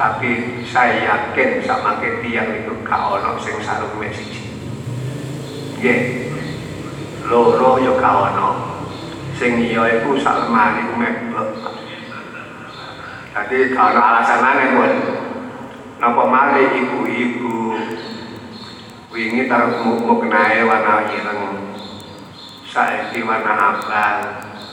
tapi 0.00 0.64
saya 0.64 1.04
yakin 1.04 1.60
sama 1.68 2.00
ketiang 2.00 2.48
itu 2.64 2.72
kau 2.80 3.20
ono 3.20 3.36
sing 3.36 3.60
sarung 3.60 3.92
mesiji 4.00 4.48
ya 5.84 5.92
loro 7.28 7.76
yo 7.76 8.00
kau 8.00 8.32
ono. 8.32 8.80
Sing 9.36 9.54
iya 9.60 10.02
itu 10.02 10.18
salmani 10.18 10.98
meblok 10.98 11.54
jadi 13.30 13.70
kalau 13.70 14.02
alasan 14.02 14.42
mana 14.42 14.66
pun 14.74 14.92
Napa 15.98 16.26
mari 16.30 16.78
ibu-ibu 16.78 17.74
wingi 19.18 19.50
taruh 19.50 19.82
mau 19.82 20.22
kenai 20.22 20.62
warna 20.62 21.10
ireng. 21.10 21.74
Saiki 22.70 23.26
warna 23.26 23.74
abang, 23.74 24.18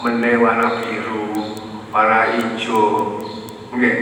mene 0.05 0.37
warna 0.37 0.85
biru, 0.85 1.33
warna 1.89 2.29
hijau, 2.29 3.25
nggih. 3.73 3.97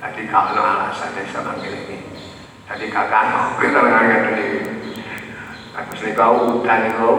Tadi 0.00 0.22
kalau 0.32 0.64
alasannya 0.64 1.20
sama 1.28 1.60
ini, 1.60 2.00
tadi 2.64 2.88
kakak 2.88 3.60
kita 3.60 3.76
dengar 3.76 4.24
ini. 4.32 4.48
Aku 5.76 5.92
sini 5.92 6.16
kau 6.16 6.56
udan 6.56 6.88
itu, 6.88 7.12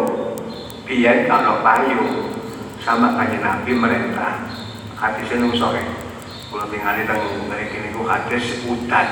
biar 0.89 1.30
kalau 1.30 1.61
payu. 1.61 2.34
Sama 2.82 3.13
kaji 3.13 3.43
nabi 3.43 3.76
mereka 3.78 4.49
hati 4.97 5.22
senung 5.28 5.53
sore. 5.53 5.84
Kalau 6.49 6.65
tinggal 6.72 6.97
di 6.97 7.05
tengah 7.05 7.45
dari 7.45 7.65
kini 7.70 7.93
ku 7.93 8.07
hadis 8.07 8.63
udan, 8.65 9.07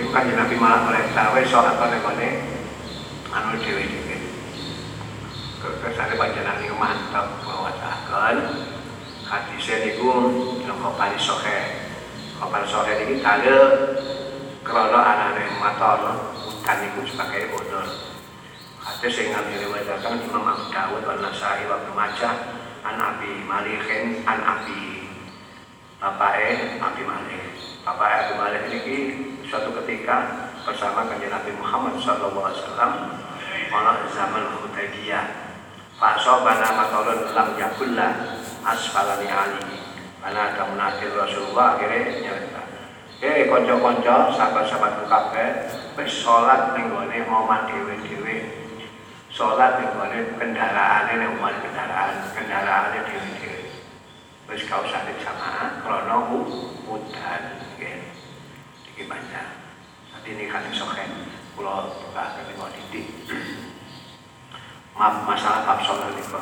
itu 0.00 0.08
kaji 0.08 0.32
nabi 0.32 0.56
malah 0.56 0.88
mereka. 0.88 1.36
Wes 1.36 1.52
soal 1.52 1.76
kau 1.76 1.92
anu 3.30 3.54
dewi 3.62 4.00
kersane 5.60 6.16
panjenengan 6.16 6.56
niku 6.64 6.76
mantep 6.80 7.26
mawasaken 7.44 8.36
hadise 9.28 9.74
niku 9.84 10.12
nang 10.64 10.80
sohe 11.20 11.58
kopani 12.40 12.66
sohe 12.66 12.92
niki 12.96 13.20
dalil 13.20 13.60
krana 14.64 15.00
anane 15.04 15.44
motor 15.60 16.00
hutan 16.48 16.76
niku 16.80 17.04
sebagai 17.04 17.52
bodol 17.52 17.86
hadis 18.80 19.12
sing 19.12 19.30
diriwayatkan 19.30 20.24
Imam 20.24 20.48
Abu 20.48 20.72
Dawud 20.72 21.04
wa 21.04 21.14
Nasai 21.20 21.68
wa 21.68 21.76
Ibnu 21.84 21.92
Majah 21.92 22.34
an 22.82 22.96
Abi 22.96 23.44
Malikin 23.44 24.24
an 24.24 24.40
Abi 24.40 25.06
bapake 26.00 26.80
Abi 26.80 27.02
Malik. 27.04 27.42
Bapake 27.84 28.16
Abi 28.16 28.34
Malik 28.40 28.62
ini 28.72 28.96
suatu 29.50 29.74
ketika 29.82 30.46
bersama 30.62 31.10
kanjeng 31.10 31.34
Nabi 31.34 31.50
Muhammad 31.58 31.98
wasallam 31.98 33.18
ana 33.74 34.06
zaman 34.14 34.46
Hudaybiyah. 34.62 35.26
Fa 35.98 36.14
asabana 36.14 36.70
matarun 36.78 37.34
lam 37.34 37.58
yakulla 37.58 38.38
asfalani 38.62 39.26
ali 39.26 39.74
ana 40.22 40.54
ada 40.54 40.70
munadil 40.70 41.18
Rasulullah 41.18 41.74
akhirnya 41.74 42.30
nyerita. 42.30 42.62
Eh 43.20 43.50
konco-konco 43.50 44.38
sahabat-sahabat 44.38 45.10
kabeh 45.10 45.48
wis 45.98 46.22
salat 46.22 46.70
ning 46.78 46.94
gone 46.94 47.18
omah 47.26 47.66
dhewe-dhewe. 47.66 48.36
Salat 49.34 49.82
ning 49.82 49.90
gone 49.98 50.18
kendaraane 50.38 51.12
ning 51.18 51.34
omah 51.34 51.58
kendaraan 51.58 52.22
kendaraane 52.38 53.02
dhewe-dhewe. 53.02 53.66
Wis 54.46 54.62
kau 54.70 54.86
usah 54.86 55.02
jamaah 55.10 55.82
krana 55.82 56.16
udan 56.86 57.59
iki 59.00 59.08
panjang 59.08 59.56
ini 60.28 60.44
hadis 60.44 60.76
sahih 60.76 61.08
kula 61.56 61.88
bukaken 61.88 62.52
niku 62.52 62.68
titik 62.68 63.08
maaf 64.92 65.24
masalah 65.24 65.64
bab 65.64 65.80
salat 65.80 66.12
niku 66.12 66.36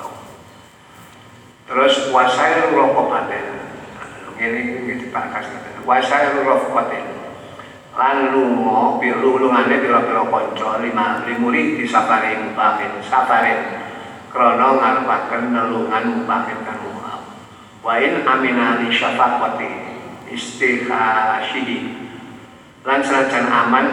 terus 1.71 2.11
wasail 2.11 2.75
rokobaten 2.75 3.63
ini 4.43 4.83
iki 4.83 5.07
dipakas 5.07 5.47
wasail 5.87 6.43
rokobaten 6.43 7.31
lan 7.95 8.35
lunga 8.35 8.99
pilulungane 8.99 9.79
pira-pira 9.79 10.27
kanca 10.27 10.83
lima 10.83 11.23
limuri 11.31 11.79
di 11.79 11.87
safare 11.87 12.43
mubahin 12.43 12.99
safare 13.07 13.55
krana 14.35 14.75
ngarepaken 14.75 15.55
nelungan 15.55 16.05
mubahin 16.11 16.59
kan 16.67 16.83
muhab 16.83 17.23
wa 17.87 17.95
in 18.03 18.27
amina 18.27 18.83
li 18.83 18.91
syafaqati 18.91 19.71
istikhashihi 20.35 22.08
lan 22.87 23.01
senajan 23.03 23.47
aman 23.51 23.87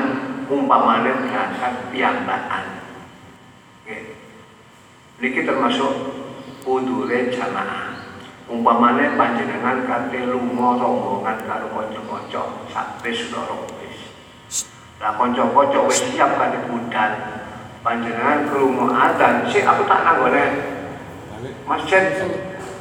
umpamane 0.45 1.09
berangkat 1.25 1.73
piyambakan. 1.89 2.65
Nggih 3.85 4.13
niki 5.21 5.41
termasuk 5.45 5.93
udure 6.65 7.33
jamaah. 7.33 7.97
Umpamane 8.45 9.17
panjenengan 9.17 9.89
kate 9.89 10.29
lunga 10.29 10.77
rombongan 10.77 11.37
karo 11.49 11.65
kanca-kanca 11.73 12.69
sampai 12.69 13.09
sedoro 13.09 13.65
wis 13.81 14.13
lah 15.01 15.17
kanca-kanca 15.17 15.79
wis 15.89 15.99
siap 16.13 16.37
kate 16.37 16.69
budal. 16.69 17.11
Panjenengan 17.81 18.49
krungu 18.49 18.89
adzan 18.93 19.45
sik 19.49 19.65
aku 19.65 19.85
tak 19.85 20.01
nanggone 20.01 20.45
masjid 21.69 22.17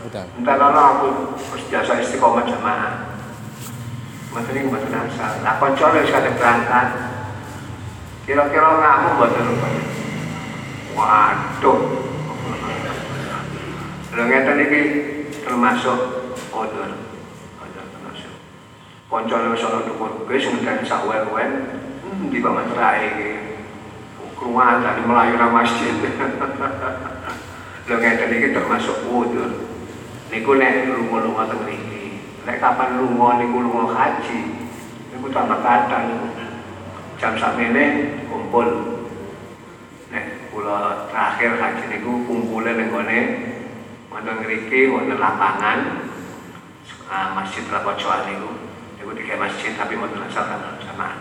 Entah 0.04 0.56
aku 0.60 1.08
harus 1.32 1.64
biasa 1.72 1.96
istiqomah 2.00 2.44
jamaah 2.44 3.13
Niku 4.34 4.66
mboten 4.66 4.90
asal. 4.90 5.46
Lah 5.46 5.62
kanca 5.62 5.94
wis 5.94 6.10
kadhe 6.10 6.34
berangkat. 6.34 6.88
Kira-kira 8.26 8.66
ngamu 8.82 9.08
mboten 9.14 9.46
Waduh. 10.94 11.78
Lha 14.14 14.22
ngeten 14.26 14.62
iki 14.66 14.80
termasuk 15.46 15.98
odor. 16.50 16.90
Odor 17.62 17.84
termasuk. 17.94 18.34
Kanca 19.06 19.36
wis 19.54 19.62
ana 19.62 19.86
dhuwur 19.86 20.26
wis 20.26 20.46
ngenteni 20.50 20.82
sak 20.82 21.06
wen-wen. 21.06 21.50
Hmm, 22.02 22.26
di 22.34 22.42
bawah 22.42 22.66
materai 22.66 23.14
iki. 23.14 23.30
Keruan 24.34 24.82
dari 24.82 25.02
melayu 25.06 25.38
masjid. 25.46 25.94
Lha 27.86 27.96
ngeten 28.02 28.34
iki 28.34 28.50
termasuk 28.50 28.98
odor. 29.06 29.62
Niku 30.34 30.58
nek 30.58 30.90
lunga-lunga 30.90 31.54
teng 31.54 31.83
Nek 32.44 32.60
kapan 32.60 33.00
lunga 33.00 33.40
niku 33.40 33.56
lunga 33.64 33.88
haji, 33.96 34.40
niku 35.16 35.32
tambah 35.32 35.64
kadang. 35.64 36.28
Jam 37.16 37.40
sakmene 37.40 37.84
kumpul. 38.28 38.68
Nek 40.12 40.52
kula 40.52 41.08
terakhir 41.08 41.56
haji 41.56 41.84
niku 41.88 42.28
kumpule 42.28 42.76
ning 42.76 42.92
gone 42.92 43.20
wonten 44.12 44.44
ngriki 44.44 44.92
lapangan 44.92 46.04
uh, 47.08 47.28
Masjid 47.32 47.64
Rapojoan 47.64 48.28
niku. 48.28 48.50
Niku 49.00 49.10
tiga 49.16 49.40
masjid 49.40 49.72
tapi 49.72 49.96
wonten 49.96 50.20
asal 50.28 50.44
sama. 50.84 51.16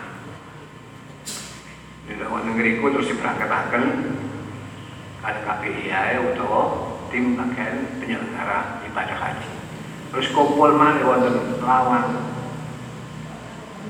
Nek 2.04 2.28
wonten 2.28 2.52
ngriku 2.52 2.92
terus 2.92 3.08
diberangkataken 3.08 3.84
ada 5.24 5.40
KPI 5.40 6.20
utawa 6.20 6.62
tim 7.08 7.32
bagian 7.32 7.96
penyelenggara 7.96 8.84
ibadah 8.84 9.16
haji 9.16 9.53
terus 10.14 10.30
kumpul 10.30 10.78
mana 10.78 11.02
wonten 11.02 11.58
lawang. 11.58 12.22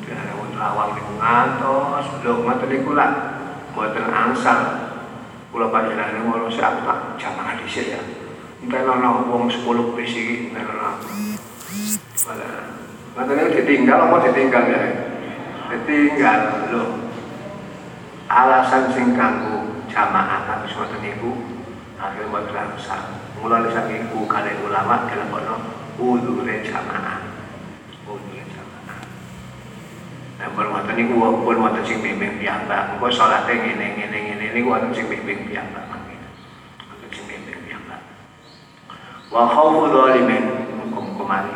Wonten 0.08 0.56
lawang 0.56 0.96
niku 0.96 1.12
ngantos. 1.20 2.06
Lho 2.24 2.32
ngoten 2.40 2.68
niku 2.72 2.96
lah. 2.96 3.12
Mboten 3.76 4.08
angsal. 4.08 4.60
Kula 5.52 5.68
panjenengan 5.68 6.24
ngono 6.24 6.48
sak 6.48 6.80
tak 6.88 7.20
jamaah 7.20 7.60
dhisik 7.60 7.92
ya. 7.92 8.00
Entek 8.64 8.88
ana 8.88 9.28
wong 9.28 9.52
10 9.52 9.68
bis 9.92 10.16
iki 10.16 10.48
entek 10.48 10.64
ana 10.64 10.96
Malah, 12.24 12.72
ngoten 13.20 13.52
ditinggal 13.52 14.08
apa 14.08 14.16
ditinggal 14.24 14.64
ya? 14.64 14.80
Ditinggal 15.68 16.40
lho. 16.72 17.04
Alasan 18.32 18.88
sing 18.96 19.12
kanggo 19.12 19.84
jamaah 19.92 20.48
tapi 20.48 20.72
ngoten 20.72 21.04
niku 21.04 21.36
akhirnya 22.00 22.32
mboten 22.32 22.56
angsal. 22.56 23.12
Mulane 23.44 23.68
saking 23.68 24.08
ku 24.08 24.24
kalian 24.24 24.64
ulama 24.64 25.04
kalian 25.04 25.28
udure 25.98 26.56
jamaah. 26.66 27.22
Udure 28.06 28.42
jamaah. 28.42 28.98
Nah 30.40 30.48
berwonten 30.52 30.94
niku 30.98 31.14
pun 31.18 31.56
wonten 31.62 31.82
sing 31.86 32.02
bimbing 32.02 32.42
piyambak. 32.42 32.98
Engko 32.98 33.06
salate 33.10 33.54
ngene 33.54 33.86
ngene 33.98 34.18
ngene 34.18 34.46
niku 34.54 34.68
wonten 34.74 34.90
sing 34.90 35.06
bimbing 35.06 35.46
piyambak 35.46 35.86
wonten 35.90 37.08
sing 37.14 37.24
bimbing 37.30 37.58
piyambak. 37.62 38.00
Wa 39.30 39.46
khaufu 39.50 39.90
dhalimin 39.90 40.44
hukum 40.82 41.18
kumari 41.18 41.52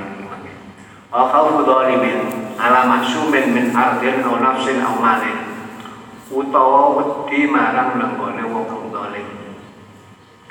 wa 1.08 1.24
khaufu 1.32 1.64
dhalimin 1.64 2.52
ala 2.60 2.84
maksumin 2.84 3.46
min 3.56 3.66
ardin 3.72 4.20
aw 4.22 4.36
nafsin 4.38 4.78
aw 4.84 4.94
malin. 5.00 5.38
Utawa 6.28 6.92
wedi 6.92 7.48
marang 7.48 7.96
lenggone 7.96 8.44
wong 8.52 8.92
zalim. 8.92 9.26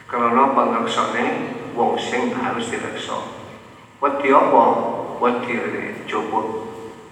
Karena 0.09 0.49
pangreksane 0.57 1.25
wong 1.77 1.93
sing 2.01 2.33
harus 2.33 2.73
direksa 2.73 3.46
wedi 3.97 4.29
apa? 4.29 4.63
Wedi 5.17 5.55
coba 6.05 6.39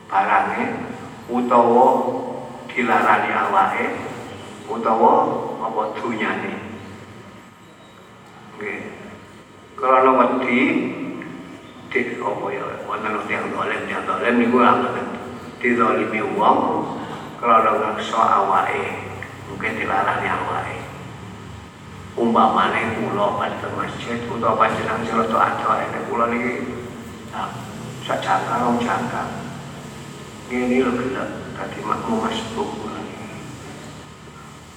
barange 0.06 0.66
utawa 1.26 1.86
dilarani 2.70 3.32
awake 3.34 3.86
utawa 4.70 5.12
apa 5.66 5.82
dunyane. 5.98 6.54
Nggih. 8.56 8.82
Karena 9.76 10.12
wedi 10.14 10.60
dik 11.90 12.22
apa 12.22 12.46
ya 12.54 12.66
wonten 12.86 13.16
tiyang 13.26 13.50
dolen 13.50 13.82
tiyang 13.90 14.06
dolen 14.06 14.36
niku 14.38 14.58
ngoten 14.60 15.08
dizalimi 15.64 16.22
wong 16.38 16.60
karena 17.42 17.72
ngaksa 17.74 18.22
awake 18.46 18.84
mungkin 19.50 19.80
dilarani 19.82 20.28
awake. 20.30 20.78
Umpamane 22.16 22.96
kula 22.96 23.36
pada 23.36 23.68
masjid 23.76 24.24
utawa 24.32 24.56
panjenengan 24.56 25.04
sing 25.04 25.20
rada 25.20 25.36
ado 25.36 25.68
nek 25.76 26.04
kula 26.08 26.32
niki 26.32 26.75
nah, 27.36 27.52
sak 28.08 28.24
jangka. 28.24 28.64
Rong 28.64 28.80
jangka 28.80 29.46
ngene 30.46 30.78
lho 30.78 30.92
gelem 30.94 31.30
dadi 31.58 31.80
makmum 31.82 32.30
niki 32.30 32.62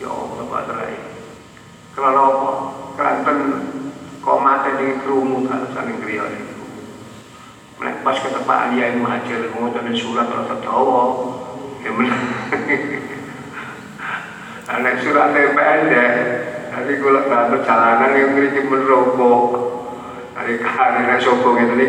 ya 0.00 0.09
Allah 0.09 0.44
padrai 0.48 0.96
kalau 1.92 2.14
apa? 2.14 2.50
Kanten 2.98 3.38
kok 4.22 4.38
mate 4.42 4.70
ning 4.80 5.02
krungu 5.04 5.44
kan 5.46 5.68
saling 5.76 6.00
kriya 6.00 6.24
niku 6.24 6.64
nek 7.84 8.00
pas 8.00 8.16
ketepaan 8.16 8.80
ya 8.80 8.96
muhajir 8.96 9.52
ngoten 9.54 9.92
surat 9.92 10.26
rada 10.26 10.56
dawa 10.64 11.02
ya 11.84 11.90
men 11.92 12.09
Anak 14.68 15.00
surat 15.00 15.32
pendek, 15.32 16.12
Nanti 16.68 17.00
kalau 17.00 17.24
dalam 17.24 17.56
perjalanan 17.56 18.12
yang 18.12 18.36
memiliki 18.36 18.68
merobo 18.68 19.32
Dari 20.36 20.61
kanan 20.61 21.09
yang 21.09 21.24
sombong 21.24 21.56
itu 21.56 21.72
nih 21.72 21.88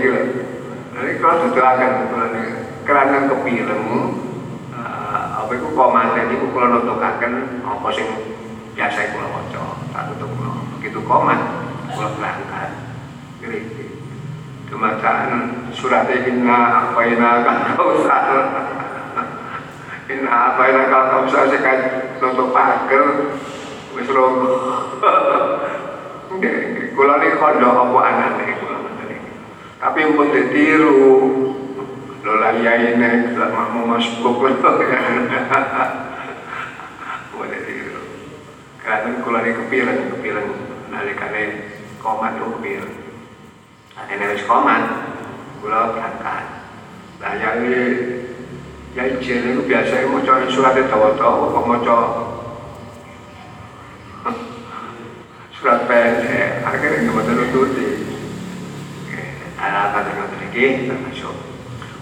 Nanti 0.99 1.15
kalau 1.23 1.47
tutuakan 1.47 1.91
Kerana 2.83 3.17
kepilem 3.31 3.83
uh, 4.75 5.23
Apa 5.39 5.51
itu 5.55 5.71
komandan 5.71 6.27
itu 6.27 6.51
kalau 6.51 6.67
nutukakan 6.75 7.63
Apa 7.63 7.87
sing 7.95 8.07
biasa 8.75 8.99
itu 9.07 9.17
waca 9.23 9.63
Tak 9.95 10.03
tutup 10.11 10.29
begitu 10.79 11.03
komat 11.03 11.35
kalau 11.91 12.15
berangkat 12.15 12.71
kritik 13.43 13.99
kemacaan 14.71 15.67
surat 15.75 16.07
inna 16.07 16.87
apaina 16.87 17.29
kan 17.45 17.75
kausar 17.75 18.25
inna 20.07 20.31
apaina 20.55 20.87
kan 20.87 21.03
kausar 21.11 21.51
sekan 21.51 21.79
nutup 22.23 22.55
pager 22.55 23.35
wis 23.91 24.07
rogo 24.07 24.55
kula 26.95 27.15
ini 27.19 27.35
kondo 27.35 27.69
apa 27.69 27.99
anane 28.07 28.47
tapi 29.79 30.11
pun 30.11 30.27
ditiru 30.27 30.99
lola 32.19 32.51
yai 32.51 32.99
ini 32.99 33.31
mau 33.39 33.87
masuk 33.87 34.27
boleh 37.31 37.59
tiru. 37.63 38.03
Karena 38.83 39.23
kula 39.23 39.39
ini 39.39 39.55
kepiran 39.55 40.11
kepiran 40.11 40.51
nalikane 40.91 41.71
komat 42.03 42.35
itu 42.35 42.59
kepiran 42.59 42.91
ini 44.11 44.35
wis 44.35 44.43
komat. 44.43 44.83
Kula 45.63 45.95
berangkat. 45.95 46.43
Nah 47.23 47.39
yang 47.39 47.63
ini 47.63 47.83
ya 48.99 49.07
izin 49.15 49.55
itu 49.55 49.63
biasanya 49.63 50.11
mau 50.11 50.19
coba 50.19 50.43
suratnya 50.51 50.91
tawa-tawa 50.91 51.55
kok 51.55 51.63
mau 51.63 51.79
surat 55.55 55.87
pendek. 55.87 56.67
Akhirnya 56.67 57.07
nggak 57.07 57.15
mau 57.15 57.31
nututi 57.31 58.08
ada 59.59 59.91
apa 59.91 60.07
dengan 60.07 60.31
lagi 60.31 60.87
termasuk 60.87 61.35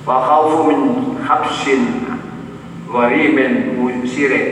wa 0.05 0.17
khawfu 0.21 0.69
min 0.69 0.81
habsin 1.25 2.05
gharimin 2.85 3.73
musirin 3.81 4.47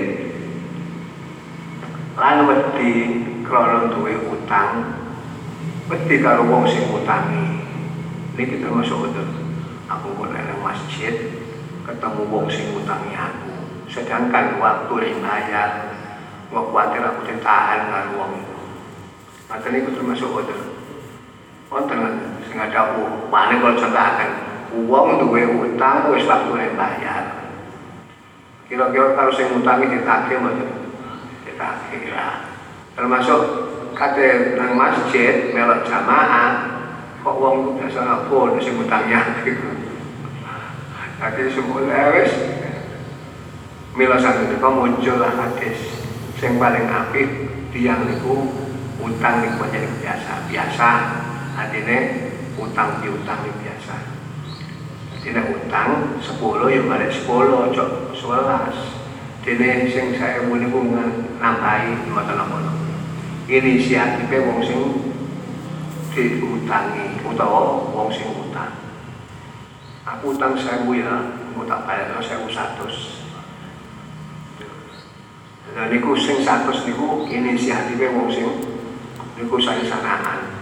lan 2.18 2.49
wedi 2.49 2.91
krana 3.45 3.93
duwe 3.93 4.18
utang 4.34 5.06
wedi 5.86 6.16
karo 6.22 6.49
wong 6.49 6.66
sing 6.66 6.89
utangi. 6.89 7.62
Niki 8.36 8.60
termasuk 8.60 9.06
betul. 9.06 9.28
Aku 9.86 10.18
kok 10.18 10.34
nang 10.34 10.60
masjid 10.66 11.14
ketemu 11.86 12.22
wong 12.28 12.49
sing 12.49 12.74
utangi 12.74 13.14
aku. 13.14 13.53
Sedangkan 13.88 14.58
waktu 14.58 14.93
yang 15.06 15.22
bayar 15.22 15.70
khawatir 16.49 17.03
aku 17.06 17.22
ditahan 17.30 17.82
karo 17.93 18.12
wong 18.18 18.32
itu. 18.41 18.56
Maka 19.45 19.66
ini 19.70 19.88
termasuk 19.93 20.30
betul. 20.34 20.62
Wonten 21.70 21.99
ada 22.56 22.82
mana 23.28 23.53
kalau 23.60 23.76
contohaken 23.76 24.32
uang 24.76 25.08
duwe 25.24 25.43
utang 25.47 26.12
wis 26.12 26.28
waktune 26.28 26.76
bayar. 26.76 27.45
Kira-kira 28.66 29.14
kalau 29.14 29.32
sing 29.32 29.53
utangi 29.53 29.93
ditagih 29.93 30.41
mboten? 30.41 30.70
Ditagih 31.45 32.03
lah. 32.12 32.49
Termasuk 32.97 33.41
kate 33.95 34.58
nang 34.60 34.76
masjid 34.76 35.53
melok 35.56 35.86
jamaah 35.88 36.76
kok 37.22 37.38
wong 37.41 37.80
biasa 37.80 37.99
ngapun 38.06 38.60
sing 38.62 38.76
utangnya 38.78 39.22
Jadi 41.16 41.43
semula 41.49 42.12
wis. 42.20 42.32
Mila 43.95 44.20
sakit 44.20 44.60
muncul 44.60 45.24
lah 45.24 45.32
hadis 45.39 46.03
sing 46.36 46.60
paling 46.60 46.84
apik 46.91 47.47
tiang 47.72 48.03
niku 48.03 48.51
utang 48.99 49.39
niku 49.39 49.64
jadi 49.72 49.88
biasa. 50.03 50.51
Biasa. 50.51 50.89
Artinya 51.56 51.99
utang 52.56 53.03
piutang 53.03 53.41
ini 53.43 53.53
biasa. 53.64 53.95
Jadi 55.26 55.41
utang 55.58 56.22
10 56.22 56.74
ya 56.74 56.82
balik 56.86 57.12
10 57.12 57.26
cok 57.74 57.89
11 58.14 59.06
jadi 59.45 59.86
sing 59.86 60.18
saya 60.18 60.41
muni 60.49 60.66
bunga 60.74 61.06
nambahi 61.38 62.10
mata 62.10 62.34
nama 62.34 62.66
inisiatifnya 63.45 64.41
wong 64.41 64.58
sing 64.66 64.82
diutangi 66.18 67.22
utawa 67.22 67.86
wong 67.93 68.10
sing 68.10 68.26
utang. 68.34 68.74
Aku 70.01 70.34
utang 70.34 70.58
saya 70.58 70.82
ya 70.82 71.30
mau 71.53 71.62
tak 71.70 71.86
saya 72.26 72.41
satu 72.49 72.89
dan 75.78 75.93
niku 75.93 76.18
sing 76.18 76.41
satu 76.41 76.74
niku 76.82 77.30
inisiatifnya 77.30 78.18
wong 78.18 78.34
sing 78.34 78.49
niku 79.38 79.62
saya 79.62 79.86
sanaan 79.86 80.55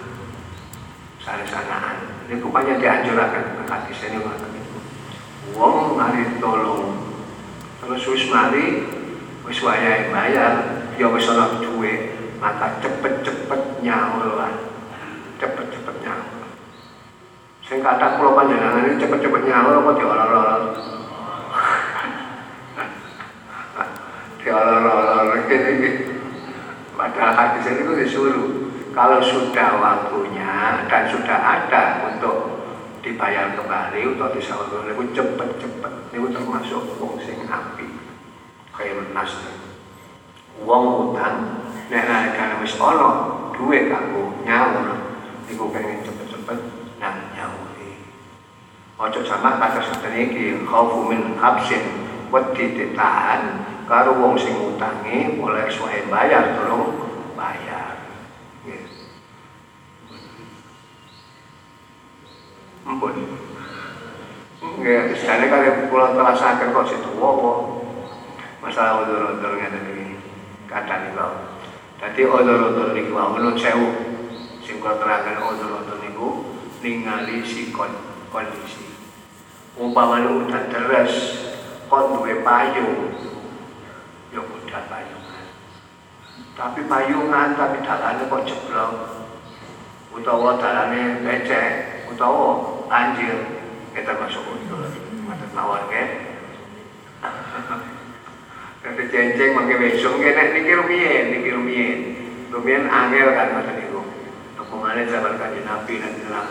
sana-sanaan 1.23 2.27
ini 2.27 2.43
rupanya 2.43 2.75
dianjurkan 2.79 3.63
ke 3.63 3.71
hati 3.71 3.91
saya 3.95 4.19
ini 4.19 4.63
wong 5.51 5.99
mari 5.99 6.39
tolong. 6.39 7.03
Terus 7.83 8.07
wis 8.07 8.31
mari 8.31 8.87
wis 9.43 9.59
wayahe 9.59 10.07
bayar. 10.07 10.79
Ya 10.95 11.09
wis 11.09 11.25
ana 11.27 11.59
duwe 11.59 12.15
maka 12.39 12.79
cepet-cepet 12.79 13.83
nyaur 13.83 14.39
lah. 14.39 14.55
Cepet-cepet 15.41 15.95
nyaur. 16.05 16.47
Sing 17.63 17.79
kata 17.83 18.19
kula 18.19 18.35
panjenengan 18.39 18.87
ini 18.87 19.01
cepet-cepet 19.01 19.41
nyaur 19.43 19.83
apa 19.83 19.91
diolor-olor? 19.99 20.63
Diolor-olor. 24.39 25.43
Ini 25.49 25.89
padahal 26.95 27.33
hadis 27.35 27.67
itu 27.67 27.93
disuruh 27.99 28.62
kalau 28.93 29.17
sudah 29.25 29.81
waktunya 29.81 30.85
dan 30.85 31.09
sudah 31.09 31.37
ada 31.41 32.13
untuk 32.13 32.61
dibayar 33.01 33.57
kembali 33.57 34.15
atau 34.15 34.29
disalurkan 34.31 34.93
itu 34.93 35.03
cepet-cepet 35.17 35.93
itu 36.13 36.27
termasuk 36.29 36.81
wong 37.01 37.17
sing 37.25 37.41
api. 37.49 37.89
Kayak 38.69 39.09
nas 39.11 39.33
wong 40.61 41.09
utang 41.09 41.65
nek 41.89 42.05
nalika 42.05 42.61
wis 42.61 42.77
ana 42.77 43.09
duwe 43.57 43.89
kanggo 43.89 44.37
nyaur. 44.45 44.93
Iku 45.49 45.73
pengen 45.73 46.05
cepet-cepet 46.05 46.59
nang 47.01 47.33
nyauri. 47.33 47.97
Ojo 49.01 49.19
sama 49.25 49.57
kata 49.57 49.83
seperti 49.89 50.19
iki 50.29 50.45
khaufu 50.69 51.09
min 51.09 51.35
habsin 51.41 51.81
wedi 52.29 52.77
ditahan 52.77 53.65
karo 53.89 54.21
wong 54.21 54.37
sing 54.37 54.53
utangi 54.53 55.41
oleh 55.41 55.65
suwe 55.67 56.07
bayar 56.07 56.55
tolong 56.55 56.93
bayar 57.35 57.82
Ampun. 63.03 63.35
Ya, 64.79 65.11
sekali 65.11 65.51
kali 65.51 65.91
pulau 65.91 66.15
terasakan 66.15 66.71
kok 66.71 66.87
situ 66.87 67.11
wow, 67.19 67.83
masalah 68.63 69.03
odor-odor 69.03 69.59
ngeten 69.59 69.91
iki. 69.91 70.15
Kadang 70.71 71.11
niku. 71.11 71.27
Dadi 71.99 72.21
odor-odor 72.23 72.95
niku 72.95 73.11
menurut 73.11 73.59
sewu 73.59 73.87
sing 74.63 74.79
kula 74.79 74.95
terakan 75.03 75.43
odor-odor 75.43 75.99
niku 75.99 76.47
ningali 76.79 77.43
si 77.43 77.75
kondisi. 77.75 78.95
Umpamane 79.75 80.31
udan 80.31 80.71
deres 80.71 81.11
kon 81.91 82.15
duwe 82.15 82.39
payung. 82.39 83.19
Ya 84.31 84.39
udah 84.39 84.83
payungan. 84.87 85.45
Tapi 86.55 86.81
payungan 86.87 87.47
tapi 87.59 87.83
dalane 87.83 88.23
kok 88.31 88.47
jeblok. 88.47 88.91
Utawa 90.13 90.55
dalane 90.61 91.25
becek, 91.25 92.05
utawa 92.05 92.72
banjir 92.89 93.35
kita 93.93 94.11
masuk 94.17 94.43
itu 94.57 94.75
mata 95.27 95.45
tawar 95.53 95.87
ke 95.87 96.03
Nanti 98.83 99.03
cenceng 99.07 99.55
mangke 99.55 99.79
besok. 99.79 100.19
Ke 100.19 100.35
nek 100.35 100.59
niki 100.59 100.75
rumien 100.75 101.23
niki 101.31 101.49
rumien 101.55 101.99
rumien 102.51 102.83
angel 102.91 103.31
kan 103.31 103.55
mata 103.55 103.71
niku. 103.79 104.03
Mana 104.73 105.05
zaman 105.05 105.39
kanjeng 105.39 105.63
Nabi 105.63 106.01
dan 106.01 106.11
bilang 106.17 106.49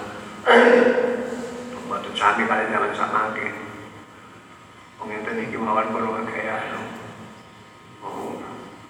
Waktu 1.91 2.11
sami 2.17 2.47
kali 2.49 2.71
zaman 2.71 2.95
sama 2.97 3.35
ke 3.37 3.51
Pengenten 4.97 5.37
niki 5.43 5.59
mawon 5.59 5.91
perlu 5.91 6.23
kaya 6.25 6.81
Oh, 8.01 8.41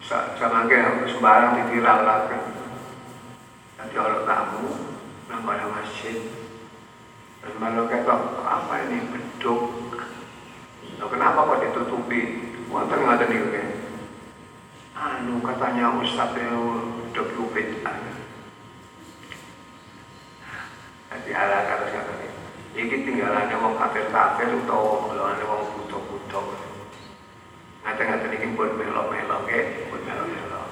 sama 0.05 0.69
ke 0.71 0.79
sembarang 1.11 1.59
ditirang 1.59 2.01
lah 2.07 2.29
kan 2.31 2.43
Nanti 3.81 3.95
kalau 3.97 4.23
tamu 4.29 4.93
pada 5.27 5.65
masjid 5.75 6.42
malu 7.59 7.91
kata 7.91 8.15
apa 8.43 8.75
ini? 8.87 8.99
Beduk. 9.11 9.63
Loh, 10.99 11.09
kenapa 11.11 11.47
kok 11.47 11.61
ditutupi? 11.67 12.21
Wonten 12.73 13.05
ngaten 13.05 13.29
niku 13.29 13.63
anu 15.03 15.43
katanya 15.43 15.93
ustaz 15.99 16.31
itu 16.39 16.63
beduk 17.13 17.29
itu 17.35 17.43
bid'ah 17.53 17.99
jadi 21.13 21.31
ala 21.37 21.59
kata 21.69 21.87
kata 21.91 22.13
ini 22.23 22.29
iki 22.87 22.97
tinggalannya 23.05 23.57
wong 23.59 23.75
kafir 23.77 24.07
kafir 24.15 24.49
utawa 24.57 25.05
mulane 25.05 25.45
wong 25.45 25.63
butuh-butuh 25.75 26.47
ngaten-ngaten 27.83 28.37
iki 28.37 28.47
pun 28.55 28.71
melok-melok 28.79 29.43
ke 29.51 29.91
pun 29.91 30.01
melok-melok. 30.07 30.71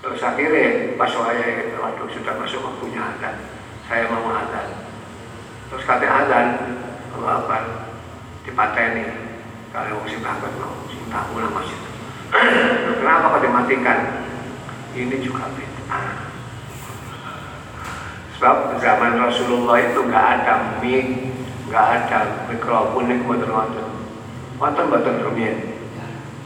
Terus 0.00 0.24
akhirnya 0.24 0.96
pas 0.96 1.12
saya 1.12 1.76
waduh 1.76 2.08
sudah 2.08 2.34
masuk 2.40 2.64
waktunya 2.64 3.04
adan 3.04 3.36
saya 3.84 4.08
mau 4.08 4.32
adan 4.32 4.89
terus 5.70 5.86
kata 5.86 6.06
azan 6.06 6.46
Allah 7.14 7.46
apa 7.46 7.56
dipateni 8.42 9.06
kalau 9.70 10.02
wong 10.02 10.06
sing 10.10 10.18
berangkat 10.18 10.50
mau 10.58 10.74
sing 10.90 11.02
lah 11.10 11.50
masjid 11.54 11.80
kenapa 12.98 13.38
kok 13.38 13.42
dimatikan 13.46 13.98
ini 14.98 15.16
juga 15.22 15.46
bid'ah 15.54 16.30
Sebab 18.40 18.80
zaman 18.80 19.20
Rasulullah 19.20 19.84
itu 19.84 20.00
nggak 20.00 20.26
ada 20.40 20.80
mic, 20.80 21.28
nggak 21.68 21.86
ada 21.92 22.48
mikrofon 22.48 23.12
ini 23.12 23.20
buatan 23.20 23.52
wonten. 23.52 23.84
Wonten 24.56 24.88
buatan 24.88 25.20
rumiyin. 25.20 25.76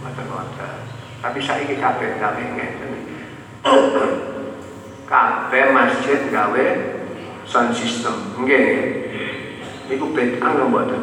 Buatan 0.02 0.26
wonten. 0.26 0.74
Tapi 1.22 1.38
saya 1.38 1.62
ini 1.62 1.78
kabeh 1.78 2.18
kabeh 2.18 2.44
ngeten. 2.58 2.92
Kabeh 5.06 5.64
masjid 5.70 6.18
gawe 6.34 6.66
sound 7.48 7.72
system. 7.76 8.34
Nggih. 8.40 9.04
Niku 9.88 10.16
bid'ah 10.16 10.50
nggak 10.56 10.68
mboten? 10.68 11.02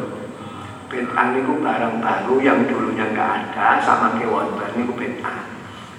Bid'ah 0.90 1.26
niku 1.32 1.62
barang 1.62 2.02
baru 2.02 2.36
yang 2.42 2.66
dulunya 2.66 3.06
nggak 3.14 3.30
ada 3.54 3.78
sama 3.78 4.18
ke 4.18 4.26
wonten 4.26 4.70
niku 4.74 4.92
bid'ah. 4.98 5.48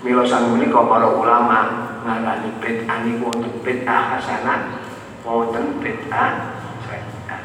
Mila 0.04 0.28
sang 0.28 0.52
menika 0.52 0.84
para 0.84 1.08
ulama 1.08 1.60
ngarani 2.04 2.60
bid'ah 2.60 2.98
niku 3.08 3.32
untuk 3.32 3.56
bid'ah 3.64 4.20
hasanah 4.20 4.84
wonten 5.24 5.80
bid'ah 5.80 6.60
sayyi'ah. 6.84 7.44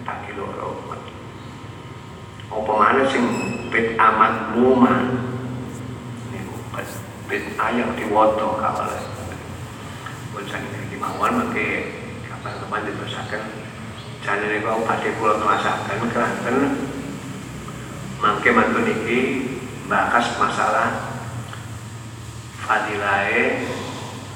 Kita 0.00 0.14
kiloro. 0.24 0.80
Apa 2.50 2.72
mana 2.72 3.04
sing 3.04 3.24
bid'ah 3.68 4.10
madmumah 4.16 5.28
bid'ah 7.30 7.70
yang 7.76 7.94
diwoto 7.94 8.58
kawale. 8.58 8.98
Pun 10.34 10.42
sakit 10.48 10.90
kemauan 10.90 11.52
mangke 12.40 12.56
kapan-kapan 12.56 12.88
diterusaken 12.88 13.42
jane 14.24 14.46
niku 14.48 14.80
badhe 14.88 15.10
kula 15.20 15.36
telasaken 15.36 16.08
keranten 16.08 16.56
mangke 18.16 18.48
mantun 18.56 18.88
iki 18.88 19.20
bahas 19.84 20.24
masalah 20.40 21.20
fadilahe 22.64 23.60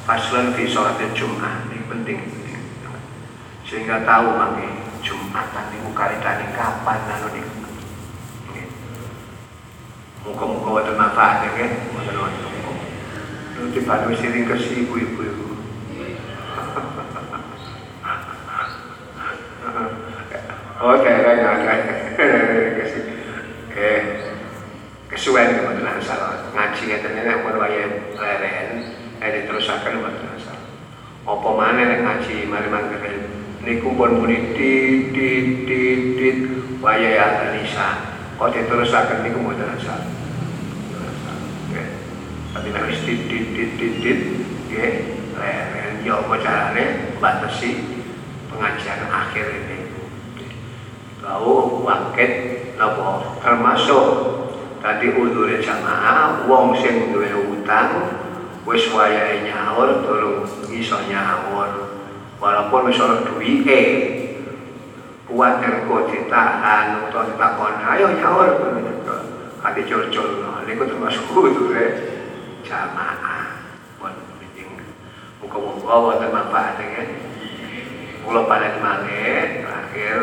faslon 0.05 0.53
fi 0.53 0.69
sholat 0.69 1.01
Jumat 1.17 1.65
ini 1.73 1.81
penting. 1.89 2.19
Penting 2.21 2.61
sehingga 3.65 4.05
tahu 4.05 4.37
mangke 4.37 4.69
Jumatan 5.01 5.65
niku 5.73 5.93
karitane 5.97 6.53
kapan 6.53 7.01
anu 7.09 7.29
niku 7.33 7.53
Muka-muka 10.25 10.81
wonten 10.81 10.97
manfaatnya 10.97 11.53
nggih, 11.53 11.93
wonten 11.93 12.17
wonten. 12.17 12.49
Nanti 13.61 13.81
pada 13.85 14.09
siring 14.09 14.49
ke 14.49 14.57
si 14.57 14.89
ibu-ibu 14.89 15.21
ibu. 15.21 15.45
Oh, 20.85 21.01
daerah. 21.01 21.65
Kasih. 22.77 23.03
Eh, 23.73 24.01
kesuwen 25.09 25.57
mboten 25.57 25.89
asal 25.97 26.53
ngaji 26.53 26.83
ngeten 26.93 27.25
nek 27.25 27.41
pun 27.41 27.57
waya 27.57 27.89
leren 28.13 28.85
eh 29.17 29.29
diterusaken 29.33 30.05
mboten 30.05 30.29
asal 30.37 30.61
apa 31.25 31.49
maneh 31.57 31.89
nek 31.89 32.01
ngaji? 32.05 32.45
Mari 32.45 32.69
mangkene 32.69 33.11
niku 33.65 33.97
pun 33.97 34.21
muni 34.21 34.53
dit 34.53 35.09
dit 35.17 35.65
dit 35.65 36.03
dit 36.21 36.39
waya 36.85 37.17
ya 37.17 37.27
Anisa 37.49 38.21
kok 38.37 38.53
diterusaken 38.53 39.25
niku 39.25 39.41
mboten 39.41 39.81
asal 39.81 40.05
tapi 42.53 42.69
nek 42.77 42.93
wis 42.93 43.01
dit 43.09 43.25
dit 43.25 43.47
dit 43.57 43.71
dit 43.81 43.95
dit 44.05 44.21
nggih 44.69 44.93
leren. 45.33 45.93
Yo 46.05 46.21
apa 46.29 46.37
carane 46.45 47.17
batasi 47.17 48.05
pengajian 48.53 49.09
akhir 49.09 49.49
ini 49.49 49.84
kau 51.25 51.81
wangket 51.81 52.33
napa 52.77 53.41
termasuk 53.41 54.07
tadi 54.85 55.09
udure 55.17 55.57
jamaah 55.57 56.45
wong 56.45 56.77
sing 56.77 57.09
duwe 57.17 57.33
utang 57.33 58.13
wis 58.69 58.93
wayahe 58.93 59.41
nyaur 59.49 60.05
tolong 60.05 60.45
iso 60.69 61.01
nyaur. 61.09 61.97
Walaupun 62.37 62.93
wis 62.93 63.01
ora 63.01 63.25
duwike 63.25 63.81
kuat 65.25 65.65
ergo 65.65 66.13
ditahan 66.13 67.09
utawa 67.09 67.25
ditakon 67.33 67.75
ayo 67.81 68.07
nyaur 68.21 68.49
kate 69.65 69.81
col-col 69.89 70.29
niku 70.69 70.85
termasuk 70.85 71.25
udure 71.33 71.85
jamaah. 72.61 73.65
Pun 73.97 74.13
meeting. 74.37 74.77
Muga-muga 75.41 75.95
wonten 76.05 76.29
manfaatnya. 76.29 77.03
Kula 78.25 78.45
panen 78.49 78.81
malih 78.81 79.65
terakhir 79.65 80.17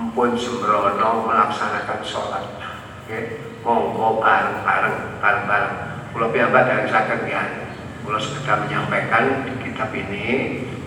empun 0.00 0.32
sembrono 0.32 1.28
melaksanakan 1.28 2.00
sholat. 2.00 2.44
Okay? 3.04 3.50
monggo 3.60 4.24
bareng-bareng 4.24 5.20
bareng-bareng 5.20 5.74
kula 6.16 6.26
piyambak 6.32 6.64
dari 6.64 6.88
saged 6.88 7.28
ya. 7.28 7.42
Kula 8.00 8.16
sekedar 8.16 8.64
menyampaikan 8.64 9.44
di 9.44 9.54
kitab 9.60 9.92
ini 9.92 10.24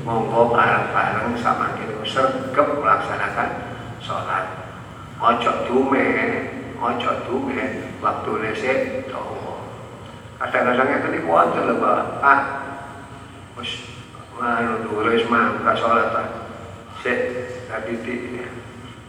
monggo 0.01 0.49
bareng-bareng 0.49 1.38
sama 1.38 1.78
kita 1.78 2.01
sergap 2.01 2.68
melaksanakan 2.82 3.49
sholat. 4.01 4.45
Ojo 5.22 5.51
dume 5.70 6.09
ojo 6.82 7.11
dume 7.30 7.64
waktu 8.01 8.32
nese 8.41 8.74
dawa. 9.07 9.64
Kadang-kadang 10.41 10.99
itu 10.99 11.09
di 11.14 11.22
wonten 11.24 11.64
lho 11.70 11.76
Pak. 12.20 12.41
Wis 13.61 13.86
manu 14.34 14.82
dhuwur 14.82 15.14
wis 15.14 15.30
mangkat 15.30 15.78
sholat 15.78 16.09
sik 17.05 17.20
tadi 17.70 17.93
di 18.01 18.16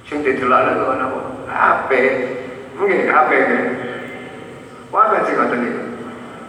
sing 0.05 0.21
didelokne 0.21 0.73
kok 0.77 0.97
napa 1.01 1.21
HP 1.49 1.91
Mungkin 2.75 3.07
apa 3.07 3.33
ini? 3.35 3.59
Wah, 4.91 5.15
sih 5.23 5.35
kata 5.39 5.55
nih. 5.55 5.73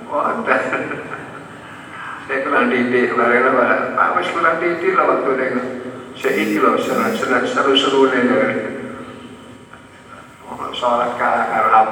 Wonten. 0.09 0.61
Saya 2.25 2.41
kurang 2.41 2.73
didik, 2.73 3.13
kemarin 3.13 3.53
lah, 3.53 3.93
Pak 3.93 4.17
Mas 4.17 4.29
kurang 4.33 4.57
didik 4.57 4.97
lah 4.97 5.05
waktu 5.05 5.31
itu. 5.37 5.61
Saya 6.17 6.33
ini 6.41 6.57
loh, 6.57 6.73
senang 6.81 7.13
senang 7.13 7.45
seru-seru 7.45 8.09
nih. 8.09 8.25
Sholat 10.73 11.13
kalah 11.21 11.45
karo 11.53 11.69
HP. 11.69 11.91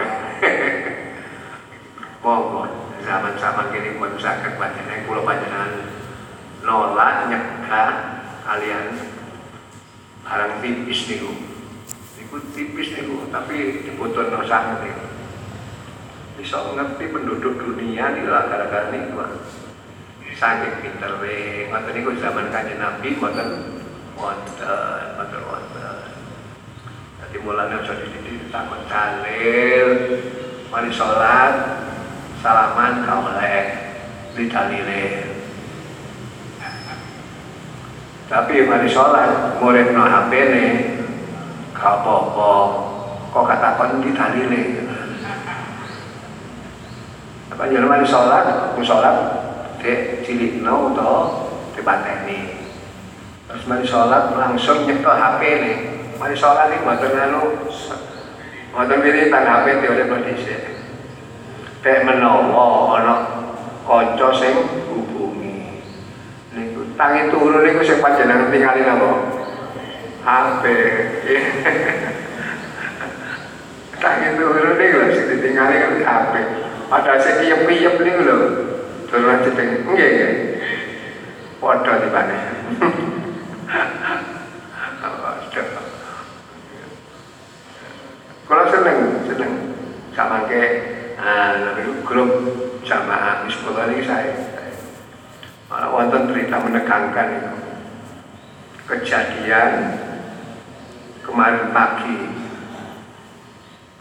Monggo, 2.26 2.64
zaman-zaman 3.06 3.70
kini 3.70 4.00
pun 4.00 4.16
sakit 4.18 4.58
panjenengan 4.58 5.06
kula 5.06 5.22
panjenengan 5.28 5.72
nolak 6.64 7.28
nyegah 7.28 7.92
kalian 8.48 8.96
barang 10.24 10.54
tipis 10.64 11.04
niku 11.12 11.32
itu 11.36 11.53
tipis 12.54 12.96
niku 12.98 13.30
tapi 13.34 13.86
dibutuh 13.86 14.30
no 14.30 14.46
sangat 14.46 14.86
niku 14.86 15.06
bisa 16.38 16.58
ngerti 16.74 17.06
penduduk 17.14 17.56
dunia 17.62 18.14
nih 18.14 18.26
lah 18.26 18.50
gara-gara 18.50 18.90
niku 18.90 19.22
saking 20.44 20.74
pinter 20.84 21.14
we. 21.22 21.70
Ngoten 21.72 21.92
niku 21.96 22.10
zaman 22.20 22.52
kanjeng 22.52 22.82
Nabi 22.82 23.16
ngoten. 23.16 23.50
Wonten 24.14 25.08
wonten 25.18 25.42
wonten. 25.48 25.98
Dadi 27.18 27.38
mulane 27.42 27.74
aja 27.80 27.94
dididik 27.98 28.52
takon 28.52 28.84
dalil. 28.92 29.88
Mari 30.70 30.92
salat 30.94 31.54
salaman 32.44 33.08
ka 33.08 33.14
oleh. 33.24 33.64
Di 34.34 34.44
dalile. 34.50 35.06
Tapi 38.28 38.66
mari 38.66 38.90
sholat 38.90 39.62
murid 39.62 39.94
no 39.94 40.10
HP 40.10 40.32
nih 40.34 40.70
gak 41.84 42.00
apa-apa. 42.00 42.52
Kok 43.36 43.46
kata 43.50 43.68
kon 43.76 44.00
di 44.00 44.16
dalile 44.16 44.64
apa 47.54 47.70
jadi 47.70 47.86
mari 47.86 48.08
sholat? 48.08 48.74
Aku 48.74 48.82
sholat? 48.82 49.16
Dek 49.84 50.24
cilik 50.24 50.64
no 50.64 50.96
atau 50.96 51.44
di 51.76 51.82
pateni 51.84 52.64
terus 53.50 53.68
mari 53.68 53.84
sholat 53.84 54.32
langsung 54.32 54.88
nyekel 54.88 55.12
HP 55.12 55.42
nih 55.44 55.78
mari 56.16 56.34
sholat 56.40 56.72
ini 56.72 56.82
mboten 56.88 57.20
anu 57.20 57.68
mboten 58.72 59.04
wiritan 59.04 59.44
HP 59.44 59.84
teori 59.84 60.08
kondisi 60.08 60.56
dek 61.84 62.08
menawa 62.08 62.96
ana 62.96 63.16
kanca 63.84 64.32
sing 64.40 64.56
hubungi. 64.88 65.84
Niku 66.56 66.96
tangi 66.96 67.28
turu 67.28 67.60
niku 67.60 67.84
sing 67.84 68.00
panjenengan 68.00 68.48
tingali 68.48 68.88
napa 68.88 69.33
HP 70.24 70.64
tangi 74.04 74.28
turu 74.36 74.76
niku 74.80 74.96
lho 75.00 75.08
sing 75.16 75.26
ditingali 75.32 75.76
kan 75.80 75.94
HP 76.04 76.34
ada 76.92 77.14
sing 77.20 77.36
kiyep-kiyep 77.44 77.96
niku 78.00 78.22
lho. 78.24 78.38
Dolan 79.14 79.46
jedeng 79.46 79.86
nggih 79.94 80.10
nggih. 80.10 80.34
Padha 81.62 82.02
dibane 82.02 82.38
Kalau 88.44 88.66
seneng, 88.68 89.00
seneng. 89.26 89.54
Sama 90.14 90.46
ke 90.46 90.62
lebih 91.64 92.04
grup 92.06 92.32
sama 92.84 93.48
sekolah 93.48 93.88
ini 93.90 94.04
saya. 94.04 94.34
Malah 95.72 95.90
wonten 95.90 96.30
cerita 96.30 96.60
menegangkan 96.62 97.28
itu. 97.40 97.54
Kejadian 98.84 99.72
kemarin 101.24 101.72
pagi. 101.72 102.18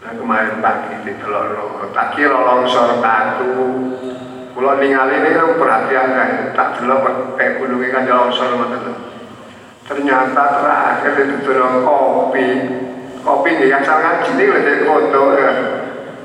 Nah 0.03 0.13
kemarin 0.19 0.59
pagi 0.59 0.93
di 1.07 1.13
tak 1.95 2.07
kira 2.19 2.37
longsor 2.37 2.99
batu. 2.99 3.55
Kalau 4.53 4.77
ningali 4.77 5.17
ini 5.17 5.29
kan 5.33 5.57
perhatian 5.57 6.07
kan. 6.13 6.29
Tak 6.53 6.69
delok 6.77 7.35
kayak 7.39 7.57
gunungnya 7.57 7.89
kan 7.89 8.03
longsor 8.05 8.53
macam 8.59 8.93
ternyata 9.83 10.43
terakhir 10.61 11.13
itu 11.23 11.35
turun 11.47 11.83
kopi. 11.87 12.47
Kopi 13.23 13.49
nih 13.55 13.71
yang 13.71 13.83
sangat 13.87 14.27
ngaji 14.27 14.31
ini 14.35 14.43
udah 14.51 14.77
foto 14.83 15.21
ya. 15.39 15.51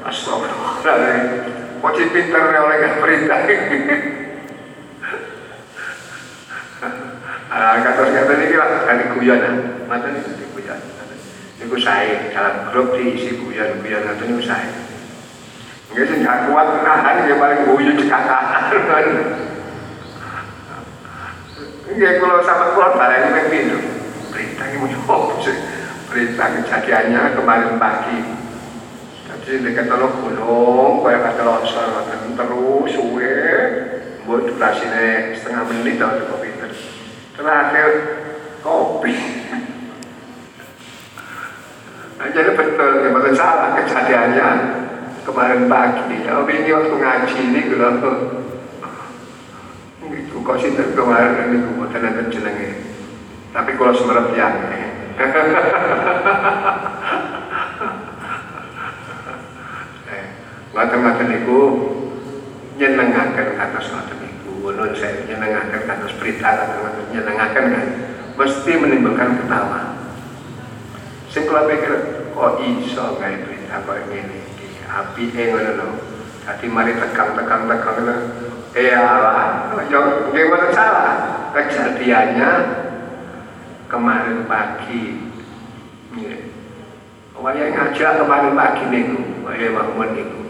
Astagfirullahaladzim. 0.03 1.23
Kok 1.79 1.95
pinter 2.11 2.43
oleh 2.43 2.77
gak 2.83 2.99
perintah? 2.99 3.41
Ah, 7.49 7.81
kata 7.81 8.13
kata 8.13 8.33
ini 8.45 8.55
lah 8.61 8.87
kali 8.87 9.05
guyon 9.17 9.43
mata 9.89 10.13
ini 10.13 10.21
ini 11.59 11.67
gue 11.67 11.81
saya 11.83 12.31
dalam 12.31 12.71
grup 12.71 12.95
diisi 12.95 13.35
guyon 13.35 13.83
guyon 13.83 14.07
kata 14.07 14.23
ini 14.23 14.43
saya 14.47 14.71
nggak 15.91 16.05
sih 16.07 16.17
nggak 16.23 16.39
kuat 16.47 16.69
nahan 16.87 17.27
dia 17.27 17.35
paling 17.35 17.61
guyon 17.67 17.99
cekakahan 17.99 18.65
Nggih 21.89 22.21
kula 22.21 22.45
sama 22.45 22.77
kula 22.77 22.95
baleni 23.01 23.33
ping 23.33 23.49
pindho. 23.49 23.79
Berita 24.29 24.65
iki 24.69 24.77
mau 25.09 25.35
sih. 25.41 25.57
Berita 26.13 26.45
kejadiannya 26.61 27.33
kemarin 27.33 27.81
pagi. 27.81 28.19
Jadi 29.49 29.65
dekat 29.65 29.89
tolong 29.89 30.13
gunung, 30.21 31.01
kaya 31.01 31.25
kata 31.25 31.41
longsor, 31.41 32.05
terus 32.37 32.93
suwe, 32.93 33.37
buat 34.29 34.45
durasinya 34.45 35.33
setengah 35.33 35.65
menit 35.73 35.97
atau 35.97 36.37
kopi 36.37 36.53
Terakhir 37.33 37.89
kopi. 38.61 39.15
Nah, 42.19 42.27
jadi 42.35 42.51
betul, 42.59 43.07
ya, 43.07 43.15
betul 43.15 43.33
salah 43.39 43.79
kejadiannya 43.79 44.49
kemarin 45.23 45.71
pagi. 45.71 46.27
Oh, 46.35 46.43
ini 46.51 46.75
waktu 46.75 46.95
ngaji 46.99 47.35
ini 47.47 47.61
gitu 47.71 47.79
itu 50.09 50.41
kok 50.43 50.59
sih 50.59 50.75
kemarin 50.75 51.55
ini 51.55 51.79
buatan 51.79 52.03
nanti 52.03 52.35
jenenge? 52.35 52.75
Tapi 53.55 53.71
kalau 53.79 53.95
semerap 53.95 54.35
ya 54.35 54.51
Ngaten-ngaten 60.75 61.31
itu 61.43 61.59
nyenengaken 62.79 63.59
atas 63.59 63.91
ngaten 63.91 64.31
itu 64.31 64.51
Ulun 64.63 64.95
saya 64.95 65.27
nyenengaken 65.27 65.91
atas 65.91 66.13
berita 66.19 66.51
ngaten 66.67 67.07
nyenengaken 67.15 67.65
kan? 67.75 67.87
Mesti 68.39 68.73
menimbulkan 68.79 69.43
ketawa 69.43 69.98
sing 71.39 71.47
kula 71.47 71.71
pikir 71.71 71.95
kok 72.35 72.59
iso 72.67 73.15
gawe 73.15 73.37
berita 73.47 73.79
kok 73.87 73.99
ngene 74.11 74.37
iki? 74.43 74.67
Apike 74.91 75.55
ngono 75.55 75.71
lho. 75.79 75.89
Dadi 76.43 76.67
mari 76.67 76.99
tekan-tekan 76.99 77.71
tekan 77.71 77.97
Iya, 78.75 79.07
yang 79.87 80.35
gimana 80.35 80.69
salah. 80.75 81.15
Kejadiannya 81.55 82.51
kemarin 83.87 84.51
pagi. 84.51 85.31
Waya 87.39 87.65
ngajak 87.71 88.19
kemarin 88.19 88.59
pagi 88.59 88.85
niku, 88.91 89.47
waya 89.47 89.67
bangun 89.71 90.11
niku. 90.19 90.41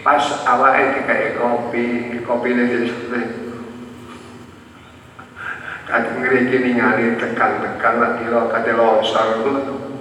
Pas 0.00 0.24
awalnya 0.48 0.96
dikai 0.96 1.36
kopi, 1.36 2.18
kopi 2.24 2.48
seperti 2.56 3.20
Kadang 5.86 6.24
ngeriki 6.24 6.56
ningali 6.56 7.20
tekan-tekan 7.20 7.94
lah 8.00 8.10
kira 8.16 8.48
kata 8.48 8.72
longsor 8.74 9.44
itu 9.44 9.91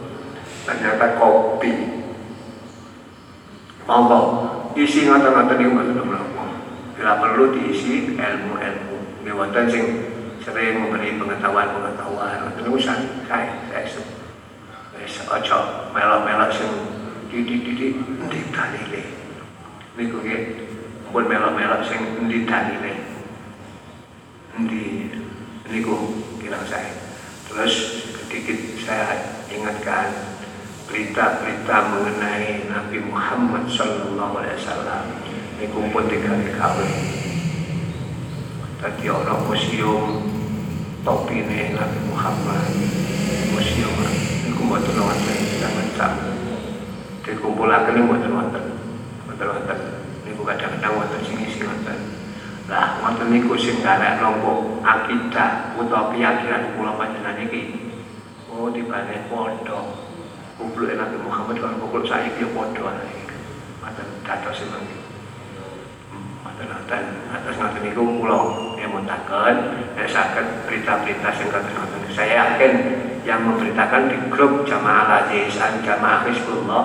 ternyata 0.65 1.17
kopi. 1.17 2.01
Monggo, 3.89 4.21
isi 4.77 5.09
ngata-ngata 5.09 5.57
ini 5.57 5.67
nggak 5.67 6.31
bila 7.01 7.17
perlu 7.17 7.49
diisi 7.57 8.13
ilmu-ilmu. 8.13 9.25
Ini 9.25 9.31
wonten 9.33 9.65
sing 9.65 9.83
sering 10.45 10.85
memberi 10.85 11.17
pengetahuan-pengetahuan. 11.17 12.53
Itu 12.53 12.77
usah 12.77 12.93
saya 13.25 13.57
saya 13.73 13.89
wis 15.01 15.17
aja 15.25 15.89
melok-melok 15.97 16.53
sing 16.53 16.69
didik-didik 17.33 17.97
ndi 17.97 18.39
dalile? 18.53 19.01
Niku 19.97 20.21
nggih 20.21 20.41
pun 21.09 21.25
melok-melok 21.25 21.81
sing 21.89 22.01
ndi 22.29 22.45
dalile? 22.45 22.93
Ndi 24.61 25.09
niku 25.73 26.21
kira 26.37 26.61
saya 26.69 26.93
terus 27.49 28.05
sedikit 28.13 28.57
saya 28.77 29.41
ingatkan 29.49 30.30
berita-berita 30.91 31.77
mengenai 31.87 32.67
Nabi 32.67 32.99
Muhammad 33.07 33.63
Sallallahu 33.71 34.43
Alaihi 34.43 34.59
Wasallam. 34.59 35.05
Dikumpul 35.63 36.03
tiga 36.11 36.35
kali 36.59 36.91
tadi 38.83 39.05
orang 39.07 39.39
museum 39.47 40.19
topi 41.07 41.47
ini 41.47 41.71
Nabi 41.71 41.99
Muhammad. 42.11 42.67
Museum. 43.55 43.95
Ini 44.43 44.51
kumpul 44.51 44.83
wonten 44.83 45.37
zaman 45.63 45.87
sak 45.95 46.11
dikumpulaken 47.21 47.93
ini 47.95 48.01
mboten 48.01 48.31
wonten 48.33 48.65
mboten 49.29 49.47
wonten 49.47 49.79
niku 50.25 50.41
kadang-kadang 50.41 50.93
wonten 50.97 51.21
sing 51.21 51.37
isi 51.45 51.61
wonten 51.61 51.97
lah 52.65 52.97
wonten 53.05 53.29
niku 53.29 53.53
sing 53.55 53.77
garek 53.85 54.17
nopo 54.17 54.81
akidah 54.81 55.77
utawa 55.77 56.09
keyakinan 56.09 56.73
kula 56.73 56.97
panjenengan 56.97 57.37
iki 57.45 57.93
oh 58.49 58.73
dibalik 58.73 59.29
pondok 59.29 60.00
kumpul 60.61 60.85
Nabi 60.85 61.17
Muhammad 61.25 61.57
kan 61.57 61.73
kumpul 61.81 62.05
saiki 62.05 62.45
padha 62.53 62.93
ae 62.93 63.17
Mboten 63.81 64.07
dados 64.21 64.53
sing 64.61 64.69
dan 66.91 67.07
atas 67.31 67.55
ngoten 67.55 67.81
niku 67.87 68.03
kula 68.03 68.39
ngemutaken 68.75 69.55
ya 69.95 70.05
saged 70.05 70.45
berita-berita 70.67 71.29
sing 71.33 71.47
kados 71.47 71.71
ngoten. 71.71 71.99
Saya 72.11 72.33
yakin 72.35 72.73
yang 73.23 73.47
memberitakan 73.47 74.11
di 74.11 74.17
grup 74.27 74.67
Jamaah 74.67 75.25
Aziz 75.25 75.55
dan 75.55 75.79
Jamaah 75.81 76.27
Hizbullah 76.27 76.83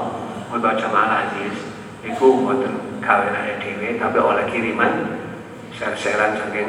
atau 0.55 0.73
Jamaah 0.79 1.27
Aziz 1.27 1.59
itu 2.07 2.27
mboten 2.39 3.03
gaweane 3.03 3.59
dhewe 3.59 3.99
tapi 3.99 4.19
oleh 4.23 4.47
kiriman 4.47 5.19
share-sharean 5.75 6.39
saking 6.39 6.69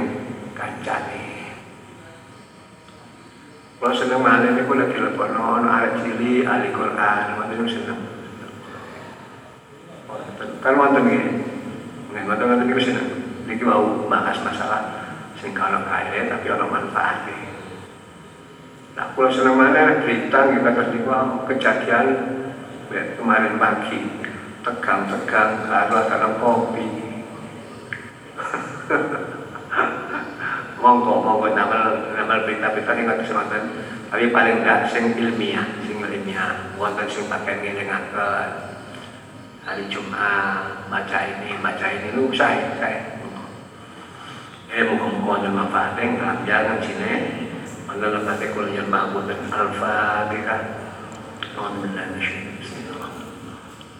kancane. 0.57 1.27
Kalau 3.78 3.94
seneng 3.94 4.26
mana 4.26 4.58
ini 4.58 4.66
pun 4.66 4.82
lagi 4.82 4.98
lepon, 4.98 5.38
ono 5.38 5.70
arek 5.70 6.02
cili, 6.02 6.41
ahli 6.41 6.74
Quran, 6.74 7.38
wonten 7.38 7.70
seneng. 7.70 7.99
Kan 10.66 10.74
wonten 10.82 11.06
nggih. 11.06 11.26
Nek 12.18 12.26
wonten 12.26 12.45
ngoten 12.49 12.66
niku 12.66 12.82
seneng 12.82 13.08
niki 13.48 13.64
mau 13.64 14.10
bahas 14.12 14.36
masalah 14.44 14.82
sing 15.40 15.54
kalau 15.54 15.86
kaya 15.86 16.26
tapi 16.26 16.49
ono 16.49 16.66
manfaatnya. 16.68 17.38
Nah, 18.98 19.14
kalau 19.14 19.30
senang 19.30 19.56
mana 19.56 20.02
cerita 20.02 20.49
kita 20.52 20.70
kasih 20.74 21.06
kejadian 21.54 22.08
kemarin 22.90 23.62
pagi 23.62 23.99
tegang-tegang 24.66 25.70
lalu 25.70 25.98
dalam 26.10 26.34
kopi. 26.41 26.86
monggo 30.88 31.19
monggo 31.19 31.51
namal 31.51 32.15
namal 32.15 32.47
berita-berita 32.47 32.95
ini 32.95 33.01
nggak 33.03 33.19
kesematan 33.19 33.64
tapi 34.07 34.31
paling 34.31 34.64
enggak 34.64 34.88
sing 34.88 35.11
ilmiah 35.19 35.68
sing 35.84 35.99
ilmiah. 35.99 36.72
Wonten 36.80 37.11
sing 37.11 37.27
pakai 37.27 37.59
ngelingaken 37.59 38.49
hari 39.68 39.84
Jumat 39.91 40.88
baca 40.88 41.19
ini 41.27 41.59
baca 41.59 41.85
ini. 41.91 42.07
Lu 42.15 42.31
saya 42.31 42.72
saya 42.80 43.19
eh 44.72 44.84
muka-muka 44.88 45.43
ada 45.43 45.49
manfaatnya. 45.51 46.03
Nggak 46.07 46.35
jangan 46.47 46.80
sini 46.80 47.14
mana 47.84 48.23
nanti 48.23 48.47
kuliah 48.55 48.88
mahmud 48.88 49.27
dan 49.27 49.43
al-fatihah. 49.51 50.61
Alhamdulillah 51.59 52.47